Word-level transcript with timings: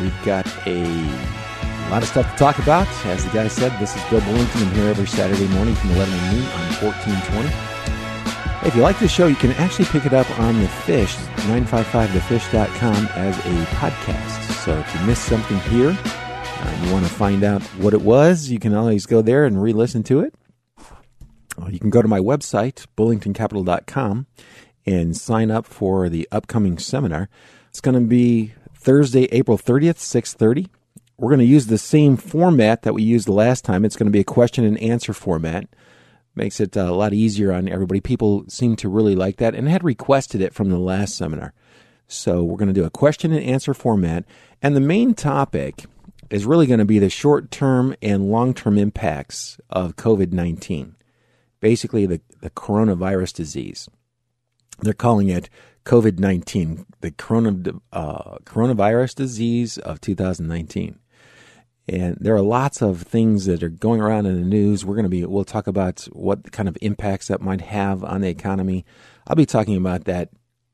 We've 0.00 0.24
got 0.24 0.46
a 0.66 0.84
lot 1.90 2.02
of 2.02 2.08
stuff 2.08 2.30
to 2.30 2.36
talk 2.36 2.58
about. 2.58 2.86
As 3.06 3.24
the 3.24 3.30
guy 3.30 3.48
said, 3.48 3.72
this 3.80 3.96
is 3.96 4.02
Bill 4.10 4.20
Bullington. 4.20 4.66
I'm 4.66 4.74
here 4.74 4.88
every 4.88 5.06
Saturday 5.06 5.48
morning 5.48 5.74
from 5.74 5.92
11 5.92 6.12
to 6.12 6.24
noon 6.32 6.44
on 6.44 6.72
1420. 6.82 8.66
If 8.66 8.74
you 8.74 8.82
like 8.82 8.98
this 8.98 9.12
show, 9.12 9.26
you 9.26 9.36
can 9.36 9.52
actually 9.52 9.84
pick 9.86 10.04
it 10.06 10.12
up 10.12 10.28
on 10.40 10.60
The 10.60 10.68
Fish, 10.68 11.14
955thefish.com, 11.14 13.08
as 13.14 13.38
a 13.38 13.64
podcast. 13.76 14.64
So 14.64 14.76
if 14.76 14.94
you 14.94 15.06
missed 15.06 15.24
something 15.24 15.60
here, 15.70 15.96
uh, 16.04 16.82
you 16.84 16.92
want 16.92 17.06
to 17.06 17.12
find 17.12 17.44
out 17.44 17.62
what 17.78 17.94
it 17.94 18.02
was, 18.02 18.50
you 18.50 18.58
can 18.58 18.74
always 18.74 19.06
go 19.06 19.22
there 19.22 19.44
and 19.44 19.62
re 19.62 19.72
listen 19.72 20.02
to 20.04 20.20
it. 20.20 20.34
Uh, 21.56 21.68
you 21.68 21.78
can 21.78 21.90
go 21.90 22.02
to 22.02 22.08
my 22.08 22.18
website, 22.18 22.86
bullingtoncapital.com, 22.96 24.26
and 24.84 25.16
sign 25.16 25.50
up 25.50 25.64
for 25.64 26.08
the 26.08 26.28
upcoming 26.32 26.76
seminar. 26.76 27.28
It's 27.68 27.80
going 27.80 27.94
to 27.94 28.06
be 28.06 28.52
Thursday, 28.86 29.24
April 29.32 29.58
30th, 29.58 29.98
6:30. 29.98 30.68
We're 31.18 31.30
going 31.30 31.40
to 31.40 31.44
use 31.44 31.66
the 31.66 31.76
same 31.76 32.16
format 32.16 32.82
that 32.82 32.94
we 32.94 33.02
used 33.02 33.28
last 33.28 33.64
time. 33.64 33.84
It's 33.84 33.96
going 33.96 34.06
to 34.06 34.12
be 34.12 34.20
a 34.20 34.24
question 34.24 34.64
and 34.64 34.78
answer 34.78 35.12
format. 35.12 35.66
Makes 36.36 36.60
it 36.60 36.76
uh, 36.76 36.82
a 36.82 36.94
lot 36.94 37.12
easier 37.12 37.52
on 37.52 37.68
everybody. 37.68 38.00
People 38.00 38.44
seem 38.46 38.76
to 38.76 38.88
really 38.88 39.16
like 39.16 39.38
that 39.38 39.56
and 39.56 39.68
had 39.68 39.82
requested 39.82 40.40
it 40.40 40.54
from 40.54 40.70
the 40.70 40.78
last 40.78 41.16
seminar. 41.16 41.52
So 42.06 42.44
we're 42.44 42.58
going 42.58 42.72
to 42.72 42.80
do 42.80 42.84
a 42.84 42.90
question 42.90 43.32
and 43.32 43.42
answer 43.42 43.74
format. 43.74 44.24
And 44.62 44.76
the 44.76 44.80
main 44.80 45.14
topic 45.14 45.86
is 46.30 46.46
really 46.46 46.68
going 46.68 46.78
to 46.78 46.84
be 46.84 47.00
the 47.00 47.10
short 47.10 47.50
term 47.50 47.96
and 48.00 48.30
long 48.30 48.54
term 48.54 48.78
impacts 48.78 49.58
of 49.68 49.96
COVID 49.96 50.30
19. 50.32 50.94
Basically, 51.58 52.06
the, 52.06 52.20
the 52.40 52.50
coronavirus 52.50 53.34
disease. 53.34 53.88
They're 54.78 54.92
calling 54.92 55.28
it 55.28 55.50
COVID 55.86 56.18
19, 56.18 56.84
the 57.00 57.12
corona, 57.12 57.56
uh, 57.92 58.38
coronavirus 58.44 59.14
disease 59.14 59.78
of 59.78 60.00
2019. 60.00 60.98
And 61.88 62.18
there 62.20 62.34
are 62.34 62.42
lots 62.42 62.82
of 62.82 63.02
things 63.02 63.46
that 63.46 63.62
are 63.62 63.68
going 63.68 64.00
around 64.00 64.26
in 64.26 64.34
the 64.34 64.46
news. 64.46 64.84
We're 64.84 64.96
going 64.96 65.04
to 65.04 65.08
be, 65.08 65.24
we'll 65.24 65.44
talk 65.44 65.68
about 65.68 66.00
what 66.10 66.50
kind 66.50 66.68
of 66.68 66.76
impacts 66.82 67.28
that 67.28 67.40
might 67.40 67.60
have 67.60 68.02
on 68.02 68.22
the 68.22 68.28
economy. 68.28 68.84
I'll 69.28 69.36
be 69.36 69.46
talking 69.46 69.76
about 69.76 70.04
that 70.04 70.30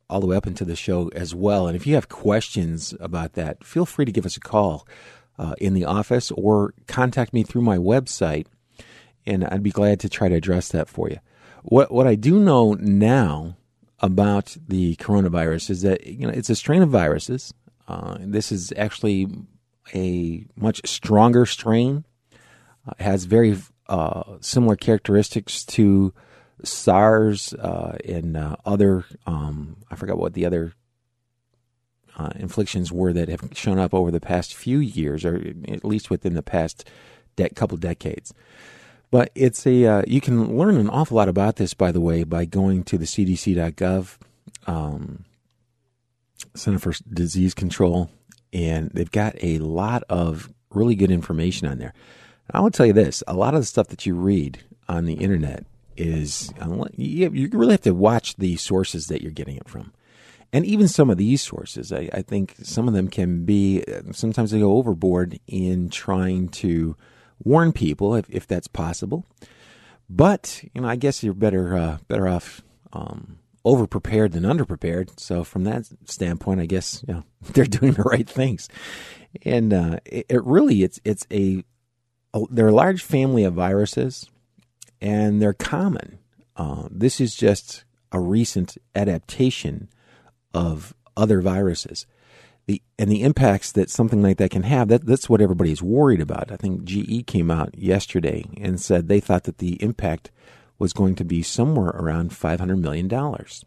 all 0.09 0.21
the 0.21 0.27
way 0.27 0.37
up 0.37 0.47
into 0.47 0.65
the 0.65 0.75
show 0.75 1.09
as 1.15 1.34
well. 1.34 1.67
And 1.67 1.77
if 1.77 1.87
you 1.87 1.94
have 1.94 2.09
questions 2.09 2.94
about 2.99 3.34
that, 3.34 3.62
feel 3.62 3.84
free 3.84 4.06
to 4.06 4.12
give 4.12 4.25
us 4.25 4.39
a 4.39 4.41
call 4.41 4.89
uh, 5.39 5.55
in 5.59 5.75
the 5.75 5.84
office 5.84 6.31
or 6.31 6.73
contact 6.87 7.34
me 7.34 7.43
through 7.43 7.62
my 7.62 7.77
website, 7.77 8.47
and 9.27 9.44
I'd 9.44 9.62
be 9.62 9.71
glad 9.71 10.00
to 10.00 10.09
try 10.09 10.31
to 10.31 10.34
address 10.34 10.69
that 10.69 10.89
for 10.89 11.11
you. 11.11 11.19
What 11.62 11.93
what 11.93 12.06
I 12.06 12.15
do 12.15 12.41
know 12.41 12.75
now 12.75 13.56
about 14.02 14.56
the 14.68 14.96
coronavirus 14.96 15.70
is 15.70 15.82
that 15.82 16.06
you 16.06 16.26
know 16.26 16.32
it's 16.32 16.50
a 16.50 16.56
strain 16.56 16.82
of 16.82 16.90
viruses. 16.90 17.54
Uh, 17.88 18.16
this 18.20 18.52
is 18.52 18.72
actually 18.76 19.28
a 19.94 20.44
much 20.56 20.80
stronger 20.84 21.46
strain. 21.46 22.04
Uh, 22.86 22.92
has 22.98 23.24
very 23.24 23.56
uh, 23.88 24.38
similar 24.40 24.74
characteristics 24.74 25.64
to 25.64 26.12
SARS 26.64 27.54
uh, 27.54 27.96
and 28.04 28.36
uh, 28.36 28.56
other. 28.64 29.04
Um, 29.26 29.76
I 29.90 29.94
forgot 29.94 30.19
what 30.19 30.34
the 30.34 30.46
other 30.46 30.72
uh, 32.16 32.30
inflictions 32.36 32.92
were 32.92 33.12
that 33.12 33.28
have 33.28 33.50
shown 33.54 33.78
up 33.78 33.94
over 33.94 34.10
the 34.10 34.20
past 34.20 34.54
few 34.54 34.78
years, 34.78 35.24
or 35.24 35.36
at 35.69 35.84
least 35.84 36.10
within 36.10 36.34
the 36.34 36.42
past 36.42 36.88
de- 37.36 37.50
couple 37.50 37.78
decades. 37.78 38.34
But 39.12 39.31
it's 39.34 39.67
a 39.67 39.84
uh, 39.84 40.03
you 40.06 40.23
can 40.23 40.56
learn 40.56 40.78
an 40.78 40.89
awful 40.89 41.19
lot 41.19 41.28
about 41.28 41.56
this, 41.56 41.75
by 41.75 41.93
the 41.93 42.00
way, 42.00 42.25
by 42.25 42.47
going 42.47 42.83
to 42.84 42.97
the 42.97 43.05
CDC.gov, 43.05 44.17
um, 44.67 45.27
Center 46.55 46.78
for 46.78 46.95
Disease 47.12 47.53
Control, 47.53 48.11
and 48.55 48.91
they've 48.95 49.11
got 49.11 49.37
a 49.43 49.59
lot 49.59 50.03
of 50.09 50.50
really 50.71 50.95
good 50.95 51.11
information 51.11 51.69
on 51.69 51.77
there. 51.77 51.93
I 52.53 52.61
will 52.61 52.71
tell 52.71 52.87
you 52.87 52.95
this: 52.95 53.23
a 53.28 53.34
lot 53.34 53.53
of 53.53 53.61
the 53.61 53.67
stuff 53.67 53.89
that 53.89 54.06
you 54.06 54.15
read 54.15 54.61
on 54.89 55.05
the 55.05 55.15
internet 55.15 55.67
is 55.94 56.50
you 56.97 57.50
really 57.53 57.75
have 57.75 57.83
to 57.83 57.93
watch 57.93 58.37
the 58.37 58.56
sources 58.56 59.09
that 59.09 59.21
you're 59.21 59.31
getting 59.31 59.56
it 59.56 59.69
from. 59.69 59.93
And 60.55 60.65
even 60.65 60.89
some 60.89 61.11
of 61.11 61.19
these 61.19 61.43
sources, 61.43 61.93
I, 61.93 62.09
I 62.15 62.23
think 62.23 62.55
some 62.62 62.89
of 62.89 62.94
them 62.94 63.09
can 63.09 63.44
be 63.44 63.84
sometimes 64.12 64.53
they 64.53 64.61
go 64.61 64.79
overboard 64.79 65.39
in 65.47 65.91
trying 65.91 66.49
to 66.49 66.97
warn 67.44 67.72
people 67.72 68.14
if, 68.14 68.28
if 68.28 68.47
that's 68.47 68.69
possible. 68.69 69.26
But 70.08 70.62
you 70.75 70.80
know, 70.80 70.88
I 70.88 70.97
guess 70.97 71.22
you're 71.22 71.34
better 71.34 71.76
uh, 71.76 71.98
better 72.08 72.28
off 72.28 72.62
um, 72.92 73.38
over 73.64 73.86
prepared 73.86 74.32
than 74.32 74.44
under 74.44 74.64
prepared. 74.64 75.19
So 75.19 75.44
from 75.44 75.64
that 75.64 75.88
standpoint, 76.04 76.60
I 76.60 76.66
guess 76.66 77.04
you 77.06 77.14
know, 77.14 77.25
they're 77.52 77.64
doing 77.64 77.92
the 77.92 78.02
right 78.02 78.28
things. 78.28 78.69
And 79.44 79.72
uh, 79.72 80.00
it, 80.04 80.26
it, 80.28 80.44
really 80.44 80.82
it's 80.82 81.00
it's 81.04 81.26
a, 81.31 81.64
a 82.34 82.42
they're 82.50 82.69
a 82.69 82.75
large 82.75 83.02
family 83.02 83.44
of 83.44 83.54
viruses, 83.54 84.28
and 85.00 85.41
they're 85.41 85.54
common. 85.54 86.19
Uh, 86.56 86.88
this 86.91 87.20
is 87.20 87.34
just 87.34 87.84
a 88.10 88.20
recent 88.20 88.76
adaptation 88.94 89.88
of 90.52 90.94
other 91.16 91.41
viruses 91.41 92.06
the 92.67 92.83
and 92.99 93.11
the 93.11 93.23
impacts 93.23 93.73
that 93.73 93.91
something 93.91 94.23
like 94.23 94.39
that 94.39 94.50
can 94.50 94.62
have 94.62 94.89
that 94.89 95.06
that's 95.06 95.28
what 95.28 95.41
everybody's 95.41 95.83
worried 95.83 96.21
about. 96.21 96.53
I 96.53 96.56
think 96.56 96.84
GE 96.84 97.27
came 97.27 97.50
out 97.50 97.77
yesterday 97.77 98.45
and 98.59 98.81
said 98.81 99.09
they 99.09 99.21
thought 99.21 99.45
that 99.45 99.59
the 99.59 99.83
impact 99.83 100.31
was 100.78 100.93
going 100.93 101.15
to 101.17 101.25
be 101.25 101.43
somewhere 101.43 101.91
around 101.91 102.33
500 102.33 102.77
million 102.77 103.09
dollars. 103.09 103.65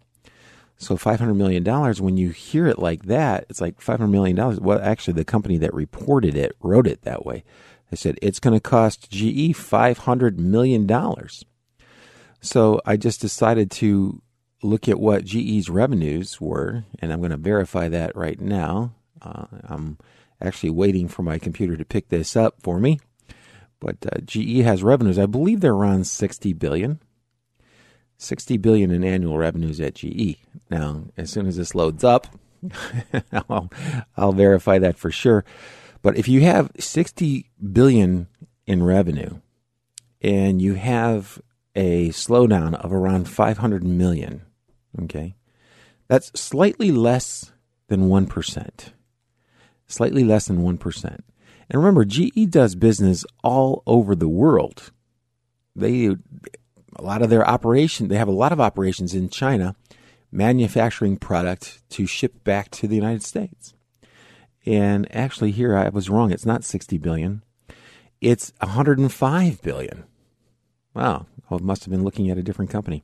So 0.77 0.97
500 0.97 1.33
million 1.33 1.63
dollars 1.63 2.01
when 2.01 2.17
you 2.17 2.29
hear 2.29 2.67
it 2.67 2.79
like 2.79 3.03
that, 3.05 3.45
it's 3.49 3.61
like 3.61 3.79
500 3.79 4.09
million 4.09 4.35
dollars. 4.35 4.59
Well, 4.59 4.79
actually 4.81 5.13
the 5.13 5.25
company 5.25 5.57
that 5.57 5.73
reported 5.73 6.35
it 6.35 6.55
wrote 6.61 6.87
it 6.87 7.03
that 7.03 7.25
way. 7.25 7.43
They 7.89 7.97
said 7.97 8.17
it's 8.21 8.39
going 8.39 8.55
to 8.55 8.59
cost 8.59 9.09
GE 9.09 9.55
500 9.55 10.39
million 10.39 10.85
dollars. 10.85 11.45
So 12.41 12.81
I 12.85 12.97
just 12.97 13.21
decided 13.21 13.71
to 13.71 14.21
look 14.65 14.89
at 14.89 14.99
what 14.99 15.25
GE's 15.25 15.69
revenues 15.69 16.41
were, 16.41 16.83
and 16.99 17.11
I'm 17.11 17.19
going 17.19 17.31
to 17.31 17.37
verify 17.37 17.87
that 17.89 18.15
right 18.15 18.39
now. 18.39 18.93
Uh, 19.21 19.45
I'm 19.63 19.97
actually 20.41 20.71
waiting 20.71 21.07
for 21.07 21.23
my 21.23 21.39
computer 21.39 21.77
to 21.77 21.85
pick 21.85 22.09
this 22.09 22.35
up 22.35 22.61
for 22.61 22.79
me. 22.79 22.99
But 23.79 23.97
uh, 24.05 24.19
GE 24.25 24.63
has 24.63 24.83
revenues. 24.83 25.19
I 25.19 25.25
believe 25.25 25.61
they're 25.61 25.73
around 25.73 26.07
60 26.07 26.53
billion. 26.53 26.99
60 28.17 28.57
billion 28.57 28.91
in 28.91 29.03
annual 29.03 29.37
revenues 29.37 29.79
at 29.79 29.95
GE. 29.95 30.37
Now, 30.69 31.05
as 31.17 31.29
soon 31.29 31.47
as 31.47 31.57
this 31.57 31.75
loads 31.75 32.03
up, 32.03 32.27
I'll, 33.49 33.69
I'll 34.15 34.31
verify 34.31 34.79
that 34.79 34.97
for 34.97 35.11
sure. 35.11 35.43
But 36.01 36.17
if 36.17 36.27
you 36.27 36.41
have 36.41 36.71
60 36.79 37.49
billion 37.71 38.27
in 38.65 38.83
revenue 38.83 39.39
and 40.21 40.61
you 40.61 40.75
have 40.75 41.41
a 41.75 42.09
slowdown 42.09 42.73
of 42.75 42.93
around 42.93 43.27
500 43.29 43.83
million 43.83 44.41
Okay. 45.03 45.35
That's 46.07 46.31
slightly 46.39 46.91
less 46.91 47.51
than 47.87 48.09
1%. 48.09 48.91
slightly 49.87 50.23
less 50.23 50.47
than 50.47 50.63
1%. 50.63 51.05
And 51.05 51.21
remember, 51.81 52.05
GE 52.05 52.49
does 52.49 52.75
business 52.75 53.25
all 53.43 53.83
over 53.85 54.15
the 54.15 54.27
world. 54.27 54.91
They 55.75 56.15
a 56.97 57.01
lot 57.01 57.21
of 57.21 57.29
their 57.29 57.47
operation, 57.47 58.07
they 58.07 58.17
have 58.17 58.27
a 58.27 58.31
lot 58.31 58.53
of 58.53 58.61
operations 58.61 59.13
in 59.13 59.29
China 59.29 59.75
manufacturing 60.31 61.17
product 61.17 61.81
to 61.89 62.05
ship 62.05 62.43
back 62.43 62.69
to 62.71 62.87
the 62.87 62.95
United 62.95 63.23
States. 63.23 63.73
And 64.65 65.13
actually 65.15 65.51
here 65.51 65.75
I 65.77 65.89
was 65.89 66.09
wrong. 66.09 66.31
It's 66.31 66.45
not 66.45 66.63
60 66.63 66.97
billion. 66.97 67.43
It's 68.21 68.53
105 68.59 69.61
billion. 69.61 70.05
Wow. 70.93 71.27
I 71.51 71.57
must 71.57 71.83
have 71.83 71.91
been 71.91 72.03
looking 72.03 72.29
at 72.29 72.37
a 72.37 72.43
different 72.43 72.71
company. 72.71 73.03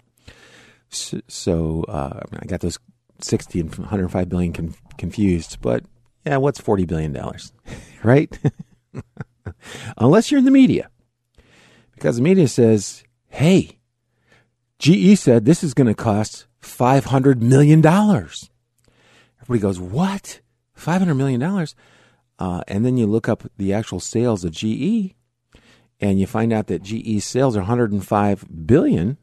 So, 0.91 1.83
uh, 1.83 2.21
I 2.39 2.45
got 2.45 2.61
those 2.61 2.77
60 3.21 3.59
and 3.59 3.75
105 3.75 4.29
billion 4.29 4.53
con- 4.53 4.75
confused, 4.97 5.57
but 5.61 5.83
yeah, 6.25 6.37
what's 6.37 6.59
40 6.59 6.85
billion 6.85 7.13
dollars? 7.13 7.53
right? 8.03 8.37
Unless 9.97 10.31
you're 10.31 10.39
in 10.39 10.45
the 10.45 10.51
media. 10.51 10.89
Because 11.93 12.17
the 12.17 12.21
media 12.23 12.47
says, 12.47 13.03
"Hey, 13.29 13.79
GE 14.79 15.17
said 15.19 15.45
this 15.45 15.63
is 15.63 15.75
going 15.75 15.87
to 15.87 15.93
cost 15.93 16.47
$500 16.61 17.39
million. 17.41 17.85
Everybody 17.85 19.59
goes, 19.59 19.79
What? 19.79 20.41
$500 20.77 21.15
million? 21.15 21.67
Uh, 22.39 22.61
and 22.67 22.83
then 22.83 22.97
you 22.97 23.05
look 23.05 23.29
up 23.29 23.43
the 23.57 23.73
actual 23.73 23.99
sales 23.99 24.43
of 24.43 24.51
GE 24.51 25.13
and 25.99 26.19
you 26.19 26.25
find 26.25 26.51
out 26.51 26.65
that 26.67 26.81
GE's 26.81 27.25
sales 27.25 27.55
are 27.55 27.59
105 27.59 28.45
billion 28.65 29.17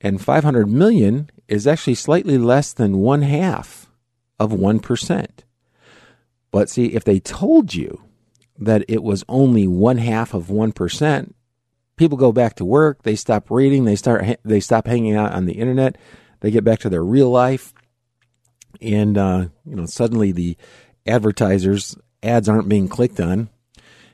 and 0.00 0.20
500 0.20 0.68
million 0.68 1.30
is 1.48 1.66
actually 1.66 1.94
slightly 1.94 2.38
less 2.38 2.72
than 2.72 2.98
one 2.98 3.22
half 3.22 3.90
of 4.38 4.50
1%. 4.50 5.26
But 6.50 6.70
see, 6.70 6.86
if 6.86 7.04
they 7.04 7.20
told 7.20 7.74
you 7.74 8.02
that 8.58 8.84
it 8.88 9.02
was 9.02 9.24
only 9.28 9.66
one 9.66 9.98
half 9.98 10.34
of 10.34 10.46
1%, 10.46 11.32
people 11.96 12.16
go 12.16 12.32
back 12.32 12.56
to 12.56 12.64
work, 12.64 13.02
they 13.02 13.14
stop 13.14 13.50
reading, 13.50 13.84
they 13.84 13.94
start 13.94 14.24
they 14.44 14.60
stop 14.60 14.86
hanging 14.86 15.14
out 15.14 15.32
on 15.32 15.44
the 15.44 15.52
internet, 15.52 15.96
they 16.40 16.50
get 16.50 16.64
back 16.64 16.78
to 16.80 16.88
their 16.88 17.04
real 17.04 17.30
life, 17.30 17.74
and 18.80 19.18
uh, 19.18 19.46
you 19.66 19.76
know 19.76 19.86
suddenly 19.86 20.32
the 20.32 20.56
advertisers 21.06 21.96
ads 22.22 22.48
aren't 22.48 22.68
being 22.70 22.88
clicked 22.88 23.20
on, 23.20 23.50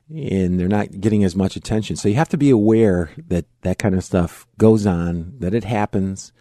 and 0.09 0.59
they're 0.59 0.69
not 0.69 1.01
getting 1.01 1.25
as 1.25 1.35
much 1.35 1.57
attention. 1.57 1.97
So 1.97 2.09
you 2.09 2.15
have 2.15 2.29
to 2.31 2.39
be 2.39 2.51
aware 2.51 3.11
that 3.29 3.47
that 3.63 3.79
kind 3.79 3.95
of 3.95 4.05
stuff 4.05 4.47
goes 4.59 4.87
on, 4.87 5.35
that 5.41 5.55
it 5.55 5.65
happens, 5.65 6.33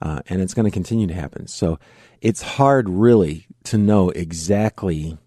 uh, 0.00 0.20
and 0.28 0.40
it's 0.40 0.54
going 0.54 0.64
to 0.64 0.70
continue 0.70 1.06
to 1.06 1.14
happen. 1.14 1.46
So 1.48 1.78
it's 2.20 2.42
hard 2.42 2.88
really 2.88 3.46
to 3.64 3.78
know 3.78 4.10
exactly 4.10 5.18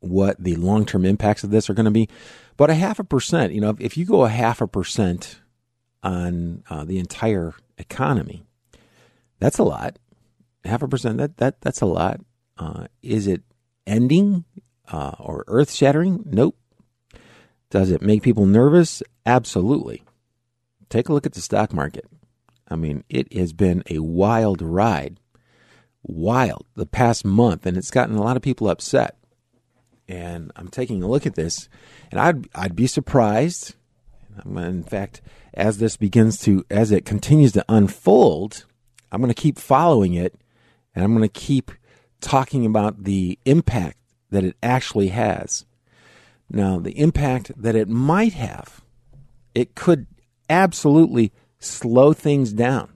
what 0.00 0.42
the 0.42 0.56
long 0.56 0.84
term 0.86 1.04
impacts 1.04 1.44
of 1.44 1.50
this 1.50 1.68
are 1.68 1.74
going 1.74 1.84
to 1.84 1.90
be. 1.90 2.08
But 2.56 2.70
a 2.70 2.74
half 2.74 2.98
a 2.98 3.04
percent, 3.04 3.52
you 3.52 3.60
know, 3.60 3.76
if 3.78 3.96
you 3.96 4.04
go 4.04 4.24
a 4.24 4.28
half 4.28 4.60
a 4.60 4.66
percent 4.66 5.40
on 6.02 6.62
uh, 6.70 6.84
the 6.84 6.98
entire 6.98 7.54
economy, 7.78 8.44
that's 9.38 9.58
a 9.58 9.64
lot. 9.64 9.98
Half 10.64 10.82
a 10.82 10.88
percent, 10.88 11.18
that, 11.18 11.36
that 11.38 11.60
that's 11.60 11.80
a 11.80 11.86
lot. 11.86 12.20
Uh, 12.56 12.86
is 13.02 13.26
it 13.26 13.42
ending 13.86 14.44
uh, 14.90 15.12
or 15.18 15.44
earth 15.48 15.72
shattering? 15.72 16.22
Nope. 16.24 16.56
Does 17.74 17.90
it 17.90 18.02
make 18.02 18.22
people 18.22 18.46
nervous? 18.46 19.02
Absolutely. 19.26 20.04
Take 20.90 21.08
a 21.08 21.12
look 21.12 21.26
at 21.26 21.32
the 21.32 21.40
stock 21.40 21.72
market. 21.72 22.06
I 22.68 22.76
mean, 22.76 23.02
it 23.08 23.32
has 23.32 23.52
been 23.52 23.82
a 23.90 23.98
wild 23.98 24.62
ride. 24.62 25.18
Wild 26.04 26.66
the 26.76 26.86
past 26.86 27.24
month, 27.24 27.66
and 27.66 27.76
it's 27.76 27.90
gotten 27.90 28.14
a 28.14 28.22
lot 28.22 28.36
of 28.36 28.44
people 28.44 28.68
upset. 28.68 29.16
And 30.08 30.52
I'm 30.54 30.68
taking 30.68 31.02
a 31.02 31.08
look 31.08 31.26
at 31.26 31.34
this 31.34 31.68
and 32.12 32.20
I'd 32.20 32.46
I'd 32.54 32.76
be 32.76 32.86
surprised. 32.86 33.74
In 34.46 34.84
fact, 34.84 35.20
as 35.52 35.78
this 35.78 35.96
begins 35.96 36.38
to 36.42 36.64
as 36.70 36.92
it 36.92 37.04
continues 37.04 37.50
to 37.54 37.64
unfold, 37.68 38.66
I'm 39.10 39.20
going 39.20 39.34
to 39.34 39.42
keep 39.42 39.58
following 39.58 40.14
it, 40.14 40.36
and 40.94 41.04
I'm 41.04 41.12
going 41.12 41.28
to 41.28 41.40
keep 41.40 41.72
talking 42.20 42.64
about 42.66 43.02
the 43.02 43.36
impact 43.44 43.98
that 44.30 44.44
it 44.44 44.56
actually 44.62 45.08
has. 45.08 45.66
Now, 46.50 46.78
the 46.78 46.98
impact 46.98 47.50
that 47.60 47.74
it 47.74 47.88
might 47.88 48.34
have, 48.34 48.82
it 49.54 49.74
could 49.74 50.06
absolutely 50.48 51.32
slow 51.58 52.12
things 52.12 52.52
down. 52.52 52.90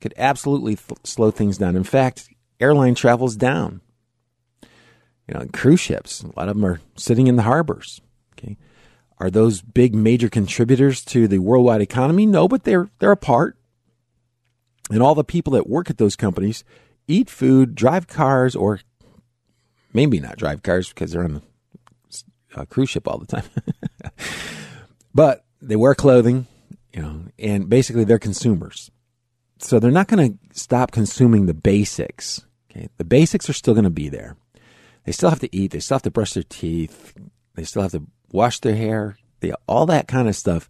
Could 0.00 0.14
absolutely 0.16 0.78
slow 1.04 1.30
things 1.30 1.58
down. 1.58 1.76
In 1.76 1.84
fact, 1.84 2.28
airline 2.60 2.94
travel's 2.94 3.36
down 3.36 3.80
you 5.28 5.34
know, 5.34 5.46
cruise 5.52 5.80
ships. 5.80 6.22
A 6.22 6.28
lot 6.36 6.48
of 6.48 6.56
them 6.56 6.64
are 6.64 6.80
sitting 6.96 7.26
in 7.26 7.36
the 7.36 7.42
harbors. 7.42 8.00
Okay, 8.32 8.56
are 9.18 9.30
those 9.30 9.60
big 9.60 9.94
major 9.94 10.28
contributors 10.28 11.04
to 11.06 11.26
the 11.26 11.38
worldwide 11.38 11.80
economy? 11.80 12.26
No, 12.26 12.48
but 12.48 12.64
they're 12.64 12.88
they're 12.98 13.12
a 13.12 13.16
part. 13.16 13.56
And 14.90 15.02
all 15.02 15.16
the 15.16 15.24
people 15.24 15.52
that 15.54 15.68
work 15.68 15.90
at 15.90 15.98
those 15.98 16.14
companies 16.14 16.62
eat 17.08 17.28
food, 17.28 17.74
drive 17.74 18.06
cars, 18.06 18.54
or 18.54 18.80
maybe 19.92 20.20
not 20.20 20.36
drive 20.36 20.62
cars 20.62 20.90
because 20.90 21.10
they're 21.12 21.24
on 21.24 21.42
a 22.56 22.66
cruise 22.66 22.90
ship 22.90 23.08
all 23.08 23.18
the 23.18 23.26
time. 23.26 23.44
but 25.14 25.44
they 25.60 25.76
wear 25.76 25.94
clothing, 25.94 26.46
you 26.92 27.02
know, 27.02 27.24
and 27.38 27.68
basically 27.68 28.04
they're 28.04 28.18
consumers. 28.18 28.90
So 29.58 29.78
they're 29.78 29.90
not 29.90 30.08
going 30.08 30.38
to 30.38 30.58
stop 30.58 30.92
consuming 30.92 31.46
the 31.46 31.54
basics. 31.54 32.44
Okay, 32.70 32.88
the 32.98 33.04
basics 33.04 33.48
are 33.48 33.54
still 33.54 33.74
going 33.74 33.84
to 33.84 33.90
be 33.90 34.08
there. 34.08 34.36
They 35.04 35.12
still 35.12 35.30
have 35.30 35.40
to 35.40 35.56
eat. 35.56 35.70
They 35.70 35.80
still 35.80 35.96
have 35.96 36.02
to 36.02 36.10
brush 36.10 36.34
their 36.34 36.42
teeth. 36.42 37.14
They 37.54 37.64
still 37.64 37.82
have 37.82 37.92
to 37.92 38.02
wash 38.32 38.60
their 38.60 38.76
hair. 38.76 39.16
They, 39.40 39.52
all 39.66 39.86
that 39.86 40.08
kind 40.08 40.28
of 40.28 40.36
stuff 40.36 40.68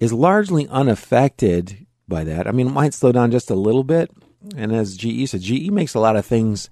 is 0.00 0.12
largely 0.12 0.66
unaffected 0.68 1.86
by 2.08 2.24
that. 2.24 2.46
I 2.46 2.52
mean, 2.52 2.68
it 2.68 2.72
might 2.72 2.94
slow 2.94 3.12
down 3.12 3.30
just 3.30 3.50
a 3.50 3.54
little 3.54 3.84
bit. 3.84 4.10
And 4.56 4.72
as 4.72 4.96
GE 4.96 5.28
said, 5.28 5.42
GE 5.42 5.70
makes 5.70 5.94
a 5.94 6.00
lot 6.00 6.16
of 6.16 6.26
things 6.26 6.68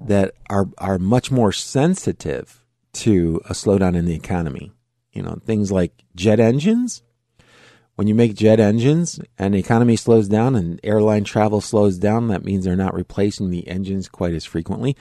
that 0.00 0.34
are 0.48 0.68
are 0.78 0.98
much 0.98 1.30
more 1.30 1.52
sensitive 1.52 2.64
to 2.94 3.40
a 3.48 3.52
slowdown 3.52 3.96
in 3.96 4.04
the 4.04 4.14
economy. 4.14 4.72
You 5.12 5.22
know, 5.22 5.40
things 5.44 5.72
like 5.72 6.04
jet 6.14 6.40
engines. 6.40 7.02
When 7.96 8.06
you 8.06 8.14
make 8.14 8.34
jet 8.34 8.60
engines 8.60 9.18
and 9.38 9.54
the 9.54 9.58
economy 9.58 9.96
slows 9.96 10.28
down 10.28 10.54
and 10.54 10.78
airline 10.84 11.24
travel 11.24 11.60
slows 11.60 11.98
down, 11.98 12.28
that 12.28 12.44
means 12.44 12.64
they're 12.64 12.76
not 12.76 12.94
replacing 12.94 13.50
the 13.50 13.66
engines 13.66 14.08
quite 14.08 14.34
as 14.34 14.44
frequently 14.44 14.96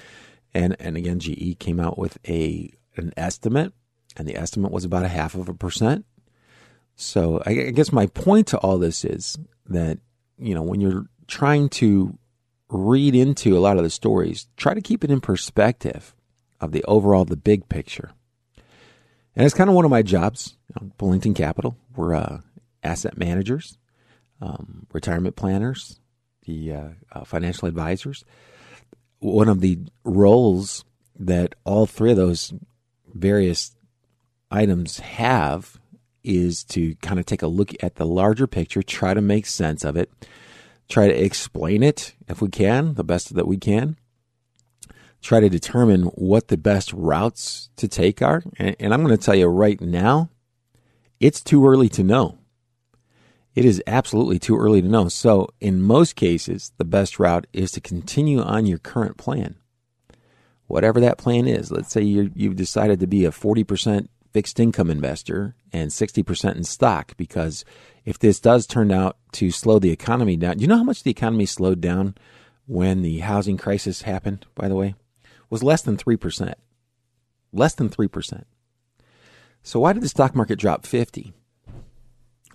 and 0.57 0.75
and 0.79 0.97
again 0.97 1.19
GE 1.19 1.59
came 1.59 1.79
out 1.79 1.97
with 1.97 2.17
a 2.27 2.71
an 2.95 3.13
estimate, 3.15 3.73
and 4.15 4.27
the 4.27 4.35
estimate 4.35 4.71
was 4.71 4.83
about 4.83 5.05
a 5.05 5.09
half 5.09 5.35
of 5.35 5.47
a 5.47 5.53
percent. 5.53 6.05
So 6.95 7.43
I, 7.45 7.51
I 7.51 7.71
guess 7.71 7.91
my 7.91 8.07
point 8.07 8.47
to 8.47 8.57
all 8.57 8.79
this 8.79 9.05
is 9.05 9.37
that 9.67 9.99
you 10.37 10.55
know 10.55 10.63
when 10.63 10.81
you're 10.81 11.05
trying 11.27 11.69
to 11.69 12.17
read 12.69 13.15
into 13.15 13.55
a 13.57 13.61
lot 13.61 13.77
of 13.77 13.83
the 13.83 13.89
stories, 13.89 14.47
try 14.57 14.73
to 14.73 14.81
keep 14.81 15.03
it 15.03 15.11
in 15.11 15.21
perspective 15.21 16.15
of 16.59 16.71
the 16.71 16.83
overall 16.85 17.25
the 17.25 17.35
big 17.35 17.69
picture. 17.69 18.11
And 19.35 19.45
it's 19.45 19.55
kind 19.55 19.69
of 19.69 19.75
one 19.75 19.85
of 19.85 19.91
my 19.91 20.01
jobs, 20.01 20.55
you 20.67 20.75
know, 20.81 20.91
Bullington 20.97 21.35
Capital. 21.35 21.77
We're 21.95 22.15
uh, 22.15 22.39
asset 22.83 23.17
managers, 23.17 23.77
um, 24.41 24.87
retirement 24.91 25.35
planners, 25.35 25.99
the 26.45 26.73
uh, 26.73 26.89
uh, 27.11 27.23
financial 27.23 27.67
advisors 27.67 28.23
one 29.19 29.49
of 29.49 29.61
the 29.61 29.79
roles 30.03 30.85
that 31.17 31.55
all 31.63 31.85
three 31.85 32.11
of 32.11 32.17
those 32.17 32.53
various 33.13 33.75
items 34.51 34.99
have 34.99 35.79
is 36.23 36.63
to 36.63 36.95
kind 36.95 37.19
of 37.19 37.25
take 37.25 37.41
a 37.41 37.47
look 37.47 37.71
at 37.81 37.95
the 37.95 38.05
larger 38.05 38.47
picture, 38.47 38.83
try 38.83 39.13
to 39.13 39.21
make 39.21 39.45
sense 39.45 39.83
of 39.83 39.95
it, 39.95 40.11
try 40.89 41.07
to 41.07 41.23
explain 41.23 41.83
it 41.83 42.13
if 42.27 42.41
we 42.41 42.49
can, 42.49 42.93
the 42.95 43.03
best 43.03 43.33
that 43.33 43.47
we 43.47 43.57
can, 43.57 43.97
try 45.21 45.39
to 45.39 45.49
determine 45.49 46.03
what 46.03 46.47
the 46.47 46.57
best 46.57 46.93
routes 46.93 47.69
to 47.77 47.87
take 47.87 48.21
are. 48.21 48.43
And, 48.57 48.75
and 48.79 48.93
I'm 48.93 49.03
going 49.03 49.17
to 49.17 49.23
tell 49.23 49.35
you 49.35 49.47
right 49.47 49.79
now, 49.79 50.29
it's 51.19 51.41
too 51.41 51.67
early 51.67 51.89
to 51.89 52.03
know. 52.03 52.37
It 53.55 53.65
is 53.65 53.81
absolutely 53.87 54.37
too 54.37 54.55
early 54.55 54.81
to 54.83 54.87
know. 54.87 55.07
So, 55.07 55.49
in 55.59 55.81
most 55.81 56.15
cases, 56.15 56.71
the 56.77 56.85
best 56.85 57.17
route 57.17 57.47
is 57.53 57.71
to 57.71 57.81
continue 57.81 58.39
on 58.39 58.67
your 58.67 58.77
current 58.77 59.17
plan. 59.17 59.55
Whatever 60.67 60.99
that 60.99 61.17
plan 61.17 61.47
is, 61.47 61.71
let's 61.71 61.91
say 61.91 62.01
you 62.01 62.31
have 62.39 62.55
decided 62.55 62.99
to 62.99 63.07
be 63.07 63.25
a 63.25 63.31
40% 63.31 64.09
fixed 64.31 64.59
income 64.59 64.91
investor 64.91 65.55
and 65.73 65.89
60% 65.89 66.55
in 66.55 66.63
stock, 66.65 67.17
because 67.17 67.65
if 68.05 68.19
this 68.19 68.39
does 68.39 68.67
turn 68.67 68.91
out 68.91 69.17
to 69.31 69.49
slow 69.49 69.79
the 69.79 69.91
economy 69.91 70.37
down, 70.37 70.57
do 70.57 70.61
you 70.61 70.67
know 70.67 70.77
how 70.77 70.83
much 70.83 71.01
the 71.01 71.09
economy 71.09 71.47
slowed 71.47 71.81
down 71.81 72.13
when 72.67 73.01
the 73.01 73.19
housing 73.19 73.57
crisis 73.57 74.03
happened, 74.03 74.45
by 74.53 74.67
the 74.67 74.75
way? 74.75 74.93
Was 75.49 75.63
less 75.63 75.81
than 75.81 75.97
3%. 75.97 76.53
Less 77.53 77.75
than 77.75 77.89
3%. 77.89 78.43
So, 79.63 79.79
why 79.79 79.93
did 79.93 80.03
the 80.03 80.09
stock 80.09 80.35
market 80.35 80.59
drop 80.59 80.85
50? 80.85 81.33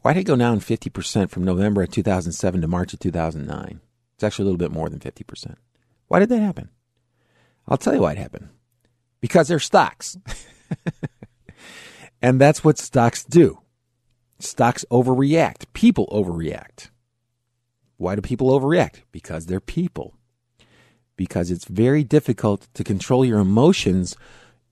Why 0.02 0.12
did 0.12 0.20
it 0.20 0.24
go 0.24 0.36
down 0.36 0.60
50% 0.60 1.30
from 1.30 1.44
November 1.44 1.82
of 1.82 1.90
2007 1.90 2.60
to 2.60 2.68
March 2.68 2.92
of 2.92 2.98
2009? 3.00 3.80
It's 4.14 4.24
actually 4.24 4.42
a 4.42 4.46
little 4.46 4.58
bit 4.58 4.72
more 4.72 4.88
than 4.88 4.98
50%. 4.98 5.56
Why 6.08 6.18
did 6.18 6.28
that 6.28 6.40
happen? 6.40 6.70
I'll 7.68 7.76
tell 7.76 7.94
you 7.94 8.00
why 8.00 8.12
it 8.12 8.18
happened. 8.18 8.48
because 9.20 9.48
they're 9.48 9.58
stocks. 9.60 10.18
and 12.22 12.40
that's 12.40 12.64
what 12.64 12.78
stocks 12.78 13.24
do. 13.24 13.60
Stocks 14.38 14.84
overreact. 14.90 15.66
People 15.72 16.08
overreact. 16.08 16.90
Why 17.96 18.16
do 18.16 18.20
people 18.20 18.48
overreact? 18.48 19.02
Because 19.12 19.46
they're 19.46 19.60
people. 19.60 20.16
Because 21.22 21.52
it's 21.52 21.66
very 21.66 22.02
difficult 22.02 22.66
to 22.74 22.82
control 22.82 23.24
your 23.24 23.38
emotions 23.38 24.16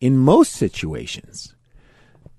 in 0.00 0.18
most 0.18 0.50
situations, 0.50 1.54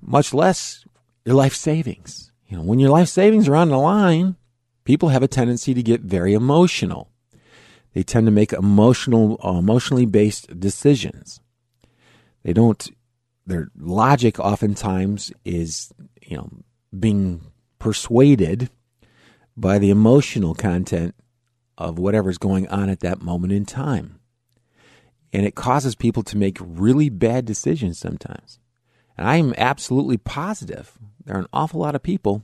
much 0.02 0.34
less 0.34 0.84
your 1.24 1.36
life 1.36 1.56
savings. 1.56 2.34
You 2.50 2.58
know, 2.58 2.64
when 2.64 2.78
your 2.80 2.90
life 2.90 3.08
savings 3.08 3.48
are 3.48 3.56
on 3.56 3.70
the 3.70 3.78
line, 3.78 4.36
people 4.84 5.08
have 5.08 5.24
a 5.24 5.30
tendency 5.30 5.74
to 5.74 5.82
get 5.82 6.02
very 6.02 6.34
emotional. 6.34 7.10
They 7.94 8.04
tend 8.04 8.28
to 8.28 8.32
make 8.32 8.52
emotional, 8.52 9.40
uh, 9.42 9.60
emotionally 9.60 10.06
based 10.06 10.60
decisions. 10.60 11.40
They 12.44 12.52
don't. 12.52 12.86
Their 13.48 13.70
logic 13.80 14.40
oftentimes 14.40 15.32
is, 15.46 15.94
you 16.22 16.36
know, 16.36 16.50
being 17.00 17.46
persuaded 17.80 18.70
by 19.56 19.80
the 19.80 19.90
emotional 19.90 20.54
content 20.54 21.16
of 21.82 22.00
whatever's 22.00 22.38
going 22.38 22.68
on 22.68 22.90
at 22.90 23.02
that 23.02 23.22
moment 23.22 23.54
in 23.54 23.66
time. 23.66 24.20
And 25.34 25.46
it 25.46 25.56
causes 25.56 25.96
people 25.96 26.24
to 26.24 26.38
make 26.38 26.58
really 26.60 27.10
bad 27.10 27.46
decisions 27.46 27.98
sometimes. 27.98 28.60
And 29.18 29.28
I 29.28 29.38
am 29.38 29.54
absolutely 29.58 30.18
positive 30.18 30.98
there 31.26 31.36
are 31.36 31.40
an 31.40 31.48
awful 31.54 31.80
lot 31.80 31.96
of 31.96 32.04
people 32.04 32.44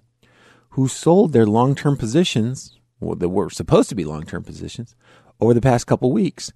who 0.71 0.87
sold 0.87 1.33
their 1.33 1.45
long 1.45 1.75
term 1.75 1.97
positions, 1.97 2.79
well, 2.99 3.15
that 3.15 3.29
were 3.29 3.49
supposed 3.49 3.89
to 3.89 3.95
be 3.95 4.05
long 4.05 4.23
term 4.23 4.43
positions, 4.43 4.95
over 5.39 5.53
the 5.53 5.61
past 5.61 5.87
couple 5.87 6.11
weeks. 6.11 6.51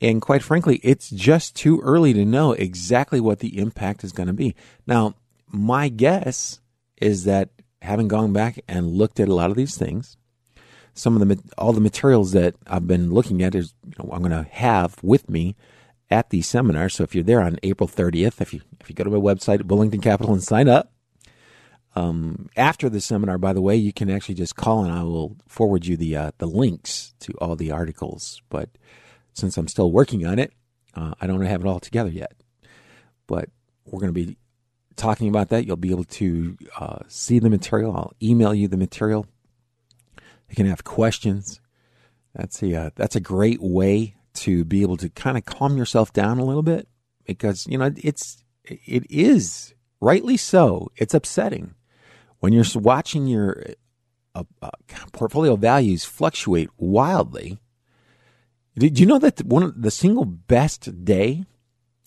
And 0.00 0.20
quite 0.20 0.42
frankly, 0.42 0.80
it's 0.82 1.08
just 1.10 1.56
too 1.56 1.80
early 1.80 2.12
to 2.12 2.24
know 2.24 2.52
exactly 2.52 3.20
what 3.20 3.38
the 3.38 3.58
impact 3.58 4.04
is 4.04 4.12
going 4.12 4.26
to 4.26 4.34
be. 4.34 4.54
Now, 4.86 5.14
my 5.48 5.88
guess 5.88 6.60
is 7.00 7.24
that 7.24 7.50
having 7.80 8.08
gone 8.08 8.32
back 8.32 8.60
and 8.68 8.90
looked 8.90 9.20
at 9.20 9.28
a 9.28 9.34
lot 9.34 9.50
of 9.50 9.56
these 9.56 9.76
things, 9.76 10.18
some 10.96 11.20
of 11.20 11.28
the 11.28 11.38
all 11.58 11.72
the 11.72 11.80
materials 11.80 12.32
that 12.32 12.54
I've 12.66 12.86
been 12.86 13.12
looking 13.12 13.42
at 13.42 13.54
is 13.54 13.74
you 13.84 13.92
know, 13.98 14.10
I'm 14.12 14.20
going 14.20 14.30
to 14.32 14.50
have 14.50 14.96
with 15.02 15.28
me 15.30 15.54
at 16.10 16.30
the 16.30 16.42
seminar. 16.42 16.88
So 16.88 17.04
if 17.04 17.14
you're 17.14 17.22
there 17.22 17.42
on 17.42 17.58
April 17.62 17.88
30th, 17.88 18.40
if 18.40 18.52
you 18.52 18.62
if 18.80 18.88
you 18.88 18.94
go 18.94 19.04
to 19.04 19.10
my 19.10 19.16
website 19.16 19.60
at 19.60 19.68
Bullington 19.68 20.02
Capital 20.02 20.32
and 20.32 20.42
sign 20.42 20.68
up, 20.68 20.92
um, 21.94 22.48
after 22.56 22.88
the 22.88 23.00
seminar, 23.00 23.38
by 23.38 23.52
the 23.52 23.60
way, 23.60 23.76
you 23.76 23.92
can 23.92 24.10
actually 24.10 24.34
just 24.34 24.56
call 24.56 24.84
and 24.84 24.92
I 24.92 25.02
will 25.02 25.36
forward 25.46 25.86
you 25.86 25.96
the 25.96 26.16
uh, 26.16 26.30
the 26.38 26.46
links 26.46 27.14
to 27.20 27.32
all 27.40 27.56
the 27.56 27.70
articles. 27.70 28.40
But 28.48 28.70
since 29.34 29.56
I'm 29.56 29.68
still 29.68 29.92
working 29.92 30.26
on 30.26 30.38
it, 30.38 30.52
uh, 30.94 31.14
I 31.20 31.26
don't 31.26 31.42
have 31.42 31.60
it 31.60 31.66
all 31.66 31.80
together 31.80 32.10
yet. 32.10 32.32
But 33.26 33.50
we're 33.84 34.00
going 34.00 34.14
to 34.14 34.26
be 34.26 34.38
talking 34.96 35.28
about 35.28 35.50
that. 35.50 35.66
You'll 35.66 35.76
be 35.76 35.90
able 35.90 36.04
to 36.04 36.56
uh, 36.78 36.98
see 37.08 37.38
the 37.38 37.50
material. 37.50 37.94
I'll 37.94 38.12
email 38.22 38.54
you 38.54 38.66
the 38.66 38.76
material. 38.76 39.26
You 40.48 40.56
can 40.56 40.66
have 40.66 40.84
questions. 40.84 41.60
That's 42.34 42.62
a 42.62 42.74
uh, 42.74 42.90
that's 42.94 43.16
a 43.16 43.20
great 43.20 43.60
way 43.62 44.16
to 44.34 44.64
be 44.64 44.82
able 44.82 44.96
to 44.98 45.08
kind 45.08 45.36
of 45.38 45.44
calm 45.44 45.76
yourself 45.76 46.12
down 46.12 46.38
a 46.38 46.44
little 46.44 46.62
bit 46.62 46.88
because 47.24 47.66
you 47.66 47.78
know 47.78 47.90
it's 47.96 48.44
it 48.64 49.10
is 49.10 49.74
rightly 50.00 50.36
so. 50.36 50.90
It's 50.96 51.14
upsetting 51.14 51.74
when 52.40 52.52
you're 52.52 52.64
watching 52.74 53.26
your 53.26 53.64
uh, 54.34 54.44
uh, 54.60 54.70
portfolio 55.12 55.56
values 55.56 56.04
fluctuate 56.04 56.70
wildly. 56.76 57.58
Did 58.78 58.98
you 58.98 59.06
know 59.06 59.18
that 59.18 59.42
one 59.44 59.62
of 59.62 59.80
the 59.80 59.90
single 59.90 60.26
best 60.26 61.04
day? 61.04 61.46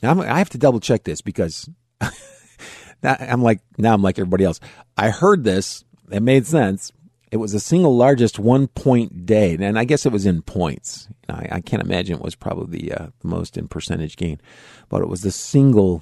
Now 0.04 0.22
i 0.22 0.38
have 0.38 0.50
to 0.52 0.58
double 0.58 0.80
check 0.80 1.04
this 1.04 1.22
because 1.22 1.70
I'm 3.04 3.42
like 3.42 3.62
now 3.78 3.94
I'm 3.94 4.04
like 4.04 4.20
everybody 4.20 4.44
else. 4.44 4.60
I 4.96 5.10
heard 5.10 5.44
this. 5.44 5.84
It 6.12 6.22
made 6.22 6.46
sense. 6.46 6.92
It 7.32 7.38
was 7.38 7.52
the 7.52 7.60
single 7.60 7.96
largest 7.96 8.40
one 8.40 8.68
point 8.68 9.28
day, 9.28 9.54
and 9.54 9.78
I 9.78 9.84
guess 9.84 10.06
it 10.06 10.12
was 10.12 10.26
in 10.26 10.42
points. 10.42 11.08
I, 11.28 11.48
I 11.52 11.62
can't 11.62 11.84
imagine 11.84 12.16
it 12.16 12.24
was 12.24 12.36
probably 12.36 12.80
the, 12.80 12.94
uh, 12.94 13.08
the 13.20 13.28
most 13.28 13.56
in 13.56 13.68
percentage 13.68 14.18
gain, 14.18 14.42
but 14.90 15.02
it 15.02 15.10
was 15.10 15.22
the 15.22 15.32
single 15.32 16.02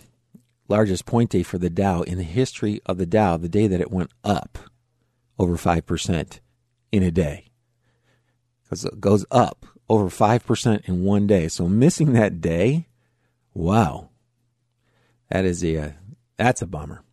largest 0.69 1.05
point 1.05 1.29
day 1.31 1.43
for 1.43 1.57
the 1.57 1.69
Dow 1.69 2.01
in 2.01 2.17
the 2.17 2.23
history 2.23 2.79
of 2.85 2.97
the 2.97 3.05
Dow. 3.05 3.35
The 3.35 3.49
day 3.49 3.67
that 3.67 3.81
it 3.81 3.91
went 3.91 4.11
up 4.23 4.57
over 5.37 5.57
five 5.57 5.85
percent 5.85 6.39
in 6.93 7.03
a 7.03 7.11
day, 7.11 7.51
because 8.63 8.85
it 8.85 9.01
goes 9.01 9.25
up 9.29 9.65
over 9.89 10.09
five 10.09 10.45
percent 10.45 10.83
in 10.85 11.03
one 11.03 11.27
day. 11.27 11.49
So 11.49 11.67
missing 11.67 12.13
that 12.13 12.39
day, 12.39 12.87
wow, 13.53 14.11
that 15.29 15.43
is 15.43 15.61
a 15.61 15.77
uh, 15.77 15.89
that's 16.37 16.61
a 16.61 16.67
bummer. 16.67 17.03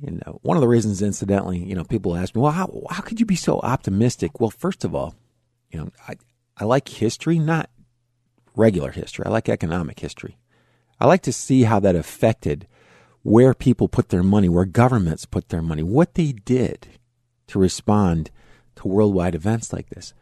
Know, 0.00 0.38
one 0.42 0.56
of 0.56 0.60
the 0.60 0.68
reasons, 0.68 1.00
incidentally, 1.00 1.58
you 1.58 1.74
know, 1.74 1.84
people 1.84 2.16
ask 2.16 2.34
me, 2.34 2.42
well, 2.42 2.52
how, 2.52 2.82
how 2.90 3.00
could 3.00 3.18
you 3.18 3.26
be 3.26 3.36
so 3.36 3.60
optimistic? 3.60 4.40
Well, 4.40 4.50
first 4.50 4.84
of 4.84 4.94
all, 4.94 5.14
you 5.70 5.78
know, 5.78 5.90
I, 6.06 6.16
I 6.56 6.64
like 6.64 6.88
history, 6.88 7.38
not 7.38 7.70
regular 8.54 8.90
history. 8.90 9.24
I 9.24 9.30
like 9.30 9.48
economic 9.48 10.00
history. 10.00 10.36
I 11.00 11.06
like 11.06 11.22
to 11.22 11.32
see 11.32 11.62
how 11.62 11.80
that 11.80 11.96
affected 11.96 12.66
where 13.22 13.54
people 13.54 13.88
put 13.88 14.10
their 14.10 14.22
money, 14.22 14.48
where 14.48 14.64
governments 14.64 15.24
put 15.24 15.48
their 15.48 15.62
money, 15.62 15.82
what 15.82 16.14
they 16.14 16.32
did 16.32 16.88
to 17.48 17.58
respond 17.58 18.30
to 18.76 18.88
worldwide 18.88 19.34
events 19.34 19.72
like 19.72 19.88
this. 19.90 20.14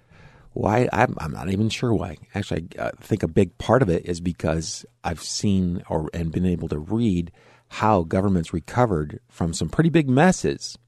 Why? 0.53 0.89
I'm, 0.93 1.15
I'm 1.19 1.33
not 1.33 1.51
even 1.51 1.69
sure 1.69 1.93
why. 1.93 2.17
Actually, 2.35 2.69
I 2.79 2.91
think 3.01 3.23
a 3.23 3.29
big 3.29 3.59
part 3.59 3.83
of 3.83 3.89
it 3.89 4.07
is 4.07 4.21
because 4.21 4.87
I've 5.03 5.23
seen 5.23 5.83
or 5.89 6.09
and 6.15 6.31
been 6.31 6.47
able 6.47 6.69
to 6.69 6.79
read 6.79 7.33
how 7.75 8.03
governments 8.03 8.53
recovered 8.53 9.19
from 9.29 9.53
some 9.53 9.69
pretty 9.69 9.91
big 9.91 10.09
messes 10.09 10.79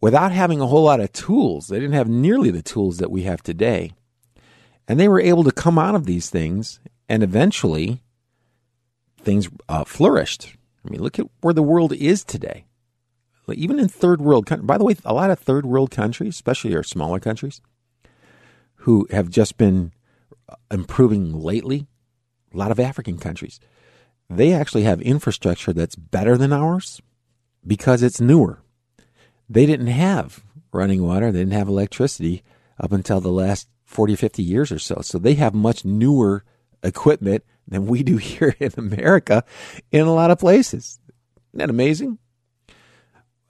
without 0.00 0.30
having 0.30 0.60
a 0.60 0.66
whole 0.66 0.84
lot 0.84 1.00
of 1.00 1.12
tools. 1.12 1.66
They 1.66 1.80
didn't 1.80 1.94
have 1.94 2.08
nearly 2.08 2.52
the 2.52 2.62
tools 2.62 2.98
that 2.98 3.10
we 3.10 3.22
have 3.22 3.42
today. 3.42 3.90
And 4.86 5.00
they 5.00 5.08
were 5.08 5.20
able 5.20 5.42
to 5.42 5.50
come 5.50 5.80
out 5.80 5.96
of 5.96 6.06
these 6.06 6.30
things, 6.30 6.78
and 7.08 7.24
eventually 7.24 8.02
things 9.20 9.48
uh, 9.68 9.82
flourished. 9.82 10.54
I 10.86 10.90
mean, 10.90 11.02
look 11.02 11.18
at 11.18 11.26
where 11.40 11.54
the 11.54 11.62
world 11.62 11.92
is 11.92 12.22
today. 12.22 12.66
Even 13.52 13.80
in 13.80 13.88
third 13.88 14.20
world 14.20 14.46
countries, 14.46 14.66
by 14.66 14.78
the 14.78 14.84
way, 14.84 14.94
a 15.04 15.14
lot 15.14 15.30
of 15.30 15.40
third 15.40 15.66
world 15.66 15.90
countries, 15.90 16.34
especially 16.34 16.76
our 16.76 16.84
smaller 16.84 17.18
countries, 17.18 17.60
who 18.76 19.08
have 19.10 19.28
just 19.28 19.58
been 19.58 19.92
uh, 20.48 20.54
improving 20.70 21.32
lately, 21.32 21.88
a 22.54 22.56
lot 22.56 22.70
of 22.70 22.78
African 22.78 23.18
countries, 23.18 23.58
they 24.28 24.52
actually 24.52 24.82
have 24.82 25.00
infrastructure 25.02 25.72
that's 25.72 25.96
better 25.96 26.36
than 26.36 26.52
ours 26.52 27.00
because 27.66 28.02
it's 28.02 28.20
newer. 28.20 28.62
They 29.48 29.66
didn't 29.66 29.86
have 29.88 30.44
running 30.72 31.02
water, 31.02 31.32
they 31.32 31.40
didn't 31.40 31.52
have 31.52 31.68
electricity 31.68 32.42
up 32.78 32.92
until 32.92 33.20
the 33.20 33.30
last 33.30 33.68
40, 33.84 34.16
50 34.16 34.42
years 34.42 34.72
or 34.72 34.78
so. 34.78 35.00
So 35.02 35.18
they 35.18 35.34
have 35.34 35.54
much 35.54 35.84
newer 35.84 36.44
equipment 36.82 37.44
than 37.66 37.86
we 37.86 38.02
do 38.02 38.16
here 38.18 38.54
in 38.58 38.72
America 38.76 39.44
in 39.90 40.02
a 40.02 40.12
lot 40.12 40.30
of 40.30 40.38
places. 40.38 40.98
Isn't 41.52 41.58
that 41.58 41.70
amazing? 41.70 42.18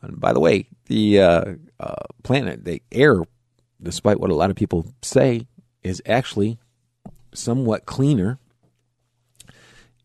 And 0.03 0.21
by 0.21 0.33
the 0.33 0.41
way, 0.41 0.69
the 0.87 1.21
uh, 1.21 1.45
uh, 1.81 1.95
planet, 2.23 2.65
the 2.65 2.83
air, 2.93 3.23
despite 3.83 4.21
what 4.21 4.31
a 4.31 4.35
lot 4.35 4.51
of 4.51 4.57
people 4.57 4.93
say, 5.03 5.49
is 5.83 6.03
actually 6.07 6.59
somewhat 7.33 7.87
cleaner 7.87 8.39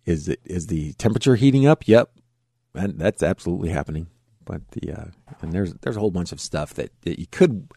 is 0.06 0.28
it 0.28 0.40
is 0.46 0.68
the 0.68 0.94
temperature 0.94 1.36
heating 1.36 1.68
up? 1.68 1.88
Yep, 1.88 2.12
and 2.76 3.00
that's 3.00 3.24
absolutely 3.24 3.70
happening. 3.70 4.08
But 4.46 4.68
the 4.70 4.92
uh, 4.94 5.06
and 5.42 5.54
there's 5.54 5.74
there's 5.76 5.98
a 5.98 6.00
whole 6.00 6.12
bunch 6.12 6.32
of 6.32 6.42
stuff 6.42 6.74
that, 6.76 6.92
that 7.02 7.20
you 7.20 7.28
could 7.28 7.70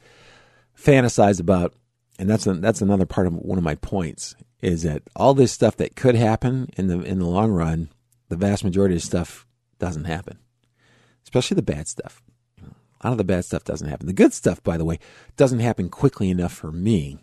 fantasize 0.76 1.40
about, 1.40 1.74
and 2.18 2.28
that's 2.28 2.46
a, 2.46 2.54
that's 2.54 2.80
another 2.80 3.06
part 3.06 3.26
of 3.26 3.34
one 3.34 3.58
of 3.58 3.64
my 3.64 3.74
points 3.76 4.34
is 4.60 4.82
that 4.82 5.02
all 5.14 5.34
this 5.34 5.52
stuff 5.52 5.76
that 5.76 5.94
could 5.94 6.14
happen 6.14 6.68
in 6.76 6.86
the 6.86 7.00
in 7.02 7.18
the 7.18 7.26
long 7.26 7.50
run, 7.50 7.90
the 8.28 8.36
vast 8.36 8.64
majority 8.64 8.94
of 8.94 9.02
stuff 9.02 9.46
doesn't 9.78 10.04
happen, 10.04 10.38
especially 11.22 11.54
the 11.54 11.62
bad 11.62 11.86
stuff. 11.86 12.22
A 13.00 13.08
lot 13.08 13.12
of 13.12 13.18
the 13.18 13.24
bad 13.24 13.44
stuff 13.44 13.64
doesn't 13.64 13.88
happen. 13.88 14.06
The 14.06 14.14
good 14.14 14.32
stuff, 14.32 14.62
by 14.62 14.78
the 14.78 14.84
way, 14.84 14.98
doesn't 15.36 15.58
happen 15.60 15.90
quickly 15.90 16.30
enough 16.30 16.54
for 16.54 16.72
me. 16.72 17.18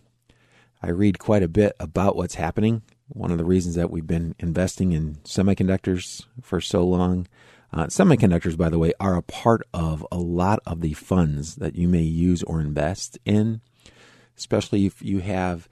I 0.83 0.91
read 0.91 1.17
quite 1.17 1.41
a 1.41 1.47
bit 1.47 1.75
about 1.79 2.15
what's 2.15 2.35
happening 2.35 2.83
one 3.13 3.31
of 3.31 3.37
the 3.37 3.45
reasons 3.45 3.75
that 3.75 3.91
we've 3.91 4.07
been 4.07 4.35
investing 4.39 4.93
in 4.93 5.15
semiconductors 5.23 6.25
for 6.41 6.61
so 6.61 6.85
long. 6.85 7.27
Uh, 7.73 7.85
semiconductors, 7.85 8.57
by 8.57 8.69
the 8.69 8.79
way, 8.79 8.93
are 8.99 9.15
a 9.15 9.21
part 9.21 9.61
of 9.73 10.05
a 10.11 10.17
lot 10.17 10.59
of 10.65 10.81
the 10.81 10.93
funds 10.93 11.55
that 11.55 11.75
you 11.75 11.87
may 11.87 12.01
use 12.01 12.43
or 12.43 12.59
invest 12.59 13.17
in, 13.25 13.61
especially 14.37 14.85
if 14.85 15.01
you 15.01 15.19
have 15.19 15.69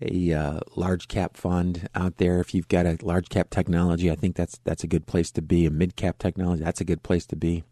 a 0.00 0.32
uh, 0.32 0.60
large 0.76 1.08
cap 1.08 1.36
fund 1.36 1.88
out 1.94 2.16
there. 2.16 2.40
If 2.40 2.54
you've 2.54 2.68
got 2.68 2.86
a 2.86 2.98
large 3.02 3.28
cap 3.28 3.50
technology, 3.50 4.10
I 4.10 4.16
think 4.16 4.36
that's 4.36 4.58
that's 4.64 4.84
a 4.84 4.88
good 4.88 5.06
place 5.06 5.30
to 5.32 5.42
be. 5.42 5.66
A 5.66 5.70
mid 5.70 5.96
cap 5.96 6.18
technology, 6.18 6.64
that's 6.64 6.80
a 6.80 6.86
good 6.86 7.02
place 7.02 7.26
to 7.26 7.36
be. 7.36 7.64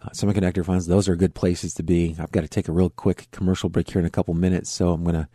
Uh, 0.00 0.10
semiconductor 0.10 0.64
funds, 0.64 0.86
those 0.86 1.08
are 1.08 1.16
good 1.16 1.34
places 1.34 1.74
to 1.74 1.82
be. 1.82 2.16
I've 2.18 2.32
got 2.32 2.42
to 2.42 2.48
take 2.48 2.68
a 2.68 2.72
real 2.72 2.90
quick 2.90 3.28
commercial 3.32 3.68
break 3.68 3.90
here 3.90 4.00
in 4.00 4.06
a 4.06 4.10
couple 4.10 4.34
minutes, 4.34 4.70
so 4.70 4.92
I'm 4.92 5.02
going 5.02 5.16
to 5.16 5.28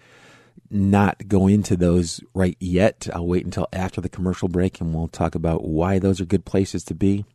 not 0.69 1.27
go 1.27 1.47
into 1.47 1.75
those 1.75 2.21
right 2.33 2.57
yet. 2.59 3.07
I'll 3.13 3.27
wait 3.27 3.45
until 3.45 3.67
after 3.71 4.01
the 4.01 4.09
commercial 4.09 4.47
break 4.47 4.81
and 4.81 4.93
we'll 4.93 5.07
talk 5.07 5.35
about 5.35 5.63
why 5.63 5.99
those 5.99 6.19
are 6.19 6.25
good 6.25 6.45
places 6.45 6.83
to 6.85 6.95
be. 6.95 7.25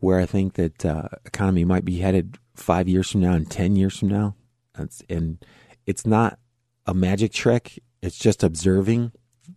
Where 0.00 0.18
I 0.18 0.26
think 0.26 0.54
that 0.54 0.84
uh, 0.84 1.08
economy 1.26 1.64
might 1.64 1.84
be 1.84 1.98
headed 1.98 2.38
five 2.54 2.88
years 2.88 3.10
from 3.10 3.20
now 3.20 3.32
and 3.32 3.50
10 3.50 3.76
years 3.76 3.98
from 3.98 4.08
now. 4.08 4.34
It's, 4.78 5.02
and 5.10 5.44
it's 5.86 6.06
not 6.06 6.38
a 6.86 6.94
magic 6.94 7.32
trick, 7.32 7.82
it's 8.00 8.18
just 8.18 8.42
observing 8.42 9.12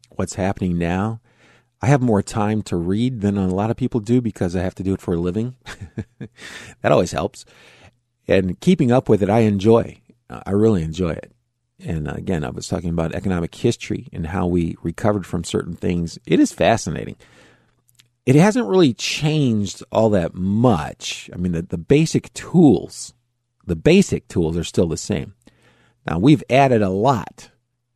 what's 0.09 0.35
happening 0.35 0.77
now. 0.77 1.21
I 1.81 1.87
have 1.87 2.01
more 2.01 2.21
time 2.21 2.61
to 2.63 2.77
read 2.77 3.21
than 3.21 3.37
a 3.37 3.47
lot 3.47 3.69
of 3.69 3.77
people 3.77 3.99
do 3.99 4.21
because 4.21 4.55
I 4.55 4.61
have 4.61 4.75
to 4.75 4.83
do 4.83 4.93
it 4.93 5.01
for 5.01 5.13
a 5.13 5.19
living. 5.19 5.55
that 6.81 6.91
always 6.91 7.11
helps. 7.11 7.45
And 8.27 8.59
keeping 8.61 8.91
up 8.91 9.09
with 9.09 9.21
it, 9.21 9.29
I 9.29 9.39
enjoy. 9.39 9.99
I 10.29 10.51
really 10.51 10.81
enjoy 10.81 11.11
it. 11.11 11.33
And 11.85 12.07
again, 12.07 12.43
I 12.43 12.49
was 12.49 12.67
talking 12.67 12.89
about 12.89 13.13
economic 13.13 13.53
history 13.53 14.07
and 14.13 14.27
how 14.27 14.47
we 14.47 14.77
recovered 14.81 15.25
from 15.25 15.43
certain 15.43 15.75
things. 15.75 16.17
It 16.25 16.39
is 16.39 16.53
fascinating. 16.53 17.17
It 18.25 18.35
hasn't 18.35 18.67
really 18.67 18.93
changed 18.93 19.83
all 19.91 20.09
that 20.11 20.33
much. 20.33 21.29
I 21.33 21.37
mean, 21.37 21.51
the, 21.51 21.61
the 21.61 21.77
basic 21.77 22.33
tools, 22.33 23.13
the 23.65 23.75
basic 23.75 24.27
tools 24.29 24.57
are 24.57 24.63
still 24.63 24.87
the 24.87 24.97
same. 24.97 25.33
Now, 26.07 26.19
we've 26.19 26.43
added 26.49 26.81
a 26.81 26.89
lot 26.89 27.49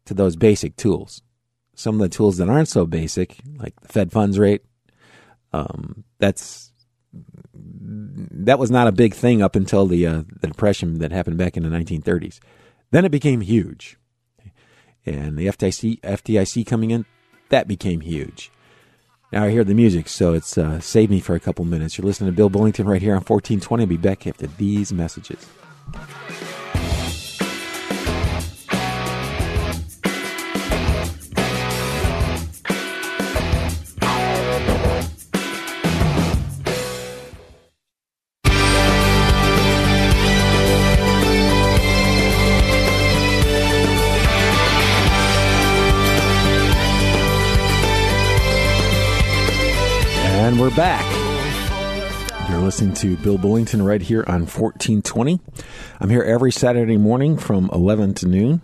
to 0.06 0.14
those 0.14 0.36
basic 0.36 0.76
tools. 0.76 1.22
Some 1.76 1.96
of 1.96 2.02
the 2.02 2.10
tools 2.10 2.38
that 2.38 2.50
aren't 2.50 2.68
so 2.68 2.86
basic, 2.86 3.38
like 3.58 3.80
the 3.82 3.88
Fed 3.88 4.12
funds 4.12 4.38
rate, 4.40 4.64
um, 5.54 6.04
that's 6.20 6.72
that 7.54 8.60
was 8.60 8.70
not 8.72 8.88
a 8.88 8.92
big 8.92 9.14
thing 9.14 9.42
up 9.42 9.56
until 9.56 9.86
the 9.86 10.06
uh, 10.06 10.24
the 10.42 10.48
depression 10.48 11.00
that 11.00 11.12
happened 11.12 11.38
back 11.38 11.56
in 11.56 11.64
the 11.64 11.70
1930s. 11.70 12.40
Then 12.92 13.06
it 13.06 13.12
became 13.12 13.42
huge. 13.42 13.98
And 15.06 15.38
the 15.38 15.48
FDIC, 15.48 16.02
FDIC 16.02 16.66
coming 16.66 16.92
in, 16.92 17.06
that 17.50 17.68
became 17.68 18.02
huge. 18.02 18.52
Now 19.32 19.44
I 19.44 19.50
hear 19.52 19.64
the 19.64 19.74
music, 19.74 20.08
so 20.08 20.34
it's 20.34 20.58
uh, 20.58 20.80
saved 20.80 21.12
me 21.12 21.20
for 21.20 21.36
a 21.36 21.40
couple 21.40 21.66
minutes. 21.66 21.98
You're 21.98 22.06
listening 22.06 22.30
to 22.32 22.36
Bill 22.36 22.50
Bullington 22.50 22.86
right 22.86 23.02
here 23.02 23.12
on 23.12 23.24
1420. 23.24 23.84
I'll 23.84 23.88
be 23.88 23.98
back 23.98 24.26
after 24.26 24.48
these 24.48 24.94
messages. 24.94 25.46
We're 50.68 50.76
back. 50.76 52.50
You're 52.50 52.60
listening 52.60 52.94
to 52.96 53.16
Bill 53.18 53.38
Bullington 53.38 53.86
right 53.86 54.02
here 54.02 54.26
on 54.28 54.42
1420. 54.42 55.40
I'm 56.02 56.10
here 56.10 56.24
every 56.24 56.52
Saturday 56.52 56.98
morning 56.98 57.38
from 57.38 57.70
11 57.72 58.16
to 58.16 58.28
noon. 58.28 58.62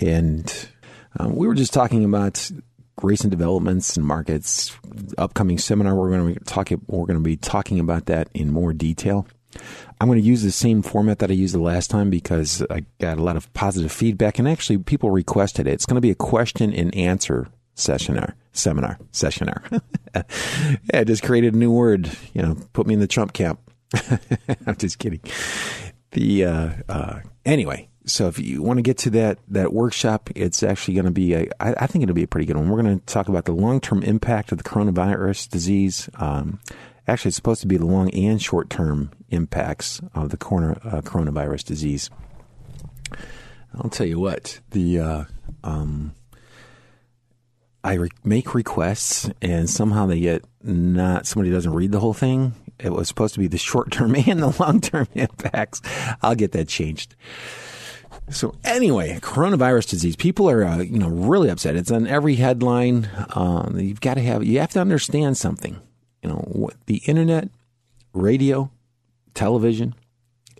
And 0.00 0.68
um, 1.20 1.36
we 1.36 1.46
were 1.46 1.54
just 1.54 1.72
talking 1.72 2.04
about 2.04 2.50
recent 3.02 3.30
developments 3.30 3.96
and 3.96 4.04
markets. 4.04 4.76
Upcoming 5.16 5.58
seminar, 5.58 5.94
we're 5.94 6.10
going 6.10 6.34
to 6.34 6.40
be 6.40 6.44
talking. 6.44 6.82
We're 6.88 7.06
going 7.06 7.20
to 7.20 7.20
be 7.20 7.36
talking 7.36 7.78
about 7.78 8.06
that 8.06 8.28
in 8.34 8.50
more 8.50 8.72
detail. 8.72 9.28
I'm 10.00 10.08
going 10.08 10.20
to 10.20 10.26
use 10.26 10.42
the 10.42 10.50
same 10.50 10.82
format 10.82 11.20
that 11.20 11.30
I 11.30 11.34
used 11.34 11.54
the 11.54 11.60
last 11.60 11.88
time 11.88 12.10
because 12.10 12.66
I 12.68 12.84
got 13.00 13.18
a 13.18 13.22
lot 13.22 13.36
of 13.36 13.52
positive 13.52 13.92
feedback, 13.92 14.40
and 14.40 14.48
actually, 14.48 14.78
people 14.78 15.12
requested 15.12 15.68
it. 15.68 15.74
It's 15.74 15.86
going 15.86 15.94
to 15.94 16.00
be 16.00 16.10
a 16.10 16.16
question 16.16 16.72
and 16.72 16.92
answer 16.96 17.46
sessionar, 17.76 18.34
seminar, 18.52 18.98
sessionar. 19.12 19.62
yeah, 20.14 21.00
I 21.00 21.04
just 21.04 21.22
created 21.22 21.54
a 21.54 21.56
new 21.56 21.70
word. 21.70 22.10
You 22.34 22.42
know, 22.42 22.56
put 22.72 22.86
me 22.86 22.94
in 22.94 23.00
the 23.00 23.06
Trump 23.06 23.32
camp. 23.32 23.60
I'm 24.66 24.76
just 24.76 24.98
kidding. 24.98 25.20
The 26.12 26.44
uh, 26.44 26.70
uh, 26.88 27.20
anyway. 27.44 27.88
So 28.04 28.26
if 28.26 28.36
you 28.36 28.62
want 28.62 28.78
to 28.78 28.82
get 28.82 28.98
to 28.98 29.10
that 29.10 29.38
that 29.48 29.72
workshop, 29.72 30.28
it's 30.34 30.62
actually 30.62 30.94
going 30.94 31.06
to 31.06 31.12
be 31.12 31.34
a. 31.34 31.48
I, 31.60 31.74
I 31.80 31.86
think 31.86 32.02
it'll 32.02 32.14
be 32.14 32.24
a 32.24 32.28
pretty 32.28 32.46
good 32.46 32.56
one. 32.56 32.68
We're 32.68 32.82
going 32.82 32.98
to 32.98 33.06
talk 33.06 33.28
about 33.28 33.44
the 33.44 33.52
long 33.52 33.80
term 33.80 34.02
impact 34.02 34.52
of 34.52 34.58
the 34.58 34.64
coronavirus 34.64 35.48
disease. 35.48 36.08
Um, 36.16 36.58
actually, 37.06 37.28
it's 37.28 37.36
supposed 37.36 37.60
to 37.60 37.68
be 37.68 37.76
the 37.76 37.86
long 37.86 38.10
and 38.10 38.42
short 38.42 38.70
term 38.70 39.12
impacts 39.30 40.00
of 40.14 40.30
the 40.30 40.36
corona, 40.36 40.80
uh, 40.84 41.00
coronavirus 41.02 41.64
disease. 41.64 42.10
I'll 43.74 43.90
tell 43.90 44.06
you 44.06 44.18
what 44.18 44.60
the. 44.70 44.98
Uh, 44.98 45.24
um, 45.64 46.14
I 47.84 47.94
re- 47.94 48.10
make 48.24 48.54
requests 48.54 49.28
and 49.40 49.68
somehow 49.68 50.06
they 50.06 50.20
get 50.20 50.44
not 50.62 51.26
somebody 51.26 51.50
doesn't 51.50 51.72
read 51.72 51.92
the 51.92 52.00
whole 52.00 52.14
thing. 52.14 52.54
It 52.78 52.92
was 52.92 53.08
supposed 53.08 53.34
to 53.34 53.40
be 53.40 53.48
the 53.48 53.58
short 53.58 53.90
term 53.90 54.14
and 54.26 54.42
the 54.42 54.56
long 54.60 54.80
term 54.80 55.08
impacts. 55.14 55.82
I'll 56.22 56.34
get 56.34 56.52
that 56.52 56.68
changed. 56.68 57.14
So 58.30 58.54
anyway, 58.64 59.18
coronavirus 59.20 59.90
disease. 59.90 60.16
People 60.16 60.48
are 60.48 60.64
uh, 60.64 60.78
you 60.78 60.98
know 60.98 61.08
really 61.08 61.50
upset. 61.50 61.76
It's 61.76 61.90
on 61.90 62.06
every 62.06 62.36
headline. 62.36 63.08
Um, 63.34 63.78
you've 63.78 64.00
got 64.00 64.14
to 64.14 64.22
have 64.22 64.44
you 64.44 64.60
have 64.60 64.70
to 64.72 64.80
understand 64.80 65.36
something. 65.36 65.80
You 66.22 66.28
know 66.30 66.70
the 66.86 66.98
internet, 67.06 67.48
radio, 68.12 68.70
television. 69.34 69.94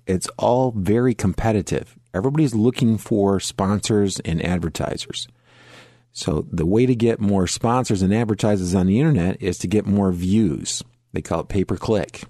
It's 0.06 0.26
all 0.36 0.72
very 0.72 1.14
competitive. 1.14 1.96
Everybody's 2.12 2.54
looking 2.54 2.98
for 2.98 3.38
sponsors 3.38 4.18
and 4.20 4.44
advertisers. 4.44 5.28
So 6.12 6.46
the 6.50 6.66
way 6.66 6.86
to 6.86 6.94
get 6.94 7.20
more 7.20 7.46
sponsors 7.46 8.02
and 8.02 8.12
advertisers 8.12 8.74
on 8.74 8.86
the 8.86 9.00
internet 9.00 9.42
is 9.42 9.58
to 9.58 9.66
get 9.66 9.86
more 9.86 10.12
views. 10.12 10.82
They 11.12 11.22
call 11.22 11.40
it 11.40 11.48
pay 11.48 11.64
per 11.64 11.76
click. 11.76 12.24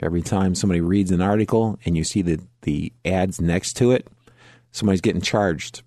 Every 0.00 0.22
time 0.22 0.54
somebody 0.54 0.80
reads 0.80 1.10
an 1.10 1.22
article 1.22 1.78
and 1.84 1.96
you 1.96 2.04
see 2.04 2.22
the, 2.22 2.40
the 2.62 2.92
ads 3.04 3.40
next 3.40 3.74
to 3.74 3.92
it, 3.92 4.08
somebody's 4.70 5.00
getting 5.00 5.22
charged. 5.22 5.82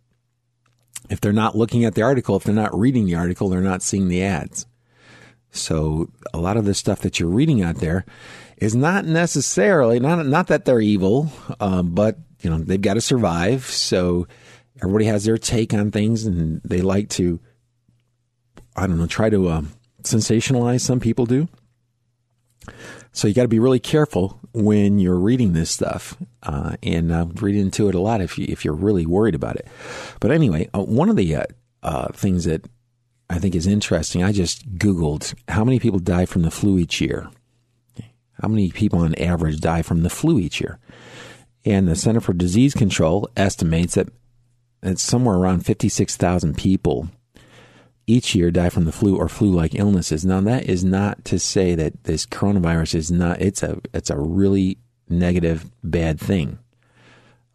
If 1.09 1.21
they're 1.21 1.33
not 1.33 1.55
looking 1.55 1.85
at 1.85 1.95
the 1.95 2.01
article, 2.01 2.35
if 2.35 2.43
they're 2.43 2.53
not 2.53 2.77
reading 2.77 3.05
the 3.05 3.15
article, 3.15 3.49
they're 3.49 3.61
not 3.61 3.81
seeing 3.81 4.07
the 4.07 4.23
ads. 4.23 4.65
So 5.51 6.09
a 6.33 6.37
lot 6.37 6.57
of 6.57 6.65
the 6.65 6.73
stuff 6.73 7.01
that 7.01 7.19
you're 7.19 7.29
reading 7.29 7.63
out 7.63 7.77
there 7.77 8.05
is 8.57 8.75
not 8.75 9.05
necessarily 9.05 9.99
not 9.99 10.25
not 10.27 10.47
that 10.47 10.65
they're 10.65 10.81
evil, 10.81 11.31
um, 11.59 11.91
but 11.95 12.17
you 12.41 12.49
know 12.49 12.59
they've 12.59 12.81
got 12.81 12.95
to 12.95 13.01
survive. 13.01 13.65
So 13.65 14.27
everybody 14.81 15.05
has 15.05 15.25
their 15.25 15.37
take 15.37 15.73
on 15.73 15.91
things 15.91 16.25
and 16.25 16.61
they 16.63 16.81
like 16.81 17.09
to, 17.09 17.39
I 18.75 18.87
don't 18.87 18.97
know, 18.97 19.07
try 19.07 19.29
to 19.29 19.47
uh, 19.47 19.61
sensationalize. 20.03 20.81
Some 20.81 20.99
people 20.99 21.25
do. 21.25 21.47
So 23.11 23.27
you 23.27 23.33
got 23.33 23.43
to 23.43 23.47
be 23.47 23.59
really 23.59 23.79
careful 23.79 24.39
when 24.53 24.99
you're 24.99 25.19
reading 25.19 25.53
this 25.53 25.71
stuff 25.71 26.15
uh, 26.43 26.77
and 26.83 27.11
uh, 27.11 27.25
read 27.35 27.55
into 27.55 27.89
it 27.89 27.95
a 27.95 27.99
lot 27.99 28.21
if 28.21 28.37
you 28.37 28.45
if 28.47 28.63
you're 28.63 28.73
really 28.73 29.05
worried 29.05 29.35
about 29.35 29.55
it. 29.55 29.67
But 30.19 30.31
anyway, 30.31 30.69
uh, 30.73 30.83
one 30.83 31.09
of 31.09 31.15
the 31.15 31.35
uh, 31.35 31.43
uh, 31.81 32.07
things 32.13 32.45
that 32.45 32.69
I 33.29 33.39
think 33.39 33.55
is 33.55 33.67
interesting, 33.67 34.23
I 34.23 34.31
just 34.31 34.77
Googled 34.77 35.33
how 35.47 35.63
many 35.63 35.79
people 35.79 35.99
die 35.99 36.25
from 36.25 36.43
the 36.43 36.51
flu 36.51 36.77
each 36.77 37.01
year. 37.01 37.29
How 38.41 38.47
many 38.47 38.71
people 38.71 38.99
on 38.99 39.15
average 39.15 39.59
die 39.59 39.81
from 39.81 40.03
the 40.03 40.09
flu 40.09 40.39
each 40.39 40.61
year? 40.61 40.79
And 41.65 41.87
the 41.87 41.95
Center 41.95 42.21
for 42.21 42.33
Disease 42.33 42.73
Control 42.73 43.29
estimates 43.35 43.95
that 43.95 44.07
it's 44.81 45.03
somewhere 45.03 45.35
around 45.35 45.65
56,000 45.65 46.57
people 46.57 47.09
each 48.07 48.33
year 48.33 48.49
die 48.49 48.69
from 48.69 48.85
the 48.85 48.91
flu 48.91 49.15
or 49.15 49.29
flu-like 49.29 49.75
illnesses. 49.75 50.25
Now 50.25 50.41
that 50.41 50.65
is 50.65 50.83
not 50.83 51.23
to 51.25 51.37
say 51.37 51.75
that 51.75 52.05
this 52.05 52.25
coronavirus 52.25 52.95
is 52.95 53.11
not 53.11 53.39
it's 53.39 53.61
a 53.61 53.79
it's 53.93 54.09
a 54.09 54.17
really 54.17 54.79
negative 55.07 55.69
bad 55.83 56.19
thing. 56.19 56.57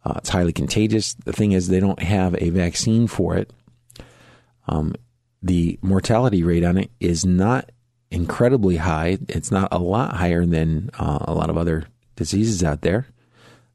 Uh, 0.05 0.13
it's 0.17 0.29
highly 0.29 0.53
contagious. 0.53 1.13
The 1.13 1.33
thing 1.33 1.51
is 1.51 1.67
they 1.67 1.79
don't 1.79 2.01
have 2.01 2.35
a 2.35 2.51
vaccine 2.51 3.07
for 3.07 3.35
it. 3.35 3.51
Um, 4.67 4.95
the 5.43 5.77
mortality 5.81 6.43
rate 6.43 6.63
on 6.63 6.77
it 6.77 6.89
is 6.99 7.25
not 7.25 7.71
incredibly 8.09 8.77
high. 8.77 9.17
It's 9.27 9.51
not 9.51 9.69
a 9.71 9.79
lot 9.79 10.15
higher 10.15 10.45
than 10.45 10.89
uh, 10.97 11.19
a 11.21 11.33
lot 11.33 11.49
of 11.49 11.57
other 11.57 11.87
diseases 12.15 12.63
out 12.63 12.81
there. 12.81 13.07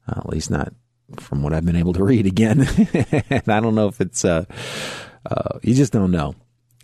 Uh, 0.07 0.19
at 0.19 0.29
least 0.29 0.49
not 0.49 0.73
from 1.19 1.43
what 1.43 1.53
I've 1.53 1.65
been 1.65 1.75
able 1.75 1.93
to 1.93 2.03
read 2.03 2.25
again. 2.25 2.61
and 3.29 3.49
I 3.49 3.59
don't 3.59 3.75
know 3.75 3.87
if 3.87 4.01
it's, 4.01 4.23
uh, 4.23 4.45
uh, 5.29 5.59
you 5.61 5.73
just 5.73 5.93
don't 5.93 6.11
know. 6.11 6.35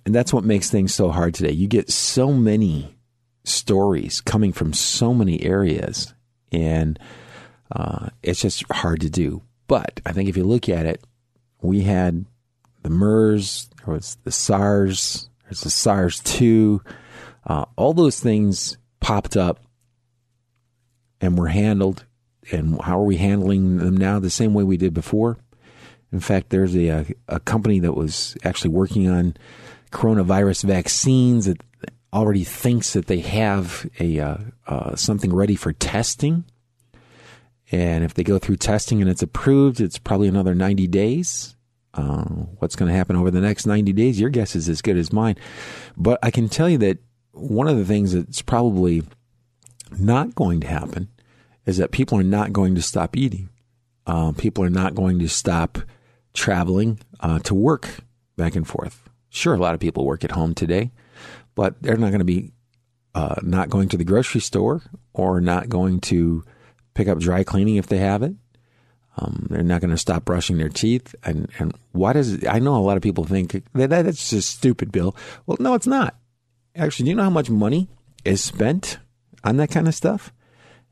And 0.06 0.16
that's 0.16 0.34
what 0.34 0.44
makes 0.44 0.70
things 0.70 0.94
so 0.94 1.10
hard 1.10 1.34
today. 1.34 1.52
You 1.52 1.68
get 1.68 1.92
so 1.92 2.32
many 2.32 2.96
stories 3.44 4.22
coming 4.22 4.54
from 4.54 4.74
so 4.74 5.13
many 5.13 5.44
areas, 5.44 6.13
and 6.52 6.98
uh, 7.72 8.10
it's 8.24 8.42
just 8.42 8.63
hard 8.72 9.02
to 9.02 9.10
do. 9.10 9.42
But 9.68 10.00
I 10.06 10.13
think 10.13 10.30
if 10.30 10.38
you 10.38 10.44
look 10.44 10.70
at 10.70 10.86
it, 10.86 11.04
we 11.62 11.82
had 11.82 12.26
the 12.84 12.90
MERS, 12.90 13.70
there 13.84 13.94
was 13.94 14.18
the 14.24 14.32
SARS, 14.32 15.30
there's 15.44 15.62
the 15.62 15.70
SARS 15.70 16.22
2, 16.22 16.82
uh, 17.46 17.66
all 17.76 17.94
those 17.94 18.20
things 18.20 18.78
popped 19.00 19.36
up 19.36 19.60
and 21.20 21.38
were 21.38 21.48
handled 21.48 22.06
and 22.52 22.82
how 22.82 23.00
are 23.00 23.06
we 23.06 23.18
handling 23.18 23.78
them 23.78 23.98
now? 23.98 24.20
The 24.20 24.30
same 24.30 24.54
way 24.54 24.64
we 24.64 24.78
did 24.78 24.94
before. 24.94 25.38
In 26.12 26.20
fact, 26.20 26.50
there's 26.50 26.76
a, 26.76 27.06
a, 27.28 27.40
company 27.42 27.80
that 27.80 27.94
was 27.94 28.38
actually 28.44 28.70
working 28.70 29.10
on 29.10 29.36
coronavirus 29.92 30.64
vaccines 30.64 31.46
that 31.46 31.62
already 32.14 32.46
thinks 32.46 32.94
that 32.94 33.08
they 33.08 33.20
have 33.20 33.90
a 34.00 34.20
uh, 34.20 34.38
uh, 34.68 34.96
something 34.96 35.34
ready 35.34 35.56
for 35.56 35.74
testing. 35.74 36.46
And 37.72 38.06
if 38.06 38.14
they 38.14 38.24
go 38.24 38.40
through 38.40 38.58
testing 38.58 39.02
and 39.02 39.10
it's 39.10 39.22
approved, 39.22 39.82
it's 39.82 39.98
probably 39.98 40.30
another 40.30 40.56
90 40.56 40.88
days. 40.88 41.56
Uh, 41.94 42.24
what's 42.60 42.76
going 42.76 42.90
to 42.90 42.98
happen 42.98 43.16
over 43.18 43.30
the 43.30 43.42
next 43.42 43.66
90 43.66 43.92
days? 43.92 44.20
Your 44.20 44.30
guess 44.30 44.56
is 44.56 44.70
as 44.70 44.82
good 44.82 44.98
as 44.98 45.12
mine. 45.12 45.36
But 45.98 46.20
I 46.24 46.32
can 46.32 46.48
tell 46.48 46.70
you 46.70 46.78
that 46.78 47.00
one 47.32 47.68
of 47.68 47.78
the 47.78 47.86
things 47.86 48.14
that's 48.14 48.42
probably 48.42 49.04
not 50.00 50.36
going 50.36 50.62
to 50.62 50.68
happen 50.68 51.10
is 51.68 51.78
that 51.78 51.92
people 51.92 52.18
are 52.18 52.24
not 52.24 52.54
going 52.54 52.74
to 52.74 52.82
stop 52.82 53.16
eating. 53.16 53.50
Uh, 54.08 54.32
people 54.32 54.64
are 54.64 54.70
not 54.70 54.96
going 54.96 55.20
to 55.20 55.28
stop 55.28 55.78
traveling 56.34 56.98
uh, 57.20 57.40
to 57.40 57.54
work 57.54 57.90
back 58.38 58.56
and 58.56 58.66
forth. 58.66 59.10
Sure, 59.30 59.54
a 59.54 59.60
lot 59.60 59.74
of 59.74 59.80
people 59.80 60.06
work 60.06 60.24
at 60.24 60.32
home 60.32 60.56
today, 60.56 60.92
but 61.54 61.80
they're 61.84 61.98
not 61.98 62.10
going 62.10 62.20
to 62.20 62.26
be 62.26 62.54
uh, 63.14 63.36
not 63.42 63.70
going 63.70 63.90
to 63.90 63.98
the 63.98 64.06
grocery 64.06 64.40
store 64.40 64.82
or 65.14 65.42
not 65.42 65.68
going 65.68 66.00
to 66.00 66.44
pick 66.94 67.08
up 67.08 67.20
dry 67.20 67.44
cleaning 67.44 67.76
if 67.76 67.88
they 67.88 67.98
have 67.98 68.24
it. 68.24 68.34
Um, 69.18 69.48
they're 69.50 69.64
not 69.64 69.82
going 69.82 69.92
to 69.92 69.98
stop 69.98 70.24
brushing 70.24 70.58
their 70.58 70.70
teeth. 70.70 71.16
And, 71.24 71.50
and 71.58 71.74
why 71.92 72.14
does 72.14 72.46
I 72.48 72.60
know 72.60 72.76
a 72.76 72.80
lot 72.80 72.98
of 72.98 73.04
people 73.04 73.26
think 73.26 73.64
that 73.74 73.90
that's 73.90 74.30
just 74.30 74.52
stupid, 74.52 74.92
Bill. 74.92 75.16
Well, 75.46 75.58
no, 75.60 75.74
it's 75.74 75.88
not. 75.88 76.16
Actually, 76.76 77.06
do 77.06 77.10
you 77.10 77.16
know 77.16 77.24
how 77.24 77.30
much 77.30 77.50
money 77.50 77.90
is 78.24 78.42
spent 78.44 79.00
on 79.44 79.58
that 79.58 79.72
kind 79.72 79.88
of 79.88 79.96
stuff? 79.96 80.32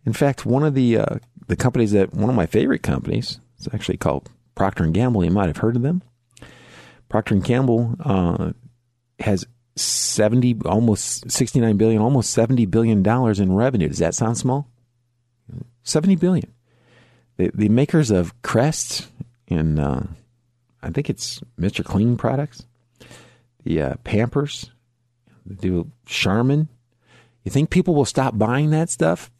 In 0.06 0.14
fact, 0.14 0.46
one 0.46 0.64
of 0.64 0.74
the 0.74 0.98
uh, 0.98 1.18
the 1.48 1.56
companies 1.56 1.92
that 1.92 2.14
one 2.14 2.30
of 2.30 2.36
my 2.36 2.46
favorite 2.46 2.84
companies, 2.84 3.40
it's 3.58 3.68
actually 3.74 3.98
called 3.98 4.30
Procter 4.54 4.84
and 4.84 4.94
Gamble. 4.94 5.24
You 5.24 5.32
might 5.32 5.48
have 5.48 5.58
heard 5.58 5.76
of 5.76 5.82
them. 5.82 6.02
Procter 7.10 7.36
and 7.36 7.44
Gamble 7.44 7.96
uh, 8.04 8.52
has 9.20 9.46
seventy, 9.76 10.56
almost 10.66 11.30
sixty 11.32 11.60
nine 11.60 11.78
billion, 11.78 12.02
almost 12.02 12.32
seventy 12.32 12.66
billion 12.66 13.04
dollars 13.04 13.40
in 13.40 13.54
revenue. 13.54 13.88
Does 13.88 14.00
that 14.00 14.16
sound 14.16 14.38
small? 14.38 14.70
Seventy 15.84 16.16
billion. 16.16 16.52
The, 17.38 17.52
the 17.54 17.70
makers 17.70 18.12
of 18.12 18.42
Crest 18.42 19.08
and 19.48 19.80
uh, 19.80 20.02
I 20.82 20.90
think 20.90 21.10
it's 21.10 21.42
Mr. 21.60 21.84
Clean 21.84 22.18
products, 22.18 22.66
the 23.64 23.82
uh, 23.82 23.94
Pampers, 24.04 24.72
they 25.46 25.56
do 25.56 25.92
Charmin. 26.06 26.70
You 27.44 27.52
think 27.52 27.70
people 27.70 27.94
will 27.94 28.06
stop 28.06 28.38
buying 28.38 28.72
that 28.72 28.90
stuff? 28.90 29.32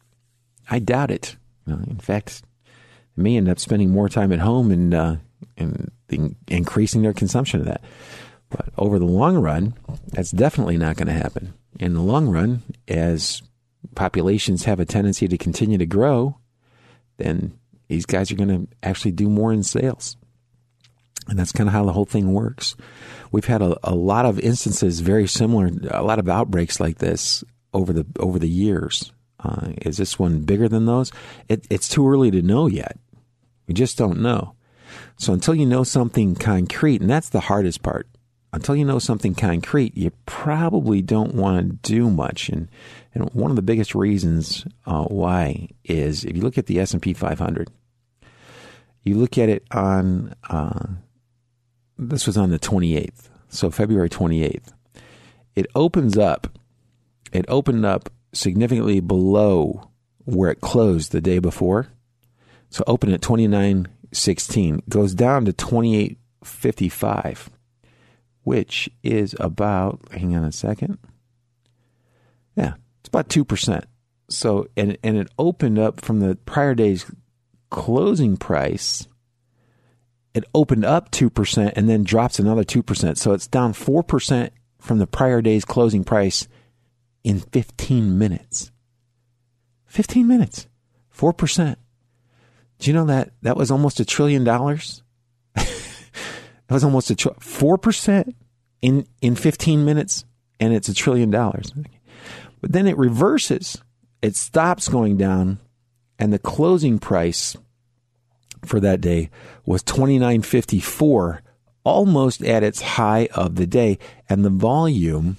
I 0.68 0.78
doubt 0.78 1.10
it. 1.10 1.36
in 1.66 1.98
fact, 1.98 2.42
they 3.16 3.22
may 3.22 3.36
end 3.36 3.48
up 3.48 3.58
spending 3.58 3.90
more 3.90 4.08
time 4.08 4.32
at 4.32 4.40
home 4.40 4.70
and 4.70 4.94
uh, 4.94 5.16
and 5.56 5.90
increasing 6.48 7.02
their 7.02 7.12
consumption 7.12 7.60
of 7.60 7.66
that. 7.66 7.82
But 8.50 8.68
over 8.78 8.98
the 8.98 9.06
long 9.06 9.38
run, 9.38 9.74
that's 10.08 10.30
definitely 10.30 10.76
not 10.76 10.96
going 10.96 11.08
to 11.08 11.12
happen. 11.12 11.54
In 11.80 11.94
the 11.94 12.02
long 12.02 12.28
run, 12.28 12.62
as 12.86 13.42
populations 13.94 14.64
have 14.64 14.80
a 14.80 14.84
tendency 14.84 15.26
to 15.28 15.36
continue 15.36 15.78
to 15.78 15.86
grow, 15.86 16.38
then 17.16 17.58
these 17.88 18.06
guys 18.06 18.30
are 18.30 18.36
going 18.36 18.48
to 18.48 18.68
actually 18.82 19.12
do 19.12 19.28
more 19.28 19.52
in 19.52 19.62
sales. 19.62 20.16
And 21.28 21.38
that's 21.38 21.52
kind 21.52 21.68
of 21.68 21.72
how 21.72 21.84
the 21.84 21.92
whole 21.92 22.04
thing 22.04 22.32
works. 22.32 22.76
We've 23.32 23.44
had 23.46 23.62
a, 23.62 23.76
a 23.82 23.94
lot 23.94 24.26
of 24.26 24.38
instances 24.38 25.00
very 25.00 25.26
similar, 25.26 25.70
a 25.90 26.02
lot 26.02 26.20
of 26.20 26.28
outbreaks 26.28 26.78
like 26.78 26.98
this 26.98 27.42
over 27.74 27.92
the 27.92 28.06
over 28.20 28.38
the 28.38 28.48
years. 28.48 29.12
Uh, 29.40 29.72
is 29.82 29.96
this 29.96 30.18
one 30.18 30.40
bigger 30.40 30.68
than 30.68 30.86
those? 30.86 31.12
It, 31.48 31.66
it's 31.70 31.88
too 31.88 32.08
early 32.08 32.30
to 32.30 32.42
know 32.42 32.66
yet. 32.66 32.98
We 33.66 33.74
just 33.74 33.98
don't 33.98 34.20
know. 34.20 34.54
So 35.18 35.32
until 35.32 35.54
you 35.54 35.66
know 35.66 35.82
something 35.82 36.34
concrete, 36.34 37.00
and 37.00 37.10
that's 37.10 37.28
the 37.28 37.40
hardest 37.40 37.82
part, 37.82 38.08
until 38.52 38.76
you 38.76 38.84
know 38.84 38.98
something 38.98 39.34
concrete, 39.34 39.96
you 39.96 40.12
probably 40.24 41.02
don't 41.02 41.34
want 41.34 41.82
to 41.82 41.92
do 41.92 42.10
much. 42.10 42.48
And 42.48 42.68
and 43.14 43.30
one 43.30 43.50
of 43.50 43.56
the 43.56 43.62
biggest 43.62 43.94
reasons 43.94 44.66
uh, 44.86 45.04
why 45.04 45.68
is 45.84 46.24
if 46.24 46.36
you 46.36 46.42
look 46.42 46.58
at 46.58 46.66
the 46.66 46.80
S 46.80 46.92
and 46.92 47.02
P 47.02 47.12
500, 47.12 47.70
you 49.04 49.16
look 49.16 49.36
at 49.38 49.48
it 49.48 49.64
on 49.70 50.34
uh, 50.48 50.86
this 51.98 52.26
was 52.26 52.36
on 52.36 52.50
the 52.50 52.58
28th, 52.58 53.28
so 53.48 53.70
February 53.70 54.10
28th. 54.10 54.72
It 55.54 55.66
opens 55.74 56.18
up. 56.18 56.58
It 57.32 57.44
opened 57.48 57.84
up 57.84 58.10
significantly 58.36 59.00
below 59.00 59.90
where 60.24 60.50
it 60.50 60.60
closed 60.60 61.12
the 61.12 61.20
day 61.20 61.38
before. 61.38 61.88
So 62.68 62.84
open 62.86 63.12
at 63.12 63.20
29.16, 63.20 64.88
goes 64.88 65.14
down 65.14 65.44
to 65.46 65.52
28.55, 65.52 67.48
which 68.42 68.90
is 69.02 69.34
about, 69.38 70.00
hang 70.12 70.36
on 70.36 70.44
a 70.44 70.52
second. 70.52 70.98
Yeah, 72.56 72.74
it's 73.00 73.08
about 73.08 73.28
2%. 73.28 73.84
So, 74.28 74.66
and, 74.76 74.98
and 75.04 75.16
it 75.16 75.28
opened 75.38 75.78
up 75.78 76.00
from 76.00 76.18
the 76.20 76.34
prior 76.34 76.74
day's 76.74 77.06
closing 77.70 78.36
price. 78.36 79.06
It 80.34 80.44
opened 80.54 80.84
up 80.84 81.12
2% 81.12 81.72
and 81.76 81.88
then 81.88 82.02
drops 82.02 82.38
another 82.38 82.64
2%. 82.64 83.16
So 83.16 83.32
it's 83.32 83.46
down 83.46 83.72
4% 83.72 84.50
from 84.80 84.98
the 84.98 85.06
prior 85.06 85.40
day's 85.40 85.64
closing 85.64 86.04
price 86.04 86.48
in 87.26 87.40
15 87.40 88.16
minutes. 88.16 88.70
15 89.86 90.28
minutes. 90.28 90.68
4%. 91.12 91.74
Do 92.78 92.90
you 92.90 92.94
know 92.94 93.06
that 93.06 93.32
that 93.42 93.56
was 93.56 93.72
almost 93.72 93.98
a 93.98 94.04
trillion 94.04 94.44
dollars? 94.44 95.02
that 95.54 95.66
was 96.70 96.84
almost 96.84 97.10
a 97.10 97.16
tr- 97.16 97.30
4% 97.30 98.32
in 98.80 99.06
in 99.20 99.34
15 99.34 99.84
minutes 99.84 100.24
and 100.60 100.72
it's 100.72 100.88
a 100.88 100.94
trillion 100.94 101.30
dollars. 101.30 101.72
But 102.60 102.70
then 102.70 102.86
it 102.86 102.96
reverses. 102.96 103.82
It 104.22 104.36
stops 104.36 104.88
going 104.88 105.16
down, 105.16 105.58
and 106.20 106.32
the 106.32 106.38
closing 106.38 107.00
price 107.00 107.56
for 108.64 108.78
that 108.80 109.00
day 109.00 109.30
was 109.64 109.82
29.54, 109.82 111.40
almost 111.82 112.44
at 112.44 112.62
its 112.62 112.82
high 112.82 113.28
of 113.34 113.56
the 113.56 113.66
day, 113.66 113.98
and 114.28 114.44
the 114.44 114.50
volume 114.50 115.38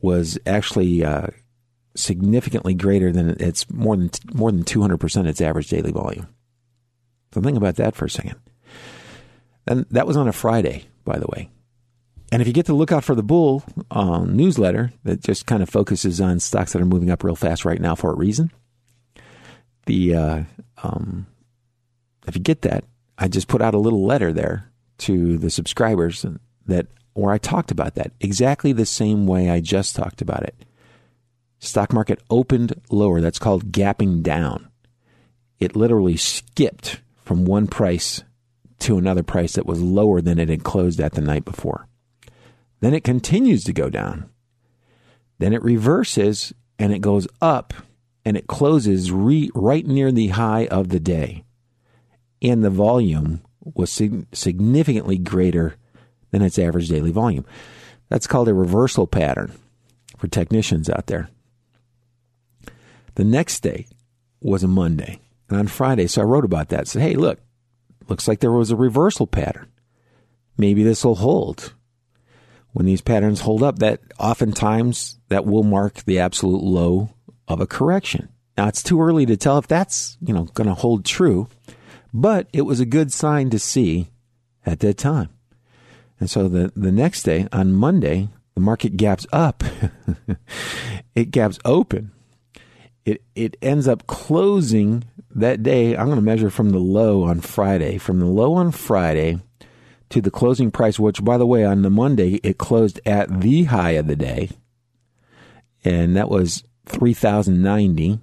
was 0.00 0.38
actually 0.46 1.04
uh, 1.04 1.28
significantly 1.94 2.74
greater 2.74 3.12
than 3.12 3.36
it's 3.40 3.68
more 3.70 3.96
than 3.96 4.10
more 4.32 4.52
than 4.52 4.64
200% 4.64 5.26
its 5.26 5.40
average 5.40 5.68
daily 5.68 5.92
volume. 5.92 6.28
So 7.32 7.40
think 7.40 7.56
about 7.56 7.76
that 7.76 7.94
for 7.94 8.06
a 8.06 8.10
second. 8.10 8.36
And 9.66 9.84
that 9.90 10.06
was 10.06 10.16
on 10.16 10.28
a 10.28 10.32
Friday, 10.32 10.86
by 11.04 11.18
the 11.18 11.26
way. 11.26 11.50
And 12.30 12.42
if 12.42 12.48
you 12.48 12.54
get 12.54 12.66
to 12.66 12.74
look 12.74 12.92
out 12.92 13.04
for 13.04 13.14
the 13.14 13.22
Bull 13.22 13.62
uh, 13.90 14.24
newsletter 14.24 14.92
that 15.04 15.20
just 15.20 15.46
kind 15.46 15.62
of 15.62 15.68
focuses 15.68 16.20
on 16.20 16.40
stocks 16.40 16.72
that 16.72 16.82
are 16.82 16.86
moving 16.86 17.10
up 17.10 17.24
real 17.24 17.36
fast 17.36 17.64
right 17.64 17.80
now 17.80 17.94
for 17.94 18.10
a 18.10 18.16
reason, 18.16 18.50
the 19.86 20.14
uh, 20.14 20.42
um, 20.82 21.26
if 22.26 22.36
you 22.36 22.42
get 22.42 22.62
that, 22.62 22.84
I 23.16 23.28
just 23.28 23.48
put 23.48 23.62
out 23.62 23.74
a 23.74 23.78
little 23.78 24.04
letter 24.04 24.32
there 24.32 24.70
to 24.98 25.38
the 25.38 25.50
subscribers 25.50 26.24
that 26.66 26.86
where 27.18 27.32
I 27.32 27.38
talked 27.38 27.70
about 27.70 27.96
that 27.96 28.12
exactly 28.20 28.72
the 28.72 28.86
same 28.86 29.26
way 29.26 29.50
I 29.50 29.60
just 29.60 29.96
talked 29.96 30.22
about 30.22 30.44
it. 30.44 30.54
Stock 31.58 31.92
market 31.92 32.22
opened 32.30 32.80
lower. 32.90 33.20
That's 33.20 33.40
called 33.40 33.72
gapping 33.72 34.22
down. 34.22 34.70
It 35.58 35.74
literally 35.74 36.16
skipped 36.16 37.00
from 37.24 37.44
one 37.44 37.66
price 37.66 38.22
to 38.80 38.96
another 38.96 39.24
price 39.24 39.54
that 39.54 39.66
was 39.66 39.82
lower 39.82 40.20
than 40.20 40.38
it 40.38 40.48
had 40.48 40.62
closed 40.62 41.00
at 41.00 41.14
the 41.14 41.20
night 41.20 41.44
before. 41.44 41.88
Then 42.80 42.94
it 42.94 43.02
continues 43.02 43.64
to 43.64 43.72
go 43.72 43.90
down. 43.90 44.30
Then 45.38 45.52
it 45.52 45.62
reverses 45.62 46.52
and 46.78 46.92
it 46.92 47.00
goes 47.00 47.26
up 47.40 47.74
and 48.24 48.36
it 48.36 48.46
closes 48.46 49.10
re- 49.10 49.50
right 49.54 49.84
near 49.84 50.12
the 50.12 50.28
high 50.28 50.66
of 50.66 50.90
the 50.90 51.00
day. 51.00 51.44
And 52.40 52.62
the 52.62 52.70
volume 52.70 53.42
was 53.60 53.90
sig- 53.90 54.26
significantly 54.32 55.18
greater 55.18 55.74
than 56.30 56.42
its 56.42 56.58
average 56.58 56.88
daily 56.88 57.10
volume. 57.10 57.44
That's 58.08 58.26
called 58.26 58.48
a 58.48 58.54
reversal 58.54 59.06
pattern 59.06 59.52
for 60.16 60.28
technicians 60.28 60.88
out 60.88 61.06
there. 61.06 61.28
The 63.14 63.24
next 63.24 63.60
day 63.60 63.86
was 64.40 64.62
a 64.62 64.68
Monday. 64.68 65.20
And 65.48 65.58
on 65.58 65.66
Friday, 65.66 66.06
so 66.06 66.22
I 66.22 66.24
wrote 66.24 66.44
about 66.44 66.68
that. 66.68 66.88
Said, 66.88 67.02
hey, 67.02 67.14
look, 67.14 67.40
looks 68.08 68.28
like 68.28 68.40
there 68.40 68.52
was 68.52 68.70
a 68.70 68.76
reversal 68.76 69.26
pattern. 69.26 69.68
Maybe 70.56 70.82
this 70.82 71.04
will 71.04 71.16
hold 71.16 71.74
when 72.72 72.86
these 72.86 73.00
patterns 73.00 73.40
hold 73.40 73.62
up, 73.62 73.78
that 73.80 74.00
oftentimes 74.18 75.18
that 75.28 75.46
will 75.46 75.62
mark 75.62 76.04
the 76.04 76.18
absolute 76.18 76.62
low 76.62 77.10
of 77.46 77.60
a 77.60 77.66
correction. 77.66 78.28
Now 78.56 78.68
it's 78.68 78.82
too 78.82 79.00
early 79.00 79.26
to 79.26 79.36
tell 79.36 79.58
if 79.58 79.66
that's, 79.66 80.16
you 80.20 80.34
know, 80.34 80.44
going 80.44 80.68
to 80.68 80.74
hold 80.74 81.04
true, 81.04 81.48
but 82.12 82.48
it 82.52 82.62
was 82.62 82.80
a 82.80 82.86
good 82.86 83.12
sign 83.12 83.50
to 83.50 83.58
see 83.58 84.08
at 84.66 84.80
that 84.80 84.98
time. 84.98 85.30
And 86.20 86.28
so 86.28 86.48
the, 86.48 86.72
the 86.74 86.92
next 86.92 87.22
day 87.22 87.46
on 87.52 87.72
Monday, 87.72 88.28
the 88.54 88.60
market 88.60 88.96
gaps 88.96 89.26
up. 89.32 89.62
it 91.14 91.30
gaps 91.30 91.58
open. 91.64 92.10
it 93.04 93.22
it 93.34 93.56
ends 93.62 93.86
up 93.86 94.06
closing 94.06 95.04
that 95.30 95.62
day. 95.62 95.96
I'm 95.96 96.06
going 96.06 96.16
to 96.16 96.22
measure 96.22 96.50
from 96.50 96.70
the 96.70 96.78
low 96.78 97.22
on 97.22 97.40
Friday, 97.40 97.98
from 97.98 98.18
the 98.18 98.26
low 98.26 98.54
on 98.54 98.72
Friday 98.72 99.38
to 100.10 100.20
the 100.20 100.30
closing 100.30 100.70
price, 100.70 100.98
which, 100.98 101.22
by 101.22 101.38
the 101.38 101.46
way, 101.46 101.64
on 101.64 101.82
the 101.82 101.90
Monday 101.90 102.40
it 102.42 102.58
closed 102.58 103.00
at 103.06 103.40
the 103.40 103.64
high 103.64 103.92
of 103.92 104.08
the 104.08 104.16
day, 104.16 104.50
and 105.84 106.16
that 106.16 106.28
was 106.28 106.64
three 106.84 107.14
thousand 107.14 107.62
ninety, 107.62 108.18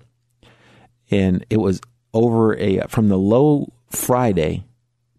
and 1.09 1.45
it 1.49 1.57
was 1.57 1.79
over 2.13 2.57
a 2.57 2.85
from 2.89 3.07
the 3.07 3.17
low 3.17 3.71
Friday 3.89 4.65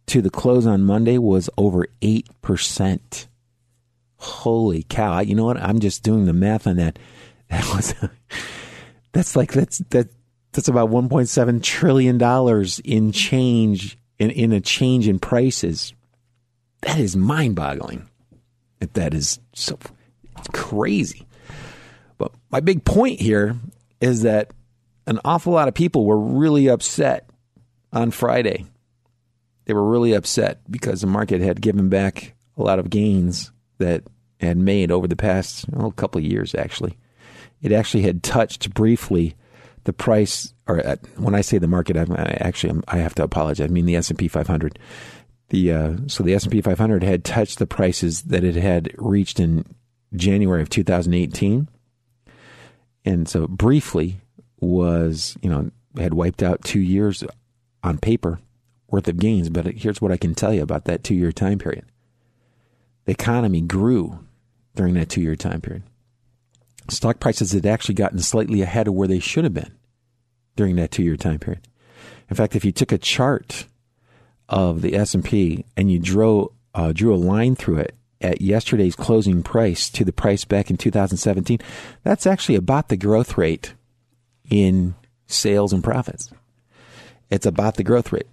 to 0.07 0.23
the 0.23 0.31
close 0.31 0.67
on 0.67 0.85
Monday 0.85 1.19
was 1.19 1.51
over 1.57 1.87
eight 2.03 2.29
percent. 2.43 3.29
Holy 4.19 4.83
cow! 4.85 5.21
You 5.21 5.35
know 5.35 5.45
what? 5.45 5.59
I'm 5.59 5.81
just 5.81 6.03
doing 6.03 6.27
the 6.27 6.33
math 6.33 6.67
on 6.67 6.77
that. 6.77 6.99
That 7.49 7.65
was 7.77 7.95
that's 9.13 9.37
like 9.37 9.53
that's 9.53 9.79
that 9.91 10.09
that's 10.51 10.67
about 10.67 10.91
1.7 10.91 11.63
trillion 11.63 12.19
dollars 12.19 12.81
in 12.81 13.13
change 13.13 13.97
in 14.19 14.31
in 14.31 14.53
a 14.53 14.61
change 14.61 15.07
in 15.07 15.21
prices. 15.21 15.95
That 16.81 16.99
is 16.99 17.17
mind-boggling. 17.17 18.09
That 18.95 19.15
is 19.15 19.39
so 19.55 19.79
crazy. 20.53 21.27
But 22.19 22.33
my 22.51 22.61
big 22.61 22.85
point 22.85 23.21
here 23.21 23.57
is 24.01 24.23
that 24.23 24.51
an 25.07 25.21
awful 25.25 25.53
lot 25.53 25.69
of 25.69 25.75
people 25.75 26.05
were 26.05 26.19
really 26.19 26.69
upset 26.69 27.31
on 27.93 28.11
Friday. 28.11 28.67
They 29.67 29.75
were 29.75 29.89
really 29.89 30.13
upset 30.13 30.61
because 30.71 31.01
the 31.01 31.07
market 31.07 31.41
had 31.41 31.61
given 31.61 31.89
back 31.89 32.35
a 32.57 32.63
lot 32.63 32.79
of 32.79 32.91
gains 32.91 33.53
that 33.79 34.05
had 34.41 34.57
made 34.57 34.91
over 34.91 35.07
the 35.07 35.17
past 35.17 35.67
oh, 35.77 35.91
couple 35.91 36.19
of 36.19 36.25
years, 36.25 36.55
actually. 36.55 36.99
It 37.63 37.73
actually 37.73 38.03
had 38.03 38.23
touched 38.23 38.73
briefly 38.75 39.35
the 39.85 39.93
price, 39.93 40.53
or 40.67 40.87
uh, 40.87 40.97
when 41.17 41.35
I 41.35 41.41
say 41.41 41.59
the 41.59 41.67
market, 41.67 41.97
I'm, 41.97 42.13
I 42.13 42.37
actually 42.41 42.71
I'm, 42.71 42.85
i 42.89 42.99
have 42.99 43.15
to 43.17 43.23
apologize. 43.23 43.65
I 43.65 43.69
mean 43.69 43.87
the 43.87 43.97
S 43.97 44.11
and 44.11 44.19
P 44.19 44.29
500. 44.29 44.79
The 45.49 45.73
uh, 45.73 45.97
so 46.07 46.23
the 46.23 46.35
S 46.35 46.45
and 46.45 46.53
P 46.53 46.61
500 46.61 47.03
had 47.03 47.25
touched 47.25 47.59
the 47.59 47.67
prices 47.67 48.23
that 48.23 48.45
it 48.45 48.57
had 48.57 48.93
reached 48.99 49.41
in 49.41 49.65
January 50.15 50.61
of 50.61 50.69
2018, 50.69 51.69
and 53.05 53.29
so 53.29 53.47
briefly 53.47 54.21
was 54.61 55.37
you 55.41 55.49
know 55.49 55.71
had 55.97 56.15
wiped 56.15 56.43
out 56.43 56.65
two 56.65 56.81
years 56.81 57.25
on 57.83 57.99
paper 57.99 58.41
worth 58.89 59.09
of 59.09 59.19
gains. 59.19 59.49
But 59.49 59.67
here's 59.67 60.01
what 60.01 60.13
I 60.13 60.17
can 60.17 60.35
tell 60.35 60.53
you 60.53 60.63
about 60.63 60.85
that 60.85 61.05
two 61.05 61.15
year 61.15 61.33
time 61.33 61.59
period: 61.59 61.85
the 63.05 63.13
economy 63.13 63.61
grew 63.61 64.21
during 64.75 64.95
that 64.95 65.09
two 65.09 65.21
year 65.21 65.37
time 65.37 65.61
period. 65.61 65.83
Stock 66.89 67.19
prices 67.19 67.53
had 67.53 67.67
actually 67.67 67.95
gotten 67.95 68.21
slightly 68.21 68.63
ahead 68.63 68.87
of 68.87 68.95
where 68.95 69.09
they 69.09 69.19
should 69.19 69.45
have 69.45 69.55
been 69.55 69.73
during 70.55 70.77
that 70.77 70.91
two 70.91 71.03
year 71.03 71.17
time 71.17 71.39
period. 71.39 71.67
In 72.29 72.37
fact, 72.37 72.57
if 72.57 72.65
you 72.65 72.73
took 72.73 72.93
a 72.93 72.99
chart 72.99 73.67
of 74.49 74.83
the 74.83 74.95
S&P 74.95 75.65
and 75.77 75.91
you 75.91 75.99
drew 75.99 76.53
uh, 76.75 76.93
drew 76.93 77.15
a 77.15 77.17
line 77.17 77.57
through 77.57 77.79
it 77.79 77.95
at 78.21 78.41
yesterday's 78.41 78.95
closing 78.97 79.43
price 79.43 79.91
to 79.91 80.05
the 80.05 80.13
price 80.13 80.45
back 80.45 80.71
in 80.71 80.77
2017, 80.77 81.59
that's 82.03 82.27
actually 82.27 82.55
about 82.55 82.89
the 82.89 82.97
growth 82.97 83.37
rate 83.37 83.75
in 84.51 84.95
sales 85.27 85.73
and 85.73 85.83
profits. 85.83 86.31
It's 87.31 87.47
about 87.47 87.77
the 87.77 87.85
growth 87.85 88.13
rate. 88.13 88.29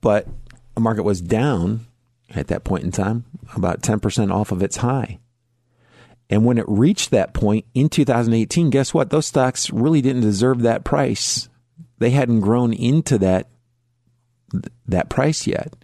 But 0.00 0.26
the 0.74 0.80
market 0.80 1.02
was 1.02 1.20
down 1.20 1.86
at 2.30 2.48
that 2.48 2.64
point 2.64 2.84
in 2.84 2.92
time, 2.92 3.24
about 3.54 3.82
10% 3.82 4.32
off 4.32 4.52
of 4.52 4.62
its 4.62 4.78
high. 4.78 5.18
And 6.28 6.44
when 6.44 6.58
it 6.58 6.64
reached 6.68 7.10
that 7.10 7.34
point 7.34 7.66
in 7.74 7.88
2018, 7.88 8.70
guess 8.70 8.94
what? 8.94 9.10
Those 9.10 9.26
stocks 9.26 9.70
really 9.70 10.00
didn't 10.00 10.22
deserve 10.22 10.62
that 10.62 10.84
price. 10.84 11.48
They 11.98 12.10
hadn't 12.10 12.40
grown 12.40 12.72
into 12.72 13.18
that 13.18 13.48
that 14.86 15.08
price 15.08 15.46
yet. 15.46 15.74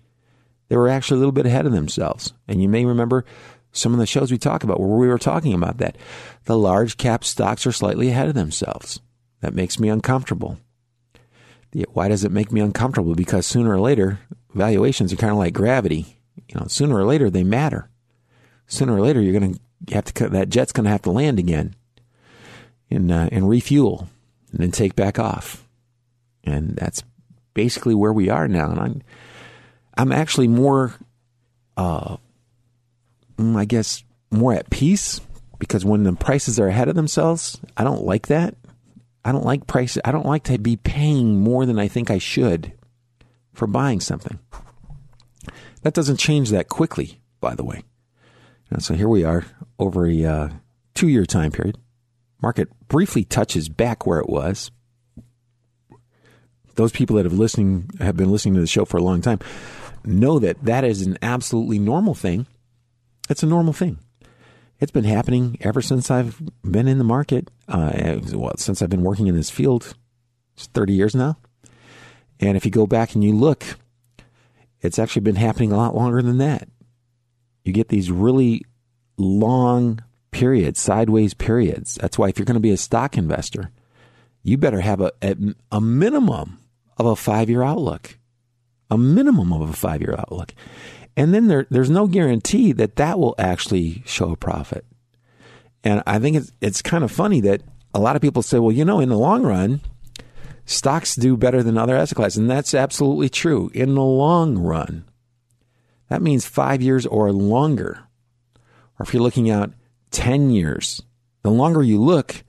They 0.68 0.76
were 0.76 0.88
actually 0.88 1.16
a 1.16 1.20
little 1.20 1.33
bit 1.33 1.46
ahead 1.46 1.66
of 1.66 1.72
themselves. 1.72 2.33
And 2.48 2.61
you 2.61 2.68
may 2.68 2.85
remember 2.85 3.24
some 3.70 3.92
of 3.92 3.98
the 3.98 4.07
shows 4.07 4.33
we 4.33 4.38
talk 4.38 4.64
about 4.64 4.81
where 4.81 4.98
we 4.98 5.07
were 5.07 5.18
talking 5.18 5.52
about 5.52 5.79
that. 5.79 5.96
The 6.44 6.59
large 6.59 6.96
cap 6.96 7.22
stocks 7.24 7.66
are 7.66 7.72
slightly 7.72 8.09
ahead 8.09 8.29
of 8.29 8.35
themselves. 8.35 9.00
That 9.40 9.55
makes 9.55 9.79
me 9.79 9.88
uncomfortable. 9.88 10.59
Why 11.92 12.08
does 12.08 12.24
it 12.24 12.32
make 12.32 12.52
me 12.52 12.60
uncomfortable? 12.60 13.14
Because 13.14 13.46
sooner 13.46 13.72
or 13.72 13.80
later, 13.80 14.20
valuations 14.54 15.12
are 15.12 15.16
kind 15.16 15.32
of 15.32 15.38
like 15.38 15.54
gravity. 15.54 16.18
You 16.48 16.60
know, 16.60 16.66
sooner 16.68 16.96
or 16.96 17.04
later 17.04 17.28
they 17.28 17.44
matter. 17.44 17.90
Sooner 18.66 18.94
or 18.94 19.00
later, 19.00 19.20
you're 19.20 19.38
going 19.38 19.54
to 19.54 19.94
have 19.94 20.04
to 20.04 20.28
that 20.30 20.48
jet's 20.48 20.72
going 20.72 20.84
to 20.84 20.90
have 20.90 21.02
to 21.02 21.10
land 21.10 21.38
again 21.38 21.74
and 22.90 23.12
uh, 23.12 23.28
and 23.30 23.48
refuel 23.48 24.08
and 24.52 24.60
then 24.60 24.70
take 24.70 24.96
back 24.96 25.18
off. 25.18 25.66
And 26.44 26.76
that's 26.76 27.02
basically 27.54 27.94
where 27.94 28.12
we 28.12 28.28
are 28.28 28.46
now. 28.46 28.70
And 28.70 28.80
I'm, 28.80 29.02
I'm 29.98 30.12
actually 30.12 30.48
more, 30.48 30.94
uh, 31.76 32.16
mm, 33.36 33.56
I 33.56 33.64
guess, 33.64 34.04
more 34.30 34.52
at 34.54 34.70
peace 34.70 35.20
because 35.58 35.84
when 35.84 36.04
the 36.04 36.12
prices 36.12 36.60
are 36.60 36.68
ahead 36.68 36.88
of 36.88 36.94
themselves, 36.94 37.60
I 37.76 37.84
don't 37.84 38.04
like 38.04 38.28
that. 38.28 38.54
I 39.26 39.32
don't 39.32 39.44
like 39.44 39.66
prices. 39.66 40.00
I 40.04 40.12
don't 40.12 40.24
like 40.24 40.44
to 40.44 40.56
be 40.56 40.76
paying 40.76 41.40
more 41.40 41.66
than 41.66 41.80
I 41.80 41.88
think 41.88 42.12
I 42.12 42.18
should 42.18 42.72
for 43.52 43.66
buying 43.66 43.98
something. 43.98 44.38
That 45.82 45.94
doesn't 45.94 46.18
change 46.18 46.50
that 46.50 46.68
quickly, 46.68 47.20
by 47.40 47.56
the 47.56 47.64
way. 47.64 47.82
And 48.70 48.84
so 48.84 48.94
here 48.94 49.08
we 49.08 49.24
are 49.24 49.44
over 49.80 50.06
a 50.06 50.24
uh, 50.24 50.48
two 50.94 51.08
year 51.08 51.26
time 51.26 51.50
period. 51.50 51.76
Market 52.40 52.68
briefly 52.86 53.24
touches 53.24 53.68
back 53.68 54.06
where 54.06 54.20
it 54.20 54.28
was, 54.28 54.70
those 56.76 56.92
people 56.92 57.16
that 57.16 57.24
have 57.24 57.32
listening 57.32 57.90
have 57.98 58.16
been 58.16 58.30
listening 58.30 58.54
to 58.54 58.60
the 58.60 58.66
show 58.68 58.84
for 58.84 58.98
a 58.98 59.02
long 59.02 59.22
time 59.22 59.40
know 60.04 60.38
that 60.38 60.62
that 60.62 60.84
is 60.84 61.02
an 61.02 61.18
absolutely 61.20 61.80
normal 61.80 62.14
thing. 62.14 62.46
It's 63.28 63.42
a 63.42 63.46
normal 63.46 63.72
thing. 63.72 63.98
It's 64.78 64.92
been 64.92 65.04
happening 65.04 65.56
ever 65.60 65.80
since 65.80 66.10
I've 66.10 66.40
been 66.62 66.86
in 66.88 66.98
the 66.98 67.04
market. 67.04 67.50
Uh, 67.66 68.18
well, 68.32 68.56
since 68.58 68.82
I've 68.82 68.90
been 68.90 69.02
working 69.04 69.26
in 69.26 69.34
this 69.34 69.50
field, 69.50 69.94
it's 70.54 70.66
30 70.66 70.92
years 70.92 71.14
now. 71.14 71.38
And 72.40 72.56
if 72.56 72.64
you 72.64 72.70
go 72.70 72.86
back 72.86 73.14
and 73.14 73.24
you 73.24 73.32
look, 73.34 73.64
it's 74.82 74.98
actually 74.98 75.22
been 75.22 75.36
happening 75.36 75.72
a 75.72 75.76
lot 75.76 75.94
longer 75.94 76.20
than 76.20 76.38
that. 76.38 76.68
You 77.64 77.72
get 77.72 77.88
these 77.88 78.10
really 78.10 78.62
long 79.16 80.04
periods, 80.30 80.78
sideways 80.78 81.32
periods. 81.32 81.94
That's 81.94 82.18
why 82.18 82.28
if 82.28 82.38
you're 82.38 82.44
going 82.44 82.54
to 82.54 82.60
be 82.60 82.70
a 82.70 82.76
stock 82.76 83.16
investor, 83.16 83.70
you 84.42 84.58
better 84.58 84.80
have 84.80 85.00
a, 85.00 85.12
a, 85.22 85.36
a 85.72 85.80
minimum 85.80 86.58
of 86.98 87.06
a 87.06 87.16
five 87.16 87.48
year 87.48 87.62
outlook, 87.62 88.18
a 88.90 88.98
minimum 88.98 89.52
of 89.52 89.68
a 89.68 89.72
five 89.72 90.02
year 90.02 90.14
outlook. 90.18 90.54
And 91.16 91.33
then 91.33 91.48
there, 91.48 91.66
there's 91.70 91.90
no 91.90 92.07
guarantee 92.07 92.72
that 92.72 92.96
that 92.96 93.18
will 93.18 93.35
actually 93.38 94.02
show 94.05 94.33
a 94.33 94.37
profit. 94.37 94.85
And 95.83 96.02
I 96.07 96.18
think 96.18 96.37
it's, 96.37 96.52
it's 96.61 96.83
kind 96.83 97.05
of 97.05 97.11
funny 97.11 97.40
that 97.42 97.62
a 97.94 98.00
lot 98.00 98.16
of 98.16 98.22
people 98.22 98.42
say, 98.42 98.59
well, 98.59 98.72
you 98.72 98.85
know, 98.85 99.00
in 99.00 99.09
the 99.09 99.16
long 99.16 99.42
run, 99.42 99.81
stocks 100.66 101.14
do 101.14 101.37
better 101.37 101.62
than 101.62 101.79
other 101.79 101.96
asset 101.96 102.16
classes. 102.16 102.38
And 102.38 102.50
that's 102.50 102.74
absolutely 102.74 103.29
true. 103.29 103.70
In 103.72 103.94
the 103.94 104.02
long 104.02 104.59
run, 104.59 105.05
that 106.09 106.22
means 106.22 106.44
five 106.44 106.83
years 106.83 107.07
or 107.07 107.33
longer. 107.33 108.00
Or 108.98 109.05
if 109.05 109.14
you're 109.14 109.22
looking 109.22 109.50
out 109.50 109.72
10 110.11 110.50
years, 110.50 111.02
the 111.42 111.50
longer 111.50 111.83
you 111.83 112.02
look, 112.02 112.44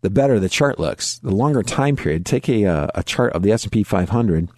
the 0.00 0.10
better 0.10 0.38
the 0.38 0.48
chart 0.48 0.78
looks. 0.78 1.18
The 1.18 1.34
longer 1.34 1.62
time 1.62 1.96
period, 1.96 2.24
take 2.24 2.48
a, 2.48 2.64
uh, 2.64 2.86
a 2.94 3.02
chart 3.02 3.32
of 3.32 3.42
the 3.42 3.52
S&P 3.52 3.82
500, 3.82 4.48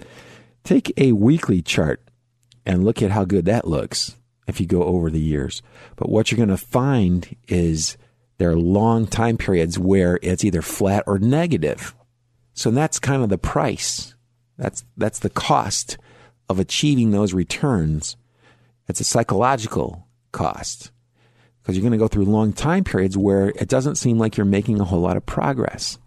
take 0.64 0.92
a 0.96 1.12
weekly 1.12 1.62
chart 1.62 2.02
and 2.68 2.84
look 2.84 3.02
at 3.02 3.10
how 3.10 3.24
good 3.24 3.46
that 3.46 3.66
looks 3.66 4.14
if 4.46 4.60
you 4.60 4.66
go 4.66 4.84
over 4.84 5.10
the 5.10 5.18
years. 5.18 5.62
But 5.96 6.10
what 6.10 6.30
you're 6.30 6.36
going 6.36 6.50
to 6.50 6.56
find 6.58 7.34
is 7.48 7.96
there 8.36 8.50
are 8.50 8.56
long 8.56 9.06
time 9.06 9.38
periods 9.38 9.78
where 9.78 10.20
it's 10.22 10.44
either 10.44 10.62
flat 10.62 11.02
or 11.06 11.18
negative. 11.18 11.94
So 12.52 12.70
that's 12.70 12.98
kind 13.00 13.22
of 13.22 13.30
the 13.30 13.38
price. 13.38 14.14
That's 14.58 14.84
that's 14.96 15.20
the 15.20 15.30
cost 15.30 15.96
of 16.48 16.58
achieving 16.58 17.10
those 17.10 17.32
returns. 17.32 18.16
It's 18.86 19.00
a 19.00 19.04
psychological 19.04 20.06
cost 20.32 20.90
because 21.62 21.74
you're 21.74 21.82
going 21.82 21.92
to 21.92 21.98
go 21.98 22.08
through 22.08 22.24
long 22.26 22.52
time 22.52 22.84
periods 22.84 23.16
where 23.16 23.48
it 23.48 23.68
doesn't 23.68 23.96
seem 23.96 24.18
like 24.18 24.36
you're 24.36 24.46
making 24.46 24.80
a 24.80 24.84
whole 24.84 25.00
lot 25.00 25.16
of 25.16 25.24
progress. 25.24 25.98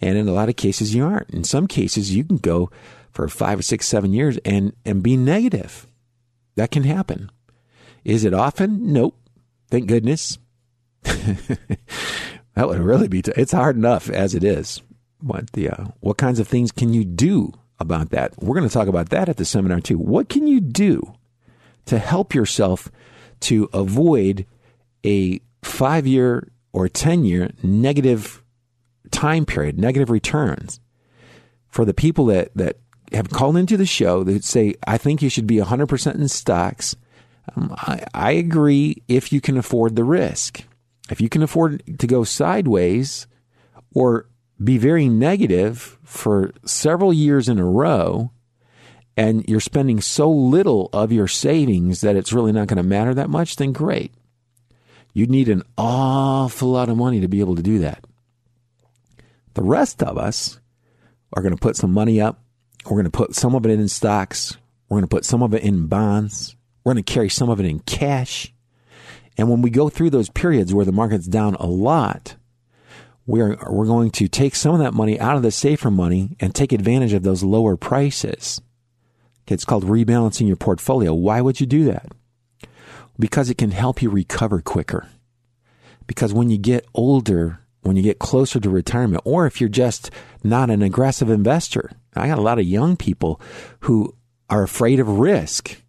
And 0.00 0.16
in 0.16 0.28
a 0.28 0.32
lot 0.32 0.48
of 0.48 0.56
cases, 0.56 0.94
you 0.94 1.04
aren't. 1.04 1.30
In 1.30 1.44
some 1.44 1.66
cases, 1.66 2.14
you 2.14 2.24
can 2.24 2.36
go 2.36 2.70
for 3.16 3.28
five 3.28 3.58
or 3.58 3.62
six, 3.62 3.86
seven 3.86 4.12
years 4.12 4.38
and, 4.44 4.72
and 4.84 5.02
be 5.02 5.16
negative. 5.16 5.86
That 6.54 6.70
can 6.70 6.84
happen. 6.84 7.30
Is 8.04 8.24
it 8.24 8.34
often? 8.34 8.92
Nope. 8.92 9.18
Thank 9.70 9.86
goodness. 9.86 10.38
that 11.02 11.58
would 12.56 12.78
really 12.78 13.08
be, 13.08 13.22
t- 13.22 13.32
it's 13.36 13.52
hard 13.52 13.76
enough 13.76 14.08
as 14.10 14.34
it 14.34 14.44
is. 14.44 14.82
But 15.22 15.52
the, 15.52 15.70
uh, 15.70 15.84
what 16.00 16.18
kinds 16.18 16.38
of 16.38 16.46
things 16.46 16.70
can 16.70 16.92
you 16.92 17.04
do 17.04 17.52
about 17.80 18.10
that? 18.10 18.34
We're 18.38 18.54
going 18.54 18.68
to 18.68 18.72
talk 18.72 18.86
about 18.86 19.08
that 19.08 19.28
at 19.28 19.38
the 19.38 19.44
seminar 19.44 19.80
too. 19.80 19.98
What 19.98 20.28
can 20.28 20.46
you 20.46 20.60
do 20.60 21.14
to 21.86 21.98
help 21.98 22.34
yourself 22.34 22.90
to 23.40 23.68
avoid 23.72 24.46
a 25.04 25.40
five 25.62 26.06
year 26.06 26.50
or 26.72 26.88
10 26.88 27.24
year 27.24 27.50
negative 27.62 28.42
time 29.10 29.46
period, 29.46 29.78
negative 29.78 30.10
returns. 30.10 30.80
For 31.68 31.84
the 31.84 31.94
people 31.94 32.26
that, 32.26 32.50
that 32.54 32.76
have 33.16 33.30
called 33.30 33.56
into 33.56 33.76
the 33.76 33.86
show 33.86 34.24
that 34.24 34.44
say, 34.44 34.74
I 34.86 34.98
think 34.98 35.22
you 35.22 35.28
should 35.28 35.46
be 35.46 35.56
100% 35.56 36.14
in 36.14 36.28
stocks, 36.28 36.96
um, 37.54 37.74
I, 37.76 38.04
I 38.14 38.30
agree 38.32 39.02
if 39.08 39.32
you 39.32 39.40
can 39.40 39.56
afford 39.56 39.96
the 39.96 40.04
risk. 40.04 40.64
If 41.10 41.20
you 41.20 41.28
can 41.28 41.42
afford 41.42 41.82
to 41.98 42.06
go 42.06 42.24
sideways 42.24 43.26
or 43.94 44.26
be 44.62 44.78
very 44.78 45.08
negative 45.08 45.98
for 46.02 46.52
several 46.64 47.12
years 47.12 47.48
in 47.48 47.58
a 47.58 47.64
row, 47.64 48.30
and 49.16 49.48
you're 49.48 49.60
spending 49.60 50.00
so 50.00 50.30
little 50.30 50.90
of 50.92 51.12
your 51.12 51.28
savings 51.28 52.02
that 52.02 52.16
it's 52.16 52.32
really 52.32 52.52
not 52.52 52.66
going 52.66 52.76
to 52.76 52.82
matter 52.82 53.14
that 53.14 53.30
much, 53.30 53.56
then 53.56 53.72
great. 53.72 54.12
You'd 55.14 55.30
need 55.30 55.48
an 55.48 55.62
awful 55.78 56.68
lot 56.68 56.90
of 56.90 56.98
money 56.98 57.20
to 57.20 57.28
be 57.28 57.40
able 57.40 57.56
to 57.56 57.62
do 57.62 57.78
that. 57.78 58.04
The 59.54 59.62
rest 59.62 60.02
of 60.02 60.18
us 60.18 60.60
are 61.32 61.40
going 61.40 61.54
to 61.54 61.60
put 61.60 61.76
some 61.76 61.92
money 61.92 62.20
up. 62.20 62.42
We're 62.86 62.96
going 62.96 63.04
to 63.04 63.10
put 63.10 63.34
some 63.34 63.54
of 63.54 63.66
it 63.66 63.70
in 63.70 63.88
stocks. 63.88 64.56
We're 64.88 64.96
going 64.96 65.08
to 65.08 65.14
put 65.14 65.24
some 65.24 65.42
of 65.42 65.54
it 65.54 65.62
in 65.62 65.86
bonds. 65.86 66.56
We're 66.84 66.94
going 66.94 67.04
to 67.04 67.12
carry 67.12 67.28
some 67.28 67.50
of 67.50 67.58
it 67.58 67.66
in 67.66 67.80
cash. 67.80 68.52
And 69.36 69.50
when 69.50 69.60
we 69.60 69.70
go 69.70 69.88
through 69.88 70.10
those 70.10 70.30
periods 70.30 70.72
where 70.72 70.84
the 70.84 70.92
market's 70.92 71.26
down 71.26 71.56
a 71.56 71.66
lot, 71.66 72.36
we're, 73.26 73.56
we're 73.68 73.86
going 73.86 74.10
to 74.12 74.28
take 74.28 74.54
some 74.54 74.72
of 74.72 74.80
that 74.80 74.94
money 74.94 75.18
out 75.18 75.36
of 75.36 75.42
the 75.42 75.50
safer 75.50 75.90
money 75.90 76.36
and 76.38 76.54
take 76.54 76.72
advantage 76.72 77.12
of 77.12 77.24
those 77.24 77.42
lower 77.42 77.76
prices. 77.76 78.60
It's 79.48 79.64
called 79.64 79.84
rebalancing 79.84 80.46
your 80.46 80.56
portfolio. 80.56 81.12
Why 81.12 81.40
would 81.40 81.60
you 81.60 81.66
do 81.66 81.84
that? 81.84 82.12
Because 83.18 83.50
it 83.50 83.58
can 83.58 83.72
help 83.72 84.00
you 84.00 84.10
recover 84.10 84.60
quicker. 84.60 85.08
Because 86.06 86.32
when 86.32 86.50
you 86.50 86.58
get 86.58 86.86
older, 86.94 87.60
when 87.86 87.96
you 87.96 88.02
get 88.02 88.18
closer 88.18 88.58
to 88.58 88.68
retirement, 88.68 89.22
or 89.24 89.46
if 89.46 89.60
you're 89.60 89.68
just 89.68 90.10
not 90.42 90.70
an 90.70 90.82
aggressive 90.82 91.30
investor, 91.30 91.90
I 92.14 92.26
got 92.26 92.38
a 92.38 92.42
lot 92.42 92.58
of 92.58 92.66
young 92.66 92.96
people 92.96 93.40
who 93.80 94.14
are 94.50 94.62
afraid 94.62 94.98
of 94.98 95.20
risk. 95.20 95.82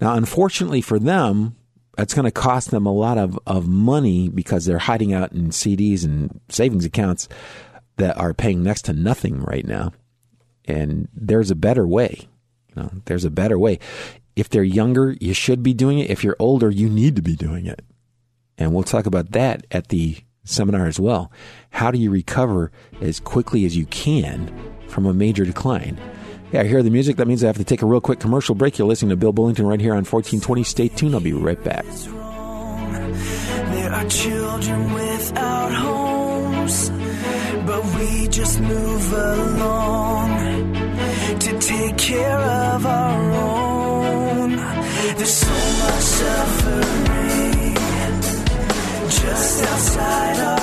Now, 0.00 0.14
unfortunately 0.14 0.80
for 0.80 0.98
them, 0.98 1.56
that's 1.96 2.14
going 2.14 2.24
to 2.24 2.30
cost 2.30 2.70
them 2.70 2.86
a 2.86 2.92
lot 2.92 3.18
of, 3.18 3.38
of 3.46 3.68
money 3.68 4.28
because 4.28 4.64
they're 4.64 4.78
hiding 4.78 5.12
out 5.12 5.32
in 5.32 5.50
CDs 5.50 6.04
and 6.04 6.40
savings 6.48 6.84
accounts 6.84 7.28
that 7.96 8.16
are 8.16 8.34
paying 8.34 8.62
next 8.62 8.82
to 8.86 8.92
nothing 8.92 9.40
right 9.42 9.66
now. 9.66 9.92
And 10.64 11.08
there's 11.12 11.50
a 11.50 11.56
better 11.56 11.86
way. 11.86 12.28
You 12.68 12.82
know, 12.82 12.90
there's 13.04 13.24
a 13.24 13.30
better 13.30 13.58
way. 13.58 13.78
If 14.34 14.48
they're 14.48 14.62
younger, 14.62 15.16
you 15.20 15.34
should 15.34 15.62
be 15.62 15.74
doing 15.74 15.98
it. 15.98 16.10
If 16.10 16.24
you're 16.24 16.36
older, 16.38 16.70
you 16.70 16.88
need 16.88 17.16
to 17.16 17.22
be 17.22 17.36
doing 17.36 17.66
it. 17.66 17.82
And 18.56 18.72
we'll 18.72 18.84
talk 18.84 19.06
about 19.06 19.32
that 19.32 19.66
at 19.70 19.88
the 19.88 20.18
seminar 20.50 20.86
as 20.86 21.00
well. 21.00 21.30
How 21.70 21.90
do 21.90 21.98
you 21.98 22.10
recover 22.10 22.70
as 23.00 23.20
quickly 23.20 23.64
as 23.64 23.76
you 23.76 23.86
can 23.86 24.52
from 24.88 25.06
a 25.06 25.14
major 25.14 25.44
decline? 25.44 25.98
Yeah, 26.52 26.62
I 26.62 26.64
hear 26.64 26.82
the 26.82 26.90
music. 26.90 27.16
That 27.16 27.28
means 27.28 27.44
I 27.44 27.46
have 27.46 27.58
to 27.58 27.64
take 27.64 27.82
a 27.82 27.86
real 27.86 28.00
quick 28.00 28.18
commercial 28.18 28.54
break. 28.56 28.76
You're 28.76 28.88
listening 28.88 29.10
to 29.10 29.16
Bill 29.16 29.32
Bullington 29.32 29.68
right 29.68 29.80
here 29.80 29.92
on 29.92 30.04
1420. 30.04 30.64
Stay 30.64 30.88
tuned. 30.88 31.14
I'll 31.14 31.20
be 31.20 31.32
right 31.32 31.62
back. 31.62 31.84
There 33.72 33.92
are 33.92 34.08
children 34.08 34.92
without 34.92 35.72
homes, 35.72 36.90
but 37.66 37.84
we 37.94 38.26
just 38.28 38.60
move 38.60 39.12
along 39.12 40.74
to 41.38 41.58
take 41.60 41.96
care 41.96 42.38
of 42.38 42.84
our 42.84 43.32
own. 43.32 44.56
There's 45.16 45.34
so 45.34 45.48
much 45.48 46.02
suffering 46.02 47.39
just 49.30 49.62
outside 49.62 50.38
our 50.40 50.59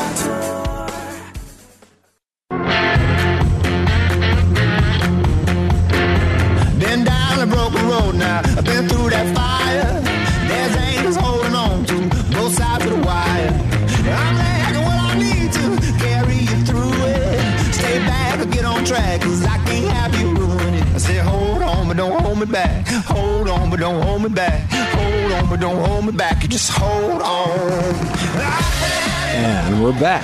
back. 30.00 30.24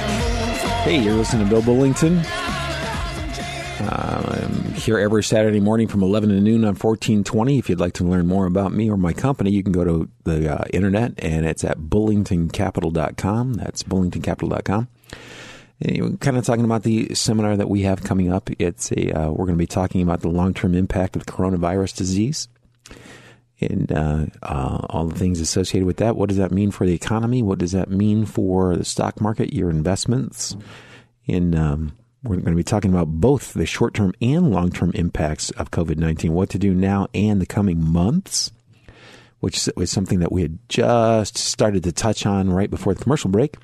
Hey, 0.84 1.02
you're 1.02 1.16
listening 1.16 1.46
to 1.46 1.50
Bill 1.50 1.62
Bullington. 1.62 2.24
Uh, 3.82 4.44
I'm 4.44 4.74
here 4.74 5.00
every 5.00 5.24
Saturday 5.24 5.60
morning 5.60 5.88
from 5.88 6.04
11 6.04 6.30
to 6.30 6.40
noon 6.40 6.64
on 6.64 6.76
1420. 6.76 7.58
If 7.58 7.70
you'd 7.70 7.80
like 7.80 7.94
to 7.94 8.04
learn 8.04 8.28
more 8.28 8.46
about 8.46 8.72
me 8.72 8.90
or 8.90 8.98
my 8.98 9.14
company, 9.14 9.52
you 9.52 9.64
can 9.64 9.72
go 9.72 9.84
to 9.84 10.10
the 10.26 10.54
uh, 10.54 10.66
internet 10.72 11.14
and 11.18 11.46
it's 11.46 11.64
at 11.64 11.80
bullingtoncapital.com. 11.80 13.54
That's 13.56 13.84
bullingtoncapital.com. 13.84 14.88
We're 15.82 16.18
kind 16.18 16.38
of 16.38 16.46
talking 16.46 16.66
about 16.66 16.84
the 16.84 17.14
seminar 17.16 17.58
that 17.58 17.70
we 17.70 17.82
have 17.82 18.04
coming 18.04 18.32
up. 18.32 18.50
It's 18.60 18.92
a 18.92 19.12
uh, 19.12 19.30
we're 19.32 19.46
going 19.46 19.56
to 19.56 19.64
be 19.64 19.68
talking 19.68 20.02
about 20.02 20.22
the 20.22 20.30
long 20.30 20.54
term 20.54 20.76
impact 20.76 21.16
of 21.16 21.26
the 21.26 21.32
coronavirus 21.32 21.98
disease 21.98 22.48
and 23.72 23.92
uh, 23.92 24.26
uh, 24.42 24.86
all 24.90 25.06
the 25.06 25.18
things 25.18 25.40
associated 25.40 25.86
with 25.86 25.98
that. 25.98 26.16
What 26.16 26.30
does 26.30 26.38
that 26.38 26.52
mean 26.52 26.72
for 26.72 26.86
the 26.86 26.94
economy? 26.94 27.42
What 27.42 27.60
does 27.60 27.72
that 27.72 27.90
mean 27.90 28.26
for 28.26 28.76
the 28.76 28.86
stock 28.86 29.22
market, 29.22 29.54
your 29.54 29.70
investments? 29.70 30.56
And 31.28 31.56
um, 31.56 31.94
we're 32.24 32.38
going 32.38 32.54
to 32.54 32.56
be 32.56 32.64
talking 32.64 32.92
about 32.92 33.08
both 33.08 33.54
the 33.54 33.66
short 33.66 33.94
term 33.94 34.14
and 34.22 34.52
long 34.52 34.72
term 34.72 34.92
impacts 34.96 35.50
of 35.52 35.72
COVID 35.72 35.98
19, 35.98 36.34
what 36.34 36.50
to 36.50 36.60
do 36.60 36.74
now 36.74 37.08
and 37.14 37.42
the 37.42 37.46
coming 37.46 37.84
months, 37.84 38.52
which 39.40 39.70
was 39.76 39.92
something 39.92 40.20
that 40.20 40.32
we 40.32 40.42
had 40.42 40.58
just 40.70 41.38
started 41.38 41.84
to 41.84 41.92
touch 41.92 42.26
on 42.26 42.50
right 42.50 42.70
before 42.70 42.94
the 42.94 43.04
commercial 43.04 43.30
break. 43.30 43.58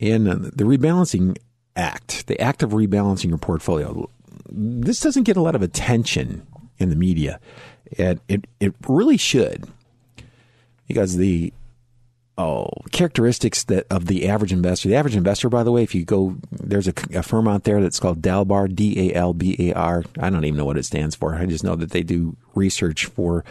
And 0.00 0.28
uh, 0.28 0.34
the 0.34 0.64
rebalancing 0.64 1.36
act, 1.74 2.26
the 2.26 2.40
act 2.40 2.62
of 2.62 2.70
rebalancing 2.70 3.28
your 3.28 3.38
portfolio, 3.38 4.10
this 4.48 5.00
doesn't 5.00 5.24
get 5.24 5.36
a 5.36 5.42
lot 5.42 5.54
of 5.54 5.62
attention 5.62 6.46
in 6.78 6.90
the 6.90 6.96
media. 6.96 7.40
It, 7.90 8.20
it, 8.28 8.46
it 8.60 8.74
really 8.88 9.16
should 9.16 9.64
because 10.88 11.16
the 11.16 11.52
oh 12.38 12.68
characteristics 12.92 13.64
that 13.64 13.86
of 13.90 14.06
the 14.06 14.28
average 14.28 14.52
investor. 14.52 14.88
The 14.88 14.96
average 14.96 15.16
investor, 15.16 15.48
by 15.48 15.62
the 15.62 15.72
way, 15.72 15.82
if 15.82 15.94
you 15.94 16.04
go, 16.04 16.36
there's 16.50 16.88
a, 16.88 16.94
a 17.14 17.22
firm 17.22 17.48
out 17.48 17.64
there 17.64 17.80
that's 17.80 18.00
called 18.00 18.22
Dalbar, 18.22 18.74
D 18.74 19.10
A 19.10 19.14
L 19.14 19.32
B 19.32 19.56
A 19.58 19.72
R. 19.74 20.04
I 20.18 20.30
don't 20.30 20.44
even 20.44 20.58
know 20.58 20.64
what 20.64 20.78
it 20.78 20.84
stands 20.84 21.14
for. 21.14 21.34
I 21.34 21.46
just 21.46 21.64
know 21.64 21.76
that 21.76 21.90
they 21.90 22.02
do 22.02 22.36
research 22.54 23.06
for 23.06 23.44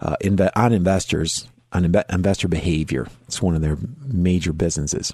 uh, 0.00 0.16
inve- 0.22 0.52
on 0.54 0.72
investors 0.72 1.48
on 1.72 1.84
inve- 1.84 2.10
investor 2.12 2.48
behavior. 2.48 3.08
It's 3.26 3.42
one 3.42 3.54
of 3.54 3.62
their 3.62 3.78
major 4.06 4.52
businesses. 4.52 5.12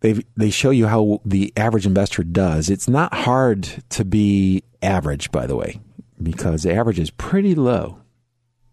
They 0.00 0.24
they 0.36 0.50
show 0.50 0.70
you 0.70 0.86
how 0.86 1.20
the 1.24 1.52
average 1.56 1.86
investor 1.86 2.24
does. 2.24 2.70
It's 2.70 2.88
not 2.88 3.14
hard 3.14 3.68
to 3.90 4.04
be 4.04 4.64
average, 4.82 5.30
by 5.30 5.46
the 5.46 5.56
way, 5.56 5.80
because 6.22 6.62
the 6.62 6.74
average 6.74 6.98
is 6.98 7.10
pretty 7.10 7.54
low. 7.54 7.98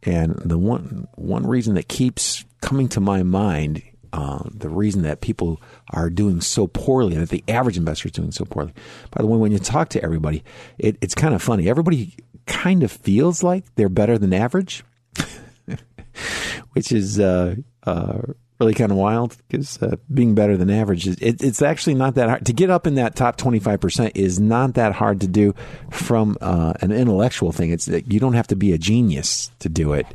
And 0.04 0.36
the 0.38 0.58
one 0.58 1.08
one 1.16 1.46
reason 1.46 1.76
that 1.76 1.90
keeps 1.90 2.46
coming 2.62 2.88
to 2.90 3.02
my 3.02 3.24
mind, 3.24 3.82
uh, 4.14 4.44
the 4.54 4.70
reason 4.70 5.02
that 5.04 5.22
people 5.22 5.62
are 5.92 6.10
doing 6.10 6.40
so 6.42 6.68
poorly, 6.68 7.18
that 7.18 7.30
the 7.30 7.44
average 7.48 7.78
investor 7.78 8.08
is 8.08 8.14
doing 8.14 8.32
so 8.32 8.46
poorly. 8.46 8.74
By 9.12 9.22
the 9.22 9.28
way, 9.28 9.38
when 9.38 9.52
you 9.52 9.60
talk 9.60 9.90
to 9.90 10.04
everybody, 10.04 10.44
it, 10.78 10.98
it's 11.02 11.16
kind 11.16 11.34
of 11.34 11.42
funny. 11.42 11.70
Everybody 11.70 12.16
kind 12.46 12.84
of 12.84 12.92
feels 12.92 13.44
like 13.44 13.66
they're 13.76 13.90
better 13.90 14.18
than 14.18 14.34
average, 14.34 14.84
which 16.74 16.92
is 16.92 17.20
uh, 17.20 17.56
uh, 17.86 18.22
really 18.60 18.74
kind 18.74 18.92
of 18.92 18.98
wild 18.98 19.38
because 19.48 19.82
uh, 19.82 19.96
being 20.14 20.36
better 20.36 20.58
than 20.58 20.70
average 20.70 21.08
is 21.08 21.16
it, 21.22 21.42
it's 21.42 21.62
actually 21.62 21.96
not 21.96 22.16
that 22.16 22.30
hard. 22.30 22.46
To 22.46 22.54
get 22.54 22.70
up 22.70 22.86
in 22.86 22.96
that 22.96 23.16
top 23.16 23.38
25% 23.38 24.12
is 24.16 24.40
not 24.40 24.74
that 24.74 24.94
hard 24.94 25.22
to 25.22 25.28
do 25.28 25.56
from 25.92 26.38
uh, 26.42 26.74
an 26.82 26.92
intellectual 26.92 27.52
thing. 27.52 27.72
It's 27.72 27.88
you 27.88 28.20
don't 28.20 28.34
have 28.34 28.48
to 28.48 28.56
be 28.56 28.74
a 28.74 28.78
genius 28.78 29.52
to 29.60 29.70
do 29.70 29.94
it 29.94 30.06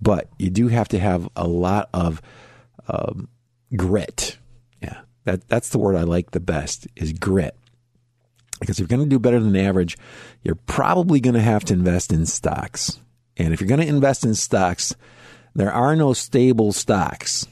but 0.00 0.28
you 0.38 0.50
do 0.50 0.68
have 0.68 0.88
to 0.88 0.98
have 0.98 1.28
a 1.36 1.46
lot 1.46 1.88
of 1.92 2.20
um, 2.88 3.28
grit. 3.74 4.38
Yeah. 4.82 5.00
That 5.24 5.48
that's 5.48 5.70
the 5.70 5.78
word 5.78 5.96
i 5.96 6.02
like 6.02 6.30
the 6.30 6.40
best 6.40 6.86
is 6.96 7.12
grit. 7.12 7.56
Because 8.60 8.78
if 8.78 8.80
you're 8.80 8.96
going 8.96 9.08
to 9.08 9.14
do 9.14 9.18
better 9.18 9.40
than 9.40 9.56
average 9.56 9.98
you're 10.42 10.54
probably 10.54 11.20
going 11.20 11.34
to 11.34 11.40
have 11.40 11.64
to 11.66 11.74
invest 11.74 12.12
in 12.12 12.26
stocks. 12.26 13.00
And 13.36 13.52
if 13.52 13.60
you're 13.60 13.68
going 13.68 13.80
to 13.80 13.86
invest 13.86 14.24
in 14.24 14.34
stocks 14.34 14.94
there 15.54 15.72
are 15.72 15.96
no 15.96 16.12
stable 16.12 16.72
stocks 16.72 17.46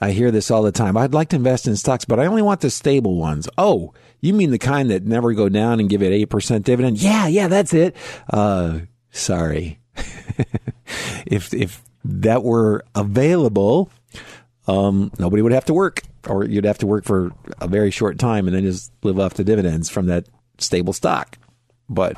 I 0.00 0.12
hear 0.12 0.30
this 0.30 0.50
all 0.50 0.62
the 0.62 0.72
time. 0.72 0.96
I'd 0.96 1.12
like 1.12 1.28
to 1.30 1.36
invest 1.36 1.66
in 1.66 1.76
stocks, 1.76 2.04
but 2.04 2.18
I 2.18 2.26
only 2.26 2.42
want 2.42 2.60
the 2.60 2.70
stable 2.70 3.16
ones. 3.16 3.48
Oh, 3.58 3.92
you 4.20 4.32
mean 4.32 4.50
the 4.50 4.58
kind 4.58 4.90
that 4.90 5.04
never 5.04 5.32
go 5.34 5.48
down 5.48 5.78
and 5.78 5.90
give 5.90 6.02
it 6.02 6.28
8% 6.28 6.62
dividend? 6.64 7.02
Yeah, 7.02 7.26
yeah, 7.26 7.48
that's 7.48 7.74
it. 7.74 7.94
Uh, 8.28 8.80
sorry. 9.10 9.78
if, 11.26 11.52
if 11.52 11.82
that 12.04 12.42
were 12.42 12.84
available, 12.94 13.90
um, 14.66 15.12
nobody 15.18 15.42
would 15.42 15.52
have 15.52 15.66
to 15.66 15.74
work, 15.74 16.02
or 16.26 16.44
you'd 16.44 16.64
have 16.64 16.78
to 16.78 16.86
work 16.86 17.04
for 17.04 17.32
a 17.60 17.68
very 17.68 17.90
short 17.90 18.18
time 18.18 18.46
and 18.46 18.56
then 18.56 18.64
just 18.64 18.92
live 19.02 19.18
off 19.18 19.34
the 19.34 19.44
dividends 19.44 19.90
from 19.90 20.06
that 20.06 20.26
stable 20.58 20.92
stock. 20.92 21.36
But 21.88 22.16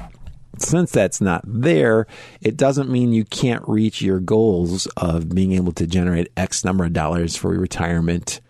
since 0.59 0.91
that's 0.91 1.21
not 1.21 1.43
there, 1.47 2.07
it 2.41 2.57
doesn't 2.57 2.91
mean 2.91 3.13
you 3.13 3.25
can't 3.25 3.67
reach 3.67 4.03
your 4.03 4.21
goals 4.21 4.87
of 4.97 5.35
being 5.35 5.53
able 5.53 5.73
to 5.73 5.87
generate 5.87 6.31
X 6.37 6.65
number 6.65 6.85
of 6.85 6.93
dollars 6.93 7.37
for 7.37 7.51
retirement 7.51 8.41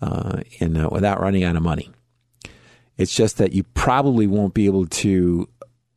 uh, 0.00 0.42
in, 0.58 0.76
uh, 0.76 0.88
without 0.90 1.20
running 1.20 1.44
out 1.44 1.56
of 1.56 1.62
money. 1.62 1.90
It's 2.96 3.14
just 3.14 3.38
that 3.38 3.52
you 3.52 3.62
probably 3.62 4.26
won't 4.26 4.54
be 4.54 4.66
able 4.66 4.86
to 4.86 5.48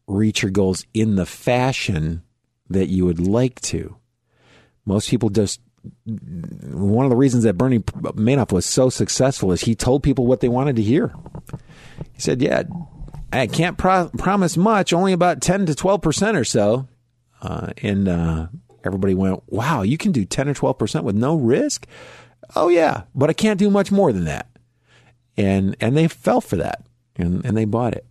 reach 0.08 0.41
your 0.41 0.51
goals 0.51 0.86
in 0.93 1.16
the 1.16 1.26
fashion 1.26 2.24
that 2.70 2.88
you 2.88 3.06
would 3.06 3.20
like 3.20 3.60
to. 3.62 3.97
Most 4.86 5.10
people 5.10 5.30
just 5.30 5.60
one 6.06 7.06
of 7.06 7.10
the 7.10 7.16
reasons 7.16 7.43
that 7.43 7.58
Bernie 7.58 7.80
Madoff 7.80 8.51
was 8.51 8.66
so 8.66 8.89
successful 8.89 9.51
is 9.51 9.62
he 9.62 9.76
told 9.76 10.01
people 10.01 10.26
what 10.26 10.39
they 10.39 10.47
wanted 10.47 10.78
to 10.78 10.82
hear. 10.82 11.14
He 12.14 12.22
said, 12.22 12.41
"Yeah, 12.41 12.64
I 13.39 13.47
can't 13.47 13.77
pro- 13.77 14.09
promise 14.17 14.57
much, 14.57 14.93
only 14.93 15.13
about 15.13 15.41
ten 15.41 15.65
to 15.65 15.75
twelve 15.75 16.01
percent 16.01 16.38
or 16.38 16.43
so," 16.43 16.88
uh, 17.41 17.71
and 17.81 18.07
uh, 18.07 18.47
everybody 18.84 19.13
went, 19.13 19.43
"Wow, 19.47 19.81
you 19.81 19.97
can 19.97 20.11
do 20.11 20.25
ten 20.25 20.47
or 20.49 20.53
twelve 20.53 20.77
percent 20.77 21.05
with 21.05 21.15
no 21.15 21.36
risk." 21.36 21.88
Oh 22.55 22.69
yeah, 22.69 23.03
but 23.15 23.29
I 23.29 23.34
can't 23.34 23.59
do 23.59 23.69
much 23.69 23.91
more 23.91 24.11
than 24.11 24.25
that, 24.25 24.47
and 25.38 25.75
and 25.79 25.95
they 25.97 26.07
fell 26.07 26.41
for 26.41 26.57
that, 26.57 26.86
and 27.15 27.45
and 27.45 27.57
they 27.57 27.65
bought 27.65 27.93
it. 27.93 28.05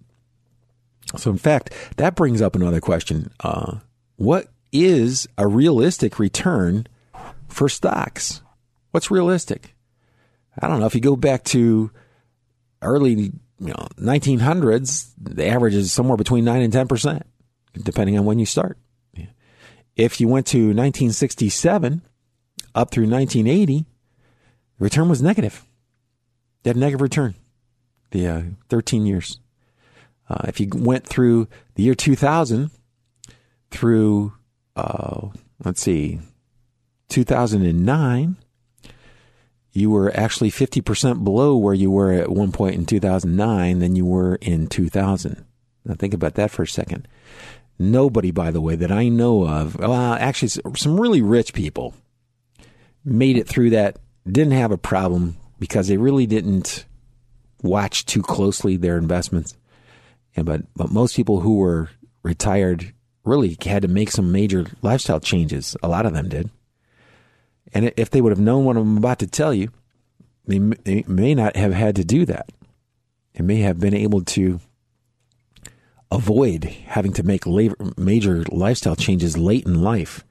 So 1.16 1.30
in 1.30 1.38
fact, 1.38 1.72
that 1.96 2.16
brings 2.16 2.42
up 2.42 2.56
another 2.56 2.80
question: 2.80 3.30
uh, 3.40 3.78
What 4.16 4.48
is 4.72 5.28
a 5.36 5.46
realistic 5.46 6.18
return? 6.18 6.86
for 7.52 7.68
stocks. 7.68 8.42
What's 8.90 9.10
realistic? 9.10 9.74
I 10.60 10.68
don't 10.68 10.80
know. 10.80 10.86
If 10.86 10.94
you 10.94 11.00
go 11.00 11.16
back 11.16 11.44
to 11.44 11.90
early 12.80 13.32
you 13.62 13.68
know, 13.68 13.86
1900s, 13.96 15.12
the 15.20 15.46
average 15.46 15.74
is 15.74 15.92
somewhere 15.92 16.16
between 16.16 16.44
9 16.44 16.62
and 16.62 16.72
10%, 16.72 17.22
depending 17.74 18.18
on 18.18 18.24
when 18.24 18.40
you 18.40 18.46
start. 18.46 18.76
If 19.94 20.20
you 20.20 20.26
went 20.26 20.46
to 20.48 20.58
1967 20.58 22.02
up 22.74 22.90
through 22.90 23.08
1980, 23.08 23.84
the 24.78 24.84
return 24.84 25.08
was 25.08 25.22
negative. 25.22 25.64
You 26.64 26.70
had 26.70 26.76
negative 26.76 27.02
return, 27.02 27.34
the 28.10 28.26
uh, 28.26 28.42
13 28.68 29.06
years. 29.06 29.38
Uh, 30.28 30.46
if 30.48 30.58
you 30.58 30.68
went 30.72 31.06
through 31.06 31.46
the 31.74 31.82
year 31.84 31.94
2000 31.94 32.70
through, 33.70 34.32
uh, 34.74 35.28
let's 35.62 35.80
see, 35.80 36.20
2009, 37.10 38.36
you 39.72 39.90
were 39.90 40.14
actually 40.16 40.50
50% 40.50 41.24
below 41.24 41.56
where 41.56 41.74
you 41.74 41.90
were 41.90 42.12
at 42.12 42.30
one 42.30 42.52
point 42.52 42.74
in 42.74 42.84
2009 42.84 43.78
than 43.78 43.96
you 43.96 44.04
were 44.04 44.36
in 44.36 44.66
2000. 44.66 45.44
Now 45.84 45.94
think 45.94 46.14
about 46.14 46.34
that 46.34 46.50
for 46.50 46.62
a 46.62 46.66
second. 46.66 47.08
Nobody, 47.78 48.30
by 48.30 48.50
the 48.50 48.60
way, 48.60 48.76
that 48.76 48.92
I 48.92 49.08
know 49.08 49.48
of, 49.48 49.78
well, 49.78 50.14
actually, 50.14 50.50
some 50.76 51.00
really 51.00 51.22
rich 51.22 51.54
people 51.54 51.94
made 53.04 53.36
it 53.36 53.48
through 53.48 53.70
that, 53.70 53.98
didn't 54.30 54.52
have 54.52 54.70
a 54.70 54.78
problem 54.78 55.36
because 55.58 55.88
they 55.88 55.96
really 55.96 56.26
didn't 56.26 56.84
watch 57.62 58.04
too 58.04 58.22
closely 58.22 58.76
their 58.76 58.98
investments. 58.98 59.56
And 60.36 60.46
but 60.46 60.62
but 60.76 60.90
most 60.90 61.16
people 61.16 61.40
who 61.40 61.56
were 61.56 61.90
retired 62.22 62.92
really 63.24 63.56
had 63.64 63.82
to 63.82 63.88
make 63.88 64.10
some 64.10 64.32
major 64.32 64.66
lifestyle 64.82 65.20
changes. 65.20 65.76
A 65.82 65.88
lot 65.88 66.06
of 66.06 66.12
them 66.12 66.28
did. 66.28 66.50
And 67.74 67.92
if 67.96 68.10
they 68.10 68.20
would 68.20 68.32
have 68.32 68.38
known 68.38 68.64
what 68.64 68.76
I'm 68.76 68.96
about 68.96 69.18
to 69.20 69.26
tell 69.26 69.54
you, 69.54 69.70
they, 70.46 71.04
may 71.06 71.34
not 71.34 71.56
have 71.56 71.72
had 71.72 71.96
to 71.96 72.04
do 72.04 72.26
that. 72.26 72.50
They 73.34 73.44
may 73.44 73.60
have 73.60 73.80
been 73.80 73.94
able 73.94 74.22
to 74.22 74.60
avoid 76.10 76.64
having 76.64 77.12
to 77.14 77.22
make 77.22 77.46
labor, 77.46 77.76
major 77.96 78.44
lifestyle 78.50 78.96
changes 78.96 79.38
late 79.38 79.64
in 79.64 79.82
life. 79.82 80.24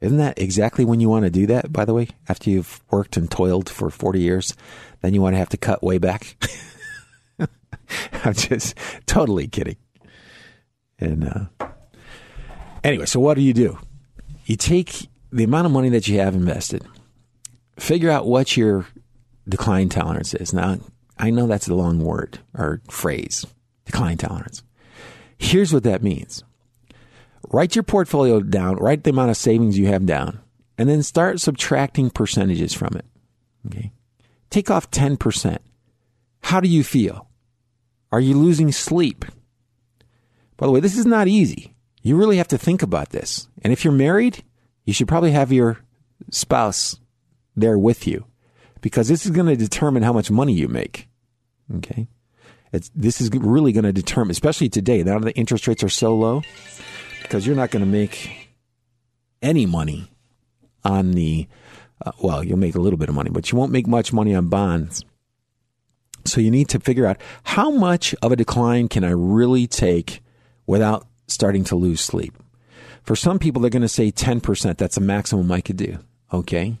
Isn't 0.00 0.18
that 0.18 0.38
exactly 0.38 0.84
when 0.84 1.00
you 1.00 1.08
want 1.08 1.24
to 1.24 1.30
do 1.30 1.46
that, 1.46 1.72
by 1.72 1.84
the 1.84 1.94
way? 1.94 2.08
After 2.28 2.50
you've 2.50 2.80
worked 2.90 3.16
and 3.16 3.30
toiled 3.30 3.68
for 3.68 3.90
40 3.90 4.20
years, 4.20 4.54
then 5.00 5.14
you 5.14 5.20
want 5.20 5.34
to 5.34 5.38
have 5.38 5.48
to 5.50 5.56
cut 5.56 5.82
way 5.82 5.98
back? 5.98 6.36
I'm 8.24 8.34
just 8.34 8.76
totally 9.06 9.48
kidding. 9.48 9.76
And 10.98 11.50
uh, 11.60 11.68
anyway, 12.82 13.06
so 13.06 13.20
what 13.20 13.34
do 13.34 13.42
you 13.42 13.54
do? 13.54 13.78
You 14.44 14.56
take 14.56 15.08
the 15.30 15.44
amount 15.44 15.66
of 15.66 15.72
money 15.72 15.88
that 15.90 16.08
you 16.08 16.18
have 16.18 16.34
invested, 16.34 16.84
figure 17.78 18.10
out 18.10 18.26
what 18.26 18.56
your 18.56 18.86
decline 19.48 19.88
tolerance 19.88 20.34
is. 20.34 20.52
Now, 20.52 20.78
I 21.18 21.30
know 21.30 21.46
that's 21.46 21.68
a 21.68 21.74
long 21.74 22.00
word 22.00 22.38
or 22.56 22.80
phrase, 22.90 23.46
decline 23.84 24.18
tolerance. 24.18 24.62
Here's 25.38 25.72
what 25.72 25.84
that 25.84 26.02
means. 26.02 26.44
Write 27.50 27.74
your 27.74 27.82
portfolio 27.82 28.40
down, 28.40 28.76
write 28.76 29.04
the 29.04 29.10
amount 29.10 29.30
of 29.30 29.36
savings 29.36 29.78
you 29.78 29.86
have 29.86 30.06
down, 30.06 30.40
and 30.76 30.88
then 30.88 31.02
start 31.02 31.40
subtracting 31.40 32.10
percentages 32.10 32.74
from 32.74 32.96
it. 32.96 33.04
Okay. 33.66 33.92
Take 34.50 34.70
off 34.70 34.90
10%. 34.90 35.58
How 36.42 36.60
do 36.60 36.68
you 36.68 36.82
feel? 36.82 37.28
Are 38.10 38.20
you 38.20 38.34
losing 38.34 38.72
sleep? 38.72 39.24
By 40.56 40.66
the 40.66 40.72
way, 40.72 40.80
this 40.80 40.96
is 40.96 41.06
not 41.06 41.28
easy. 41.28 41.74
You 42.02 42.16
really 42.16 42.38
have 42.38 42.48
to 42.48 42.58
think 42.58 42.82
about 42.82 43.10
this. 43.10 43.48
And 43.62 43.72
if 43.72 43.84
you're 43.84 43.92
married, 43.92 44.42
you 44.88 44.94
should 44.94 45.06
probably 45.06 45.32
have 45.32 45.52
your 45.52 45.76
spouse 46.30 46.98
there 47.54 47.78
with 47.78 48.06
you 48.06 48.24
because 48.80 49.06
this 49.06 49.26
is 49.26 49.32
going 49.32 49.46
to 49.46 49.54
determine 49.54 50.02
how 50.02 50.14
much 50.14 50.30
money 50.30 50.54
you 50.54 50.66
make. 50.66 51.08
Okay. 51.76 52.08
It's, 52.72 52.90
this 52.94 53.20
is 53.20 53.28
really 53.34 53.72
going 53.72 53.84
to 53.84 53.92
determine, 53.92 54.30
especially 54.30 54.70
today, 54.70 55.02
now 55.02 55.18
the 55.18 55.36
interest 55.36 55.68
rates 55.68 55.82
are 55.82 55.90
so 55.90 56.16
low, 56.16 56.40
because 57.20 57.46
you're 57.46 57.54
not 57.54 57.70
going 57.70 57.84
to 57.84 57.90
make 57.90 58.48
any 59.42 59.66
money 59.66 60.10
on 60.84 61.10
the, 61.10 61.46
uh, 62.06 62.12
well, 62.22 62.42
you'll 62.42 62.56
make 62.56 62.74
a 62.74 62.80
little 62.80 62.98
bit 62.98 63.10
of 63.10 63.14
money, 63.14 63.28
but 63.28 63.52
you 63.52 63.58
won't 63.58 63.72
make 63.72 63.86
much 63.86 64.10
money 64.14 64.34
on 64.34 64.48
bonds. 64.48 65.04
So 66.24 66.40
you 66.40 66.50
need 66.50 66.70
to 66.70 66.80
figure 66.80 67.04
out 67.04 67.20
how 67.42 67.70
much 67.70 68.14
of 68.22 68.32
a 68.32 68.36
decline 68.36 68.88
can 68.88 69.04
I 69.04 69.10
really 69.10 69.66
take 69.66 70.22
without 70.66 71.06
starting 71.26 71.64
to 71.64 71.76
lose 71.76 72.00
sleep. 72.00 72.32
For 73.08 73.16
some 73.16 73.38
people, 73.38 73.62
they're 73.62 73.70
going 73.70 73.80
to 73.80 73.88
say 73.88 74.12
10%. 74.12 74.76
That's 74.76 74.98
a 74.98 75.00
maximum 75.00 75.50
I 75.50 75.62
could 75.62 75.78
do. 75.78 75.96
Okay. 76.30 76.76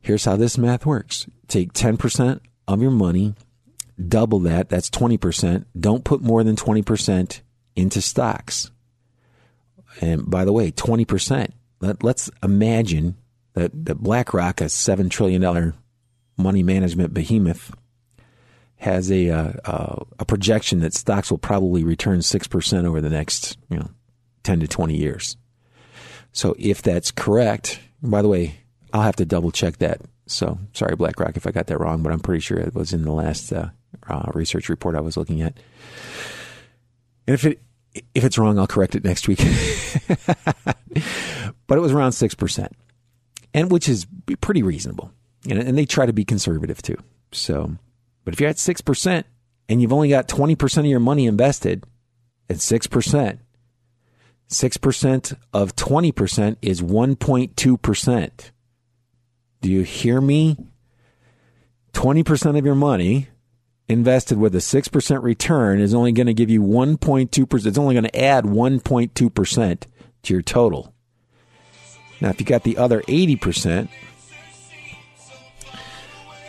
Here's 0.00 0.24
how 0.24 0.34
this 0.34 0.58
math 0.58 0.84
works. 0.84 1.28
Take 1.46 1.72
10% 1.74 2.40
of 2.66 2.82
your 2.82 2.90
money, 2.90 3.36
double 4.04 4.40
that. 4.40 4.68
That's 4.68 4.90
20%. 4.90 5.64
Don't 5.78 6.02
put 6.02 6.22
more 6.22 6.42
than 6.42 6.56
20% 6.56 7.40
into 7.76 8.00
stocks. 8.02 8.72
And 10.00 10.28
by 10.28 10.44
the 10.44 10.52
way, 10.52 10.72
20%. 10.72 11.52
Let, 11.78 12.04
us 12.04 12.30
imagine 12.42 13.16
that, 13.52 13.70
that 13.84 14.02
BlackRock, 14.02 14.60
a 14.60 14.64
$7 14.64 15.08
trillion 15.08 15.72
money 16.36 16.64
management 16.64 17.14
behemoth, 17.14 17.72
has 18.78 19.08
a, 19.12 19.30
uh, 19.30 19.52
uh, 19.64 20.04
a 20.18 20.24
projection 20.24 20.80
that 20.80 20.94
stocks 20.94 21.30
will 21.30 21.38
probably 21.38 21.84
return 21.84 22.18
6% 22.18 22.84
over 22.84 23.00
the 23.00 23.08
next, 23.08 23.56
you 23.70 23.76
know, 23.76 23.90
10 24.44 24.60
to 24.60 24.68
20 24.68 24.96
years. 24.96 25.36
So 26.32 26.54
if 26.58 26.82
that's 26.82 27.10
correct, 27.10 27.80
by 28.02 28.22
the 28.22 28.28
way, 28.28 28.60
I'll 28.92 29.02
have 29.02 29.16
to 29.16 29.24
double 29.24 29.50
check 29.50 29.78
that. 29.78 30.00
So 30.26 30.58
sorry, 30.72 30.94
BlackRock, 30.96 31.36
if 31.36 31.46
I 31.46 31.50
got 31.50 31.66
that 31.66 31.80
wrong, 31.80 32.02
but 32.02 32.12
I'm 32.12 32.20
pretty 32.20 32.40
sure 32.40 32.58
it 32.58 32.74
was 32.74 32.92
in 32.92 33.02
the 33.02 33.12
last 33.12 33.52
uh, 33.52 33.70
uh, 34.08 34.30
research 34.34 34.68
report 34.68 34.94
I 34.94 35.00
was 35.00 35.16
looking 35.16 35.42
at. 35.42 35.58
And 37.26 37.34
if 37.34 37.44
it 37.44 37.60
if 38.14 38.24
it's 38.24 38.38
wrong, 38.38 38.58
I'll 38.58 38.66
correct 38.66 38.94
it 38.94 39.04
next 39.04 39.28
week. 39.28 39.38
but 41.66 41.78
it 41.78 41.80
was 41.80 41.92
around 41.92 42.12
six 42.12 42.34
percent, 42.34 42.72
and 43.54 43.70
which 43.70 43.88
is 43.88 44.06
pretty 44.40 44.62
reasonable. 44.62 45.12
And, 45.48 45.58
and 45.58 45.78
they 45.78 45.86
try 45.86 46.06
to 46.06 46.12
be 46.12 46.24
conservative 46.24 46.82
too. 46.82 46.96
So, 47.32 47.76
but 48.24 48.34
if 48.34 48.40
you're 48.40 48.50
at 48.50 48.58
six 48.58 48.80
percent 48.80 49.26
and 49.68 49.80
you've 49.80 49.92
only 49.92 50.08
got 50.08 50.28
twenty 50.28 50.54
percent 50.54 50.86
of 50.86 50.90
your 50.90 51.00
money 51.00 51.26
invested 51.26 51.84
at 52.50 52.60
six 52.60 52.86
percent, 52.86 53.40
6% 54.48 55.36
of 55.52 55.76
20% 55.76 56.56
is 56.62 56.80
1.2%. 56.80 58.30
Do 59.60 59.70
you 59.70 59.82
hear 59.82 60.20
me? 60.20 60.56
20% 61.92 62.58
of 62.58 62.64
your 62.64 62.74
money 62.74 63.28
invested 63.88 64.38
with 64.38 64.54
a 64.54 64.58
6% 64.58 65.22
return 65.22 65.80
is 65.80 65.94
only 65.94 66.12
going 66.12 66.26
to 66.26 66.34
give 66.34 66.50
you 66.50 66.62
1.2%. 66.62 67.66
It's 67.66 67.78
only 67.78 67.94
going 67.94 68.04
to 68.04 68.20
add 68.20 68.44
1.2% 68.44 69.82
to 70.22 70.34
your 70.34 70.42
total. 70.42 70.94
Now, 72.20 72.30
if 72.30 72.40
you 72.40 72.46
got 72.46 72.64
the 72.64 72.78
other 72.78 73.02
80%, 73.02 73.88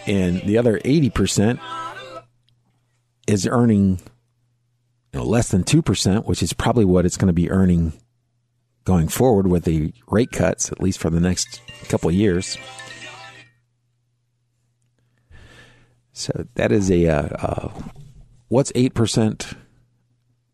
and 0.08 0.42
the 0.42 0.58
other 0.58 0.80
80% 0.80 1.60
is 3.28 3.46
earning 3.46 4.00
you 5.14 5.20
know, 5.20 5.26
less 5.26 5.50
than 5.50 5.64
2%, 5.64 6.26
which 6.26 6.44
is 6.44 6.54
probably 6.54 6.86
what 6.86 7.06
it's 7.06 7.18
going 7.18 7.28
to 7.28 7.34
be 7.34 7.50
earning 7.50 7.94
going 8.86 9.08
forward 9.08 9.48
with 9.48 9.66
the 9.66 9.94
rate 10.08 10.32
cuts, 10.32 10.72
at 10.72 10.82
least 10.82 11.00
for 11.00 11.10
the 11.10 11.20
next 11.20 11.62
couple 11.90 12.10
of 12.10 12.16
years. 12.16 12.58
So 16.20 16.48
that 16.56 16.72
is 16.72 16.92
a 16.92 17.08
uh, 17.08 17.28
uh, 17.30 17.82
what's 18.50 18.74
eight 18.76 18.94
percent? 18.94 19.54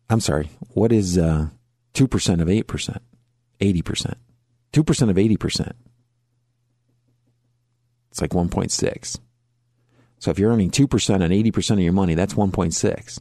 I'm 0.08 0.20
sorry. 0.20 0.50
What 0.74 0.92
is 0.92 1.18
uh, 1.18 1.48
two 1.92 2.06
percent 2.06 2.40
of 2.40 2.48
eight 2.48 2.68
percent? 2.68 3.02
Eighty 3.60 3.82
percent. 3.82 4.16
Two 4.72 4.84
percent 4.84 5.10
of 5.10 5.18
eighty 5.18 5.36
percent. 5.36 5.74
It's 8.12 8.20
like 8.20 8.32
one 8.32 8.48
point 8.48 8.70
six. 8.70 9.18
So 10.20 10.30
if 10.30 10.38
you're 10.38 10.52
earning 10.52 10.70
two 10.70 10.86
percent 10.86 11.24
on 11.24 11.32
eighty 11.32 11.50
percent 11.50 11.80
of 11.80 11.84
your 11.84 11.92
money, 11.92 12.14
that's 12.14 12.36
one 12.36 12.52
point 12.52 12.72
six. 12.72 13.20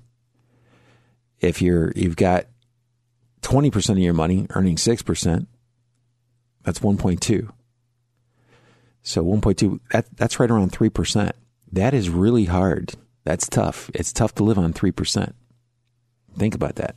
If 1.46 1.62
you're 1.62 1.92
you've 1.96 2.16
got 2.16 2.48
twenty 3.42 3.72
percent 3.72 4.00
of 4.00 4.04
your 4.04 4.14
money 4.14 4.48
earning 4.52 4.78
six 4.78 5.02
percent, 5.02 5.48
that's 6.64 6.82
one 6.82 6.98
point 6.98 7.22
two. 7.22 7.52
So 9.06 9.24
1.2, 9.24 9.80
that, 9.92 10.08
that's 10.18 10.40
right 10.40 10.50
around 10.50 10.72
3%. 10.72 11.32
That 11.72 11.94
is 11.94 12.10
really 12.10 12.46
hard. 12.46 12.96
That's 13.24 13.48
tough. 13.48 13.92
It's 13.94 14.12
tough 14.12 14.34
to 14.36 14.44
live 14.44 14.58
on 14.58 14.74
3%. 14.74 15.34
Think 16.38 16.56
about 16.56 16.76
that. 16.78 16.96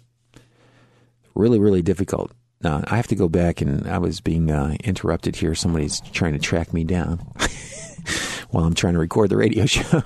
Really, 1.34 1.58
really 1.58 1.82
difficult. 1.82 2.32
Now, 2.62 2.82
I 2.86 2.96
have 2.96 3.08
to 3.08 3.14
go 3.14 3.28
back 3.28 3.60
and 3.60 3.86
I 3.86 3.98
was 3.98 4.22
being 4.22 4.50
uh, 4.50 4.74
interrupted 4.82 5.36
here. 5.36 5.54
Somebody's 5.54 6.00
trying 6.00 6.32
to 6.32 6.38
track 6.38 6.72
me 6.72 6.82
down 6.82 7.18
while 8.50 8.64
I'm 8.64 8.74
trying 8.74 8.94
to 8.94 9.00
record 9.00 9.28
the 9.28 9.36
radio 9.36 9.66
show. 9.66 10.02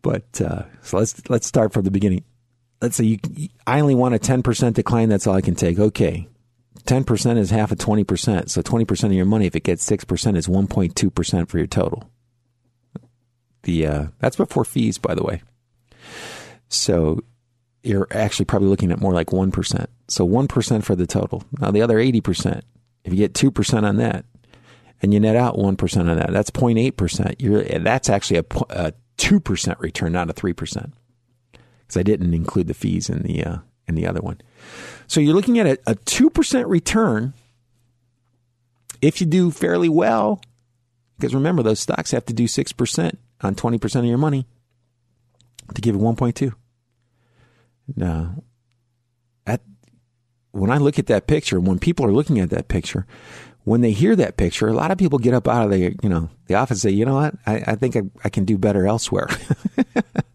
but 0.00 0.40
uh, 0.40 0.62
so 0.80 0.96
let's 0.96 1.28
let's 1.28 1.46
start 1.46 1.74
from 1.74 1.84
the 1.84 1.90
beginning. 1.90 2.24
Let's 2.80 2.96
say 2.96 3.04
you, 3.04 3.48
I 3.66 3.80
only 3.80 3.94
want 3.94 4.14
a 4.14 4.18
10% 4.18 4.74
decline. 4.74 5.08
That's 5.08 5.26
all 5.26 5.34
I 5.34 5.40
can 5.40 5.54
take. 5.54 5.78
Okay. 5.78 6.28
10% 6.84 7.38
is 7.38 7.50
half 7.50 7.72
of 7.72 7.78
20%. 7.78 8.48
So 8.48 8.62
20% 8.62 9.04
of 9.04 9.12
your 9.12 9.26
money, 9.26 9.46
if 9.46 9.56
it 9.56 9.64
gets 9.64 9.88
6%, 9.88 10.36
is 10.36 10.46
1.2% 10.46 11.48
for 11.48 11.58
your 11.58 11.66
total. 11.66 12.10
The 13.62 13.86
uh, 13.86 14.06
That's 14.20 14.36
before 14.36 14.64
fees, 14.64 14.98
by 14.98 15.14
the 15.14 15.24
way. 15.24 15.42
So 16.68 17.24
you're 17.82 18.06
actually 18.10 18.44
probably 18.44 18.68
looking 18.68 18.92
at 18.92 19.00
more 19.00 19.12
like 19.12 19.28
1%. 19.28 19.86
So 20.08 20.26
1% 20.26 20.84
for 20.84 20.94
the 20.94 21.06
total. 21.06 21.44
Now, 21.58 21.70
the 21.70 21.82
other 21.82 21.98
80%, 21.98 22.62
if 23.04 23.12
you 23.12 23.18
get 23.18 23.34
2% 23.34 23.82
on 23.82 23.96
that, 23.96 24.24
and 25.02 25.12
you 25.12 25.20
net 25.20 25.36
out 25.36 25.56
1% 25.56 26.00
on 26.00 26.16
that, 26.16 26.32
that's 26.32 26.50
0.8%. 26.50 27.36
You're, 27.38 27.62
that's 27.80 28.08
actually 28.08 28.38
a, 28.38 28.44
a 28.70 28.92
2% 29.18 29.80
return, 29.80 30.12
not 30.12 30.30
a 30.30 30.34
3%. 30.34 30.92
Because 31.86 32.00
I 32.00 32.02
didn't 32.02 32.34
include 32.34 32.66
the 32.66 32.74
fees 32.74 33.08
in 33.08 33.22
the, 33.22 33.44
uh, 33.44 33.56
in 33.86 33.94
the 33.94 34.06
other 34.06 34.20
one. 34.20 34.40
So 35.06 35.20
you're 35.20 35.34
looking 35.34 35.58
at 35.58 35.66
a, 35.66 35.78
a 35.86 35.94
2% 35.94 36.68
return 36.68 37.32
if 39.00 39.20
you 39.20 39.26
do 39.26 39.50
fairly 39.50 39.88
well. 39.88 40.40
Because 41.16 41.34
remember, 41.34 41.62
those 41.62 41.80
stocks 41.80 42.10
have 42.10 42.26
to 42.26 42.34
do 42.34 42.44
6% 42.44 43.16
on 43.40 43.54
20% 43.54 43.96
of 43.96 44.04
your 44.04 44.18
money 44.18 44.46
to 45.74 45.80
give 45.80 45.94
you 45.94 46.00
1.2. 46.00 46.52
Now, 47.94 48.42
at, 49.46 49.62
when 50.50 50.70
I 50.70 50.78
look 50.78 50.98
at 50.98 51.06
that 51.06 51.26
picture, 51.26 51.60
when 51.60 51.78
people 51.78 52.04
are 52.04 52.12
looking 52.12 52.40
at 52.40 52.50
that 52.50 52.68
picture, 52.68 53.06
when 53.64 53.80
they 53.80 53.92
hear 53.92 54.14
that 54.16 54.36
picture, 54.36 54.68
a 54.68 54.72
lot 54.72 54.90
of 54.90 54.98
people 54.98 55.18
get 55.18 55.34
up 55.34 55.48
out 55.48 55.64
of 55.64 55.70
the, 55.70 55.96
you 56.02 56.08
know, 56.08 56.28
the 56.46 56.54
office 56.54 56.84
and 56.84 56.92
say, 56.92 56.96
you 56.96 57.04
know 57.04 57.14
what, 57.14 57.34
I, 57.46 57.64
I 57.66 57.74
think 57.76 57.96
I, 57.96 58.02
I 58.24 58.28
can 58.28 58.44
do 58.44 58.58
better 58.58 58.86
elsewhere. 58.86 59.28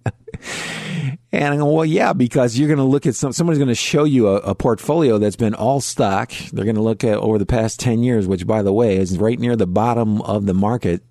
And 1.33 1.53
I 1.53 1.57
go, 1.57 1.71
well, 1.71 1.85
yeah, 1.85 2.11
because 2.11 2.57
you're 2.57 2.67
going 2.67 2.77
to 2.77 2.83
look 2.83 3.05
at 3.05 3.15
some, 3.15 3.31
somebody's 3.31 3.57
going 3.57 3.69
to 3.69 3.75
show 3.75 4.03
you 4.03 4.27
a, 4.27 4.35
a, 4.37 4.55
portfolio 4.55 5.17
that's 5.17 5.37
been 5.37 5.53
all 5.53 5.79
stock. 5.79 6.31
They're 6.51 6.65
going 6.65 6.75
to 6.75 6.81
look 6.81 7.05
at 7.05 7.17
over 7.17 7.37
the 7.37 7.45
past 7.45 7.79
10 7.79 8.03
years, 8.03 8.27
which 8.27 8.45
by 8.45 8.61
the 8.63 8.73
way 8.73 8.97
is 8.97 9.17
right 9.17 9.39
near 9.39 9.55
the 9.55 9.67
bottom 9.67 10.21
of 10.23 10.45
the 10.45 10.53
market 10.53 11.01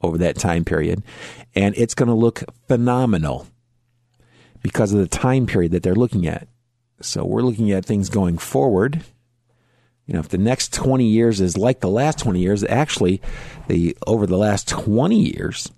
over 0.00 0.18
that 0.18 0.36
time 0.36 0.64
period. 0.64 1.04
And 1.54 1.76
it's 1.76 1.94
going 1.94 2.08
to 2.08 2.14
look 2.14 2.42
phenomenal 2.66 3.46
because 4.62 4.92
of 4.92 4.98
the 4.98 5.06
time 5.06 5.46
period 5.46 5.72
that 5.72 5.84
they're 5.84 5.94
looking 5.94 6.26
at. 6.26 6.48
So 7.00 7.24
we're 7.24 7.42
looking 7.42 7.70
at 7.70 7.84
things 7.84 8.08
going 8.08 8.38
forward. 8.38 9.04
You 10.06 10.14
know, 10.14 10.20
if 10.20 10.28
the 10.28 10.38
next 10.38 10.72
20 10.72 11.04
years 11.04 11.40
is 11.40 11.56
like 11.56 11.80
the 11.80 11.88
last 11.88 12.18
20 12.18 12.40
years, 12.40 12.64
actually, 12.64 13.20
the 13.68 13.96
over 14.06 14.26
the 14.26 14.38
last 14.38 14.66
20 14.68 15.16
years, 15.16 15.70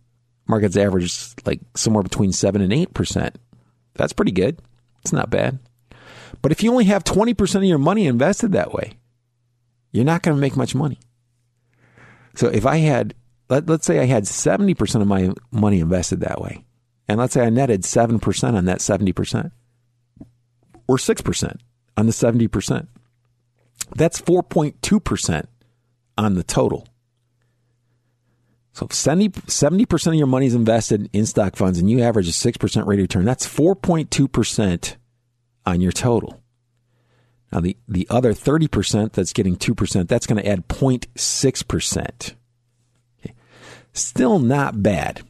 markets 0.47 0.77
averaged 0.77 1.47
like 1.47 1.61
somewhere 1.75 2.03
between 2.03 2.33
7 2.33 2.61
and 2.61 2.73
8% 2.73 3.35
that's 3.95 4.13
pretty 4.13 4.33
good. 4.33 4.61
It's 5.03 5.13
not 5.13 5.31
bad. 5.31 5.59
But 6.43 6.53
if 6.53 6.63
you 6.63 6.71
only 6.73 6.85
have 6.87 7.05
20% 7.05 7.55
of 7.57 7.65
your 7.65 7.79
money 7.79 8.07
invested 8.07 8.53
that 8.53 8.73
way, 8.73 8.95
you're 9.93 10.05
not 10.05 10.23
going 10.23 10.37
to 10.37 10.41
make 10.41 10.57
much 10.57 10.75
money. 10.75 10.99
So 12.35 12.49
if 12.49 12.65
I 12.65 12.79
had, 12.79 13.15
let, 13.49 13.69
us 13.69 13.85
say 13.85 13.99
I 13.99 14.07
had 14.07 14.25
70% 14.25 15.03
of 15.03 15.07
my 15.07 15.33
money 15.51 15.81
invested 15.81 16.21
that 16.21 16.41
way, 16.41 16.65
and 17.09 17.19
let's 17.19 17.35
say 17.35 17.45
I 17.45 17.51
netted 17.51 17.83
7% 17.83 18.55
on 18.55 18.65
that 18.67 18.79
70%, 18.79 19.51
or 20.87 20.97
6% 20.97 21.57
on 21.97 22.07
the 22.07 22.13
70%, 22.13 22.87
that's 23.97 24.21
4.2% 24.23 25.47
on 26.17 26.35
the 26.35 26.45
total. 26.45 26.87
So 28.73 28.87
70, 28.91 29.29
percent 29.87 30.15
of 30.15 30.19
your 30.19 30.27
money 30.27 30.47
is 30.47 30.55
invested 30.55 31.11
in 31.13 31.27
stock 31.27 31.57
funds 31.57 31.79
and 31.79 31.91
you 31.91 32.01
average 32.03 32.29
a 32.29 32.33
6% 32.33 32.87
rate 32.87 32.99
of 32.99 33.03
return. 33.03 33.25
That's 33.25 33.47
4.2% 33.47 34.97
on 35.67 35.81
your 35.81 35.93
total. 35.93 36.41
Now, 37.53 37.61
the, 37.61 37.77
the 37.89 38.07
other 38.09 38.33
30% 38.33 39.13
that's 39.13 39.33
getting 39.33 39.57
2%, 39.57 40.07
that's 40.07 40.27
going 40.27 40.41
to 40.41 40.49
add 40.49 40.69
0.6%. 40.69 42.35
Okay. 43.21 43.35
Still 43.93 44.39
not 44.39 44.83
bad. 44.83 45.23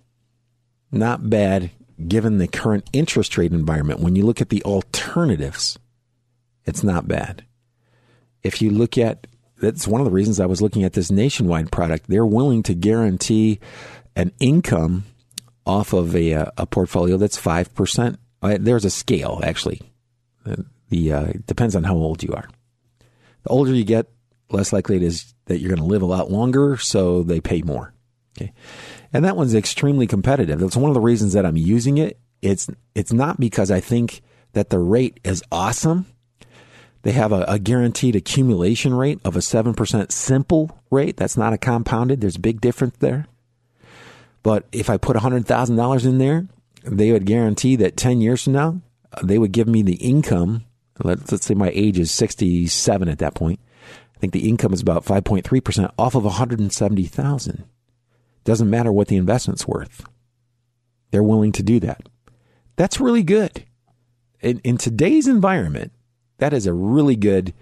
Not 0.92 1.30
bad 1.30 1.70
given 2.08 2.38
the 2.38 2.48
current 2.48 2.88
interest 2.92 3.38
rate 3.38 3.52
environment. 3.52 4.00
When 4.00 4.16
you 4.16 4.24
look 4.24 4.40
at 4.40 4.50
the 4.50 4.62
alternatives, 4.64 5.78
it's 6.64 6.82
not 6.82 7.08
bad. 7.08 7.44
If 8.42 8.60
you 8.60 8.70
look 8.70 8.98
at 8.98 9.26
that's 9.60 9.86
one 9.86 10.00
of 10.00 10.04
the 10.04 10.10
reasons 10.10 10.40
I 10.40 10.46
was 10.46 10.62
looking 10.62 10.84
at 10.84 10.94
this 10.94 11.10
nationwide 11.10 11.70
product. 11.70 12.06
They're 12.08 12.26
willing 12.26 12.62
to 12.64 12.74
guarantee 12.74 13.60
an 14.16 14.32
income 14.40 15.04
off 15.66 15.92
of 15.92 16.16
a, 16.16 16.34
uh, 16.34 16.46
a 16.56 16.66
portfolio 16.66 17.16
that's 17.16 17.40
5%. 17.40 18.16
Uh, 18.42 18.56
there's 18.58 18.84
a 18.84 18.90
scale, 18.90 19.40
actually. 19.44 19.80
The 20.88 21.12
uh, 21.12 21.32
depends 21.46 21.76
on 21.76 21.84
how 21.84 21.94
old 21.94 22.22
you 22.22 22.32
are. 22.32 22.48
The 23.44 23.50
older 23.50 23.72
you 23.72 23.84
get, 23.84 24.06
less 24.50 24.72
likely 24.72 24.96
it 24.96 25.02
is 25.02 25.34
that 25.46 25.58
you're 25.58 25.68
going 25.68 25.78
to 25.78 25.84
live 25.84 26.02
a 26.02 26.06
lot 26.06 26.30
longer, 26.30 26.76
so 26.76 27.22
they 27.22 27.40
pay 27.40 27.62
more. 27.62 27.94
Okay. 28.36 28.52
And 29.12 29.24
that 29.24 29.36
one's 29.36 29.54
extremely 29.54 30.06
competitive. 30.06 30.58
That's 30.58 30.76
one 30.76 30.90
of 30.90 30.94
the 30.94 31.00
reasons 31.00 31.32
that 31.34 31.46
I'm 31.46 31.56
using 31.56 31.98
it. 31.98 32.18
It's 32.42 32.68
it's 32.94 33.12
not 33.12 33.38
because 33.38 33.70
I 33.70 33.80
think 33.80 34.22
that 34.52 34.70
the 34.70 34.78
rate 34.78 35.20
is 35.24 35.42
awesome. 35.52 36.06
They 37.02 37.12
have 37.12 37.32
a, 37.32 37.44
a, 37.48 37.58
guaranteed 37.58 38.14
accumulation 38.14 38.92
rate 38.94 39.20
of 39.24 39.34
a 39.34 39.40
7% 39.40 40.12
simple 40.12 40.78
rate. 40.90 41.16
That's 41.16 41.36
not 41.36 41.52
a 41.52 41.58
compounded. 41.58 42.20
There's 42.20 42.36
a 42.36 42.40
big 42.40 42.60
difference 42.60 42.96
there. 42.98 43.26
But 44.42 44.66
if 44.72 44.90
I 44.90 44.96
put 44.96 45.16
$100,000 45.16 46.04
in 46.04 46.18
there, 46.18 46.46
they 46.84 47.12
would 47.12 47.26
guarantee 47.26 47.76
that 47.76 47.96
10 47.96 48.20
years 48.20 48.44
from 48.44 48.52
now, 48.54 48.80
uh, 49.12 49.22
they 49.22 49.38
would 49.38 49.52
give 49.52 49.68
me 49.68 49.82
the 49.82 49.96
income. 49.96 50.64
Let's, 51.02 51.32
let's 51.32 51.46
say 51.46 51.54
my 51.54 51.70
age 51.74 51.98
is 51.98 52.10
67 52.10 53.08
at 53.08 53.18
that 53.18 53.34
point. 53.34 53.60
I 54.14 54.18
think 54.18 54.32
the 54.34 54.48
income 54.48 54.74
is 54.74 54.82
about 54.82 55.04
5.3% 55.04 55.92
off 55.98 56.14
of 56.14 56.24
170,000. 56.24 57.64
Doesn't 58.44 58.70
matter 58.70 58.92
what 58.92 59.08
the 59.08 59.16
investment's 59.16 59.66
worth. 59.66 60.04
They're 61.10 61.22
willing 61.22 61.52
to 61.52 61.62
do 61.62 61.80
that. 61.80 62.08
That's 62.76 63.00
really 63.00 63.22
good. 63.22 63.64
In, 64.40 64.60
in 64.60 64.78
today's 64.78 65.26
environment, 65.26 65.92
that 66.40 66.52
is 66.52 66.66
a 66.66 66.72
really 66.72 67.16
good 67.16 67.54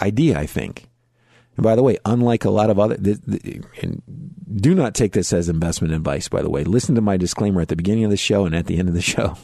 idea, 0.00 0.38
I 0.38 0.46
think. 0.46 0.88
And 1.56 1.64
by 1.64 1.76
the 1.76 1.82
way, 1.82 1.98
unlike 2.04 2.44
a 2.44 2.50
lot 2.50 2.70
of 2.70 2.78
other, 2.78 2.94
and 2.94 4.02
do 4.56 4.74
not 4.74 4.94
take 4.94 5.12
this 5.12 5.32
as 5.32 5.48
investment 5.48 5.92
advice, 5.92 6.28
by 6.28 6.42
the 6.42 6.50
way. 6.50 6.64
Listen 6.64 6.94
to 6.94 7.00
my 7.00 7.16
disclaimer 7.16 7.60
at 7.60 7.68
the 7.68 7.76
beginning 7.76 8.04
of 8.04 8.10
the 8.10 8.16
show 8.16 8.46
and 8.46 8.54
at 8.54 8.66
the 8.66 8.78
end 8.78 8.88
of 8.88 8.94
the 8.94 9.02
show. 9.02 9.36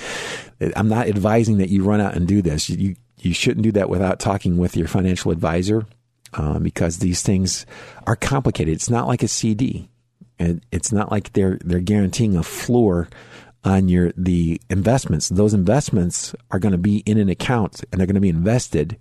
I'm 0.76 0.88
not 0.88 1.08
advising 1.08 1.58
that 1.58 1.70
you 1.70 1.84
run 1.84 2.00
out 2.00 2.14
and 2.14 2.26
do 2.26 2.42
this. 2.42 2.68
You, 2.68 2.96
you 3.18 3.32
shouldn't 3.32 3.64
do 3.64 3.72
that 3.72 3.88
without 3.88 4.20
talking 4.20 4.58
with 4.58 4.76
your 4.76 4.88
financial 4.88 5.30
advisor 5.30 5.86
uh, 6.34 6.58
because 6.58 6.98
these 6.98 7.22
things 7.22 7.66
are 8.06 8.16
complicated. 8.16 8.74
It's 8.74 8.90
not 8.90 9.08
like 9.08 9.22
a 9.22 9.28
CD. 9.28 9.88
And 10.38 10.64
it's 10.70 10.92
not 10.92 11.10
like 11.10 11.32
they're 11.32 11.58
they're 11.64 11.80
guaranteeing 11.80 12.36
a 12.36 12.44
floor 12.44 13.08
on 13.68 13.88
your 13.88 14.12
the 14.16 14.60
investments. 14.70 15.28
Those 15.28 15.52
investments 15.52 16.34
are 16.50 16.58
going 16.58 16.72
to 16.72 16.78
be 16.78 16.98
in 17.04 17.18
an 17.18 17.28
account 17.28 17.84
and 17.92 18.00
they're 18.00 18.06
going 18.06 18.14
to 18.14 18.20
be 18.20 18.30
invested. 18.30 18.96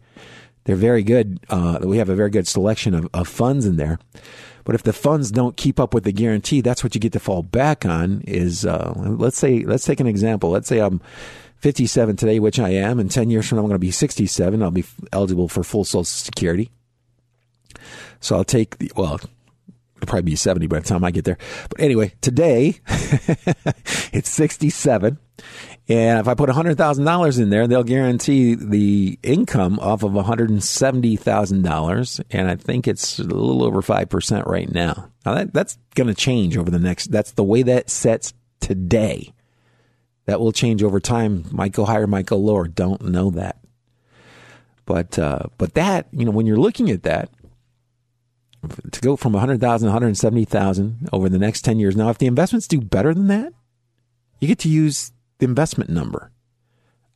They're 0.65 0.75
very 0.75 1.03
good. 1.03 1.39
Uh, 1.49 1.79
we 1.81 1.97
have 1.97 2.09
a 2.09 2.15
very 2.15 2.29
good 2.29 2.47
selection 2.47 2.93
of, 2.93 3.07
of 3.13 3.29
funds 3.29 3.65
in 3.65 3.77
there. 3.77 3.97
But 4.65 4.75
if 4.75 4.83
the 4.83 4.91
funds 4.91 5.31
don't 5.31 5.55
keep 5.55 5.79
up 5.79 5.93
with 5.93 6.03
the 6.03 6.11
guarantee, 6.11 6.59
that's 6.59 6.83
what 6.83 6.93
you 6.93 6.99
get 6.99 7.13
to 7.13 7.19
fall 7.21 7.41
back 7.41 7.85
on. 7.85 8.21
Is 8.27 8.65
uh, 8.65 8.93
let's 8.97 9.37
say 9.37 9.61
let's 9.61 9.85
take 9.85 10.01
an 10.01 10.07
example. 10.07 10.49
Let's 10.49 10.67
say 10.67 10.79
I'm 10.79 10.99
57 11.55 12.17
today, 12.17 12.39
which 12.39 12.59
I 12.59 12.69
am, 12.71 12.99
and 12.99 13.09
10 13.09 13.29
years 13.29 13.47
from 13.47 13.55
now 13.55 13.61
I'm 13.61 13.69
going 13.69 13.75
to 13.75 13.79
be 13.79 13.91
67. 13.91 14.61
I'll 14.61 14.69
be 14.69 14.83
eligible 15.13 15.47
for 15.47 15.63
full 15.63 15.85
Social 15.85 16.03
Security. 16.03 16.69
So 18.19 18.35
I'll 18.35 18.43
take 18.43 18.77
the 18.79 18.91
well 18.97 19.21
It'll 19.97 20.07
probably 20.07 20.31
be 20.31 20.35
70 20.35 20.67
by 20.67 20.79
the 20.79 20.87
time 20.87 21.03
I 21.03 21.11
get 21.11 21.25
there. 21.25 21.37
But 21.69 21.81
anyway, 21.81 22.13
today 22.21 22.79
it's 24.13 24.29
67. 24.29 25.17
And 25.89 26.19
if 26.19 26.27
I 26.27 26.33
put 26.33 26.49
$100,000 26.49 27.41
in 27.41 27.49
there, 27.49 27.65
they'll 27.67 27.83
guarantee 27.83 28.55
the 28.55 29.17
income 29.23 29.79
off 29.79 30.03
of 30.03 30.11
$170,000. 30.11 32.21
And 32.29 32.49
I 32.49 32.55
think 32.55 32.87
it's 32.87 33.19
a 33.19 33.23
little 33.23 33.63
over 33.63 33.81
5% 33.81 34.45
right 34.45 34.69
now. 34.71 35.09
Now 35.25 35.35
that, 35.35 35.53
that's 35.53 35.77
going 35.95 36.07
to 36.07 36.13
change 36.13 36.57
over 36.57 36.69
the 36.69 36.79
next, 36.79 37.11
that's 37.11 37.31
the 37.31 37.43
way 37.43 37.63
that 37.63 37.89
sets 37.89 38.33
today. 38.59 39.33
That 40.25 40.41
will 40.41 40.51
change 40.51 40.83
over 40.83 40.99
time. 40.99 41.45
Might 41.51 41.71
go 41.71 41.85
higher, 41.85 42.05
might 42.05 42.25
go 42.25 42.35
lower. 42.37 42.67
Don't 42.67 43.01
know 43.01 43.31
that. 43.31 43.59
But, 44.85 45.17
uh, 45.17 45.43
but 45.57 45.75
that, 45.75 46.07
you 46.11 46.25
know, 46.25 46.31
when 46.31 46.45
you're 46.45 46.57
looking 46.57 46.91
at 46.91 47.03
that, 47.03 47.29
to 48.91 49.01
go 49.01 49.15
from 49.15 49.33
100,000 49.33 49.85
to 49.85 49.91
170,000 49.91 51.09
over 51.13 51.29
the 51.29 51.37
next 51.37 51.61
10 51.61 51.79
years. 51.79 51.95
Now, 51.95 52.09
if 52.09 52.17
the 52.17 52.27
investments 52.27 52.67
do 52.67 52.81
better 52.81 53.13
than 53.13 53.27
that, 53.27 53.53
you 54.39 54.47
get 54.47 54.59
to 54.59 54.69
use 54.69 55.11
the 55.39 55.45
investment 55.45 55.89
number. 55.89 56.31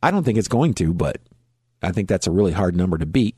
I 0.02 0.10
don't 0.10 0.24
think 0.24 0.38
it's 0.38 0.48
going 0.48 0.74
to, 0.74 0.92
but 0.92 1.18
I 1.82 1.92
think 1.92 2.08
that's 2.08 2.26
a 2.26 2.32
really 2.32 2.52
hard 2.52 2.76
number 2.76 2.98
to 2.98 3.06
beat. 3.06 3.36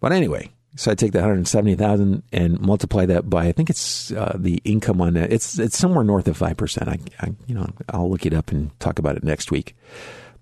But 0.00 0.12
anyway, 0.12 0.50
so 0.76 0.90
I 0.90 0.94
take 0.94 1.12
that 1.12 1.20
170,000 1.20 2.22
and 2.32 2.60
multiply 2.60 3.06
that 3.06 3.28
by 3.28 3.46
I 3.46 3.52
think 3.52 3.70
it's 3.70 4.12
uh, 4.12 4.36
the 4.38 4.60
income 4.64 5.00
on 5.00 5.14
that. 5.14 5.32
It's 5.32 5.58
it's 5.58 5.78
somewhere 5.78 6.04
north 6.04 6.28
of 6.28 6.38
5%. 6.38 6.88
I, 6.88 6.98
I 7.20 7.32
you 7.46 7.54
know, 7.54 7.68
I'll 7.88 8.10
look 8.10 8.26
it 8.26 8.34
up 8.34 8.50
and 8.50 8.78
talk 8.78 8.98
about 8.98 9.16
it 9.16 9.24
next 9.24 9.50
week. 9.50 9.74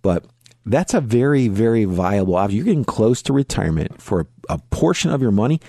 But 0.03 0.25
that's 0.67 0.95
a 0.95 1.01
very, 1.01 1.49
very 1.49 1.85
viable 1.85 2.37
option. 2.37 2.57
You're 2.57 2.65
getting 2.65 2.85
close 2.85 3.21
to 3.23 3.33
retirement 3.33 4.01
for 4.01 4.27
a, 4.49 4.59
portion 4.71 5.11
of 5.11 5.23
your 5.23 5.31
money, 5.31 5.61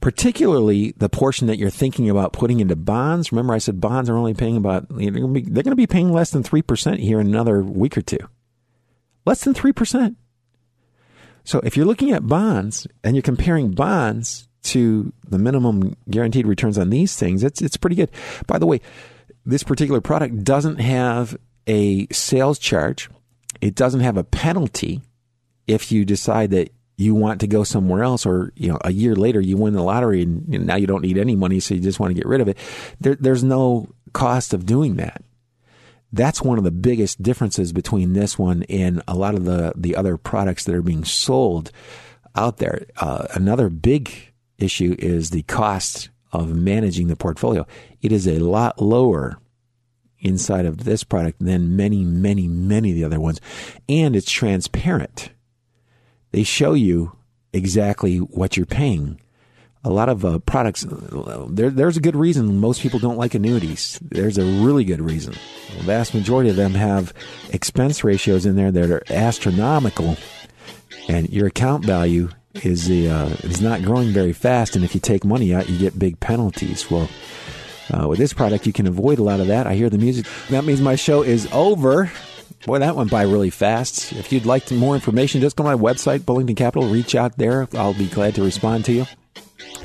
particularly 0.00 0.92
the 0.96 1.08
portion 1.08 1.46
that 1.46 1.58
you're 1.58 1.70
thinking 1.70 2.08
about 2.08 2.32
putting 2.32 2.60
into 2.60 2.76
bonds. 2.76 3.32
Remember, 3.32 3.54
I 3.54 3.58
said 3.58 3.80
bonds 3.80 4.08
are 4.08 4.16
only 4.16 4.34
paying 4.34 4.56
about, 4.56 4.88
they're 4.88 5.10
going 5.10 5.64
to 5.64 5.76
be 5.76 5.86
paying 5.86 6.12
less 6.12 6.30
than 6.30 6.42
3% 6.42 6.98
here 6.98 7.20
in 7.20 7.26
another 7.26 7.62
week 7.62 7.96
or 7.98 8.02
two. 8.02 8.18
Less 9.26 9.44
than 9.44 9.54
3%. 9.54 10.16
So 11.44 11.60
if 11.60 11.76
you're 11.76 11.86
looking 11.86 12.12
at 12.12 12.26
bonds 12.26 12.86
and 13.04 13.16
you're 13.16 13.22
comparing 13.22 13.72
bonds 13.72 14.48
to 14.64 15.12
the 15.28 15.38
minimum 15.38 15.96
guaranteed 16.08 16.46
returns 16.46 16.78
on 16.78 16.90
these 16.90 17.16
things, 17.16 17.42
it's, 17.42 17.60
it's 17.60 17.76
pretty 17.76 17.96
good. 17.96 18.10
By 18.46 18.58
the 18.58 18.66
way, 18.66 18.80
this 19.44 19.62
particular 19.62 20.00
product 20.00 20.44
doesn't 20.44 20.76
have 20.76 21.36
a 21.66 22.06
sales 22.12 22.58
charge 22.58 23.10
it 23.62 23.76
doesn't 23.76 24.00
have 24.00 24.18
a 24.18 24.24
penalty 24.24 25.00
if 25.66 25.90
you 25.90 26.04
decide 26.04 26.50
that 26.50 26.70
you 26.96 27.14
want 27.14 27.40
to 27.40 27.46
go 27.46 27.64
somewhere 27.64 28.02
else 28.02 28.26
or 28.26 28.52
you 28.56 28.68
know 28.68 28.78
a 28.84 28.92
year 28.92 29.14
later 29.14 29.40
you 29.40 29.56
win 29.56 29.72
the 29.72 29.82
lottery 29.82 30.22
and 30.22 30.48
now 30.66 30.76
you 30.76 30.86
don't 30.86 31.02
need 31.02 31.16
any 31.16 31.34
money 31.34 31.58
so 31.60 31.74
you 31.74 31.80
just 31.80 31.98
want 31.98 32.10
to 32.10 32.14
get 32.14 32.26
rid 32.26 32.42
of 32.42 32.48
it. 32.48 32.58
There, 33.00 33.14
there's 33.14 33.42
no 33.42 33.88
cost 34.12 34.52
of 34.52 34.66
doing 34.66 34.96
that. 34.96 35.22
That's 36.12 36.42
one 36.42 36.58
of 36.58 36.64
the 36.64 36.70
biggest 36.70 37.22
differences 37.22 37.72
between 37.72 38.12
this 38.12 38.38
one 38.38 38.64
and 38.64 39.02
a 39.08 39.14
lot 39.14 39.34
of 39.34 39.44
the 39.44 39.72
the 39.74 39.96
other 39.96 40.18
products 40.18 40.64
that 40.64 40.74
are 40.74 40.82
being 40.82 41.04
sold 41.04 41.70
out 42.34 42.58
there. 42.58 42.86
Uh, 42.98 43.26
another 43.34 43.70
big 43.70 44.32
issue 44.58 44.96
is 44.98 45.30
the 45.30 45.42
cost 45.42 46.10
of 46.32 46.54
managing 46.54 47.06
the 47.06 47.16
portfolio. 47.16 47.66
It 48.02 48.12
is 48.12 48.26
a 48.26 48.38
lot 48.38 48.82
lower 48.82 49.38
inside 50.22 50.64
of 50.64 50.84
this 50.84 51.04
product 51.04 51.38
than 51.40 51.76
many, 51.76 52.04
many, 52.04 52.48
many 52.48 52.90
of 52.90 52.96
the 52.96 53.04
other 53.04 53.20
ones. 53.20 53.40
And 53.88 54.16
it's 54.16 54.30
transparent. 54.30 55.30
They 56.30 56.44
show 56.44 56.72
you 56.72 57.16
exactly 57.52 58.18
what 58.18 58.56
you're 58.56 58.64
paying. 58.64 59.20
A 59.84 59.90
lot 59.90 60.08
of 60.08 60.24
uh, 60.24 60.38
products, 60.38 60.86
there, 60.88 61.68
there's 61.68 61.96
a 61.96 62.00
good 62.00 62.14
reason 62.14 62.58
most 62.58 62.80
people 62.80 63.00
don't 63.00 63.18
like 63.18 63.34
annuities. 63.34 63.98
There's 64.00 64.38
a 64.38 64.44
really 64.44 64.84
good 64.84 65.00
reason. 65.00 65.34
The 65.76 65.82
vast 65.82 66.14
majority 66.14 66.50
of 66.50 66.56
them 66.56 66.74
have 66.74 67.12
expense 67.50 68.04
ratios 68.04 68.46
in 68.46 68.54
there 68.54 68.70
that 68.70 68.90
are 68.90 69.02
astronomical, 69.10 70.16
and 71.08 71.28
your 71.30 71.48
account 71.48 71.84
value 71.84 72.28
is 72.62 72.86
the 72.86 73.10
uh, 73.10 73.28
is 73.42 73.60
not 73.60 73.82
growing 73.82 74.12
very 74.12 74.32
fast. 74.32 74.76
And 74.76 74.84
if 74.84 74.94
you 74.94 75.00
take 75.00 75.24
money 75.24 75.52
out, 75.52 75.68
you 75.68 75.78
get 75.78 75.98
big 75.98 76.20
penalties. 76.20 76.88
Well, 76.88 77.08
uh, 77.92 78.08
with 78.08 78.18
this 78.18 78.32
product, 78.32 78.66
you 78.66 78.72
can 78.72 78.86
avoid 78.86 79.18
a 79.18 79.22
lot 79.22 79.40
of 79.40 79.46
that. 79.48 79.66
I 79.66 79.74
hear 79.74 79.90
the 79.90 79.98
music. 79.98 80.26
That 80.50 80.64
means 80.64 80.80
my 80.80 80.96
show 80.96 81.22
is 81.22 81.48
over. 81.52 82.10
Boy, 82.66 82.78
that 82.78 82.94
went 82.94 83.10
by 83.10 83.22
really 83.22 83.50
fast. 83.50 84.12
If 84.12 84.32
you'd 84.32 84.46
like 84.46 84.70
more 84.70 84.94
information, 84.94 85.40
just 85.40 85.56
go 85.56 85.64
to 85.64 85.76
my 85.76 85.82
website, 85.82 86.20
Bullington 86.20 86.56
Capital. 86.56 86.88
Reach 86.88 87.14
out 87.14 87.36
there. 87.36 87.68
I'll 87.74 87.94
be 87.94 88.06
glad 88.06 88.36
to 88.36 88.42
respond 88.42 88.84
to 88.86 88.92
you. 88.92 89.06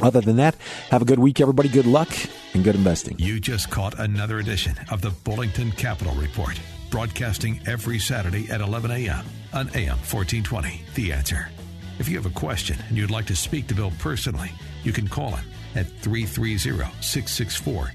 Other 0.01 0.21
than 0.21 0.35
that, 0.35 0.55
have 0.89 1.01
a 1.01 1.05
good 1.05 1.19
week, 1.19 1.41
everybody. 1.41 1.69
Good 1.69 1.87
luck 1.87 2.09
and 2.53 2.63
good 2.63 2.75
investing. 2.75 3.15
You 3.17 3.39
just 3.39 3.71
caught 3.71 3.97
another 3.99 4.37
edition 4.37 4.75
of 4.91 5.01
the 5.01 5.09
Bullington 5.09 5.71
Capital 5.75 6.13
Report, 6.15 6.59
broadcasting 6.91 7.61
every 7.65 7.97
Saturday 7.97 8.49
at 8.51 8.61
11 8.61 8.91
a.m. 8.91 9.25
on 9.53 9.69
AM 9.69 9.97
1420. 9.97 10.83
The 10.93 11.11
answer. 11.13 11.49
If 11.97 12.07
you 12.07 12.15
have 12.17 12.27
a 12.27 12.39
question 12.39 12.77
and 12.89 12.97
you'd 12.97 13.09
like 13.09 13.25
to 13.25 13.35
speak 13.35 13.67
to 13.67 13.73
Bill 13.73 13.91
personally, 13.97 14.51
you 14.83 14.91
can 14.91 15.07
call 15.07 15.31
him 15.31 15.45
at 15.75 15.87
330 16.01 16.57
664 17.01 17.93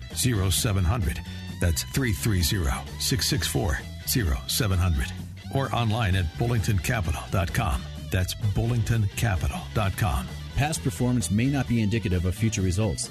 0700. 0.51 1.21
That's 1.61 1.85
330 1.85 2.43
664 2.99 3.79
0700. 4.49 5.13
Or 5.55 5.75
online 5.75 6.17
at 6.17 6.27
bullingtoncapital.com. 6.35 7.83
That's 8.11 8.35
bullingtoncapital.com. 8.35 10.29
Past 10.57 10.83
performance 10.83 11.31
may 11.31 11.47
not 11.47 11.67
be 11.67 11.81
indicative 11.81 12.27
of 12.27 12.35
future 12.35 12.63
results. 12.63 13.11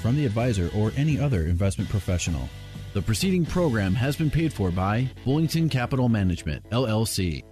from 0.01 0.15
the 0.15 0.25
advisor 0.25 0.69
or 0.75 0.91
any 0.97 1.19
other 1.19 1.43
investment 1.43 1.89
professional. 1.89 2.49
The 2.93 3.01
preceding 3.01 3.45
program 3.45 3.93
has 3.95 4.15
been 4.17 4.29
paid 4.29 4.51
for 4.51 4.71
by 4.71 5.09
Bullington 5.23 5.69
Capital 5.69 6.09
Management, 6.09 6.69
LLC. 6.71 7.43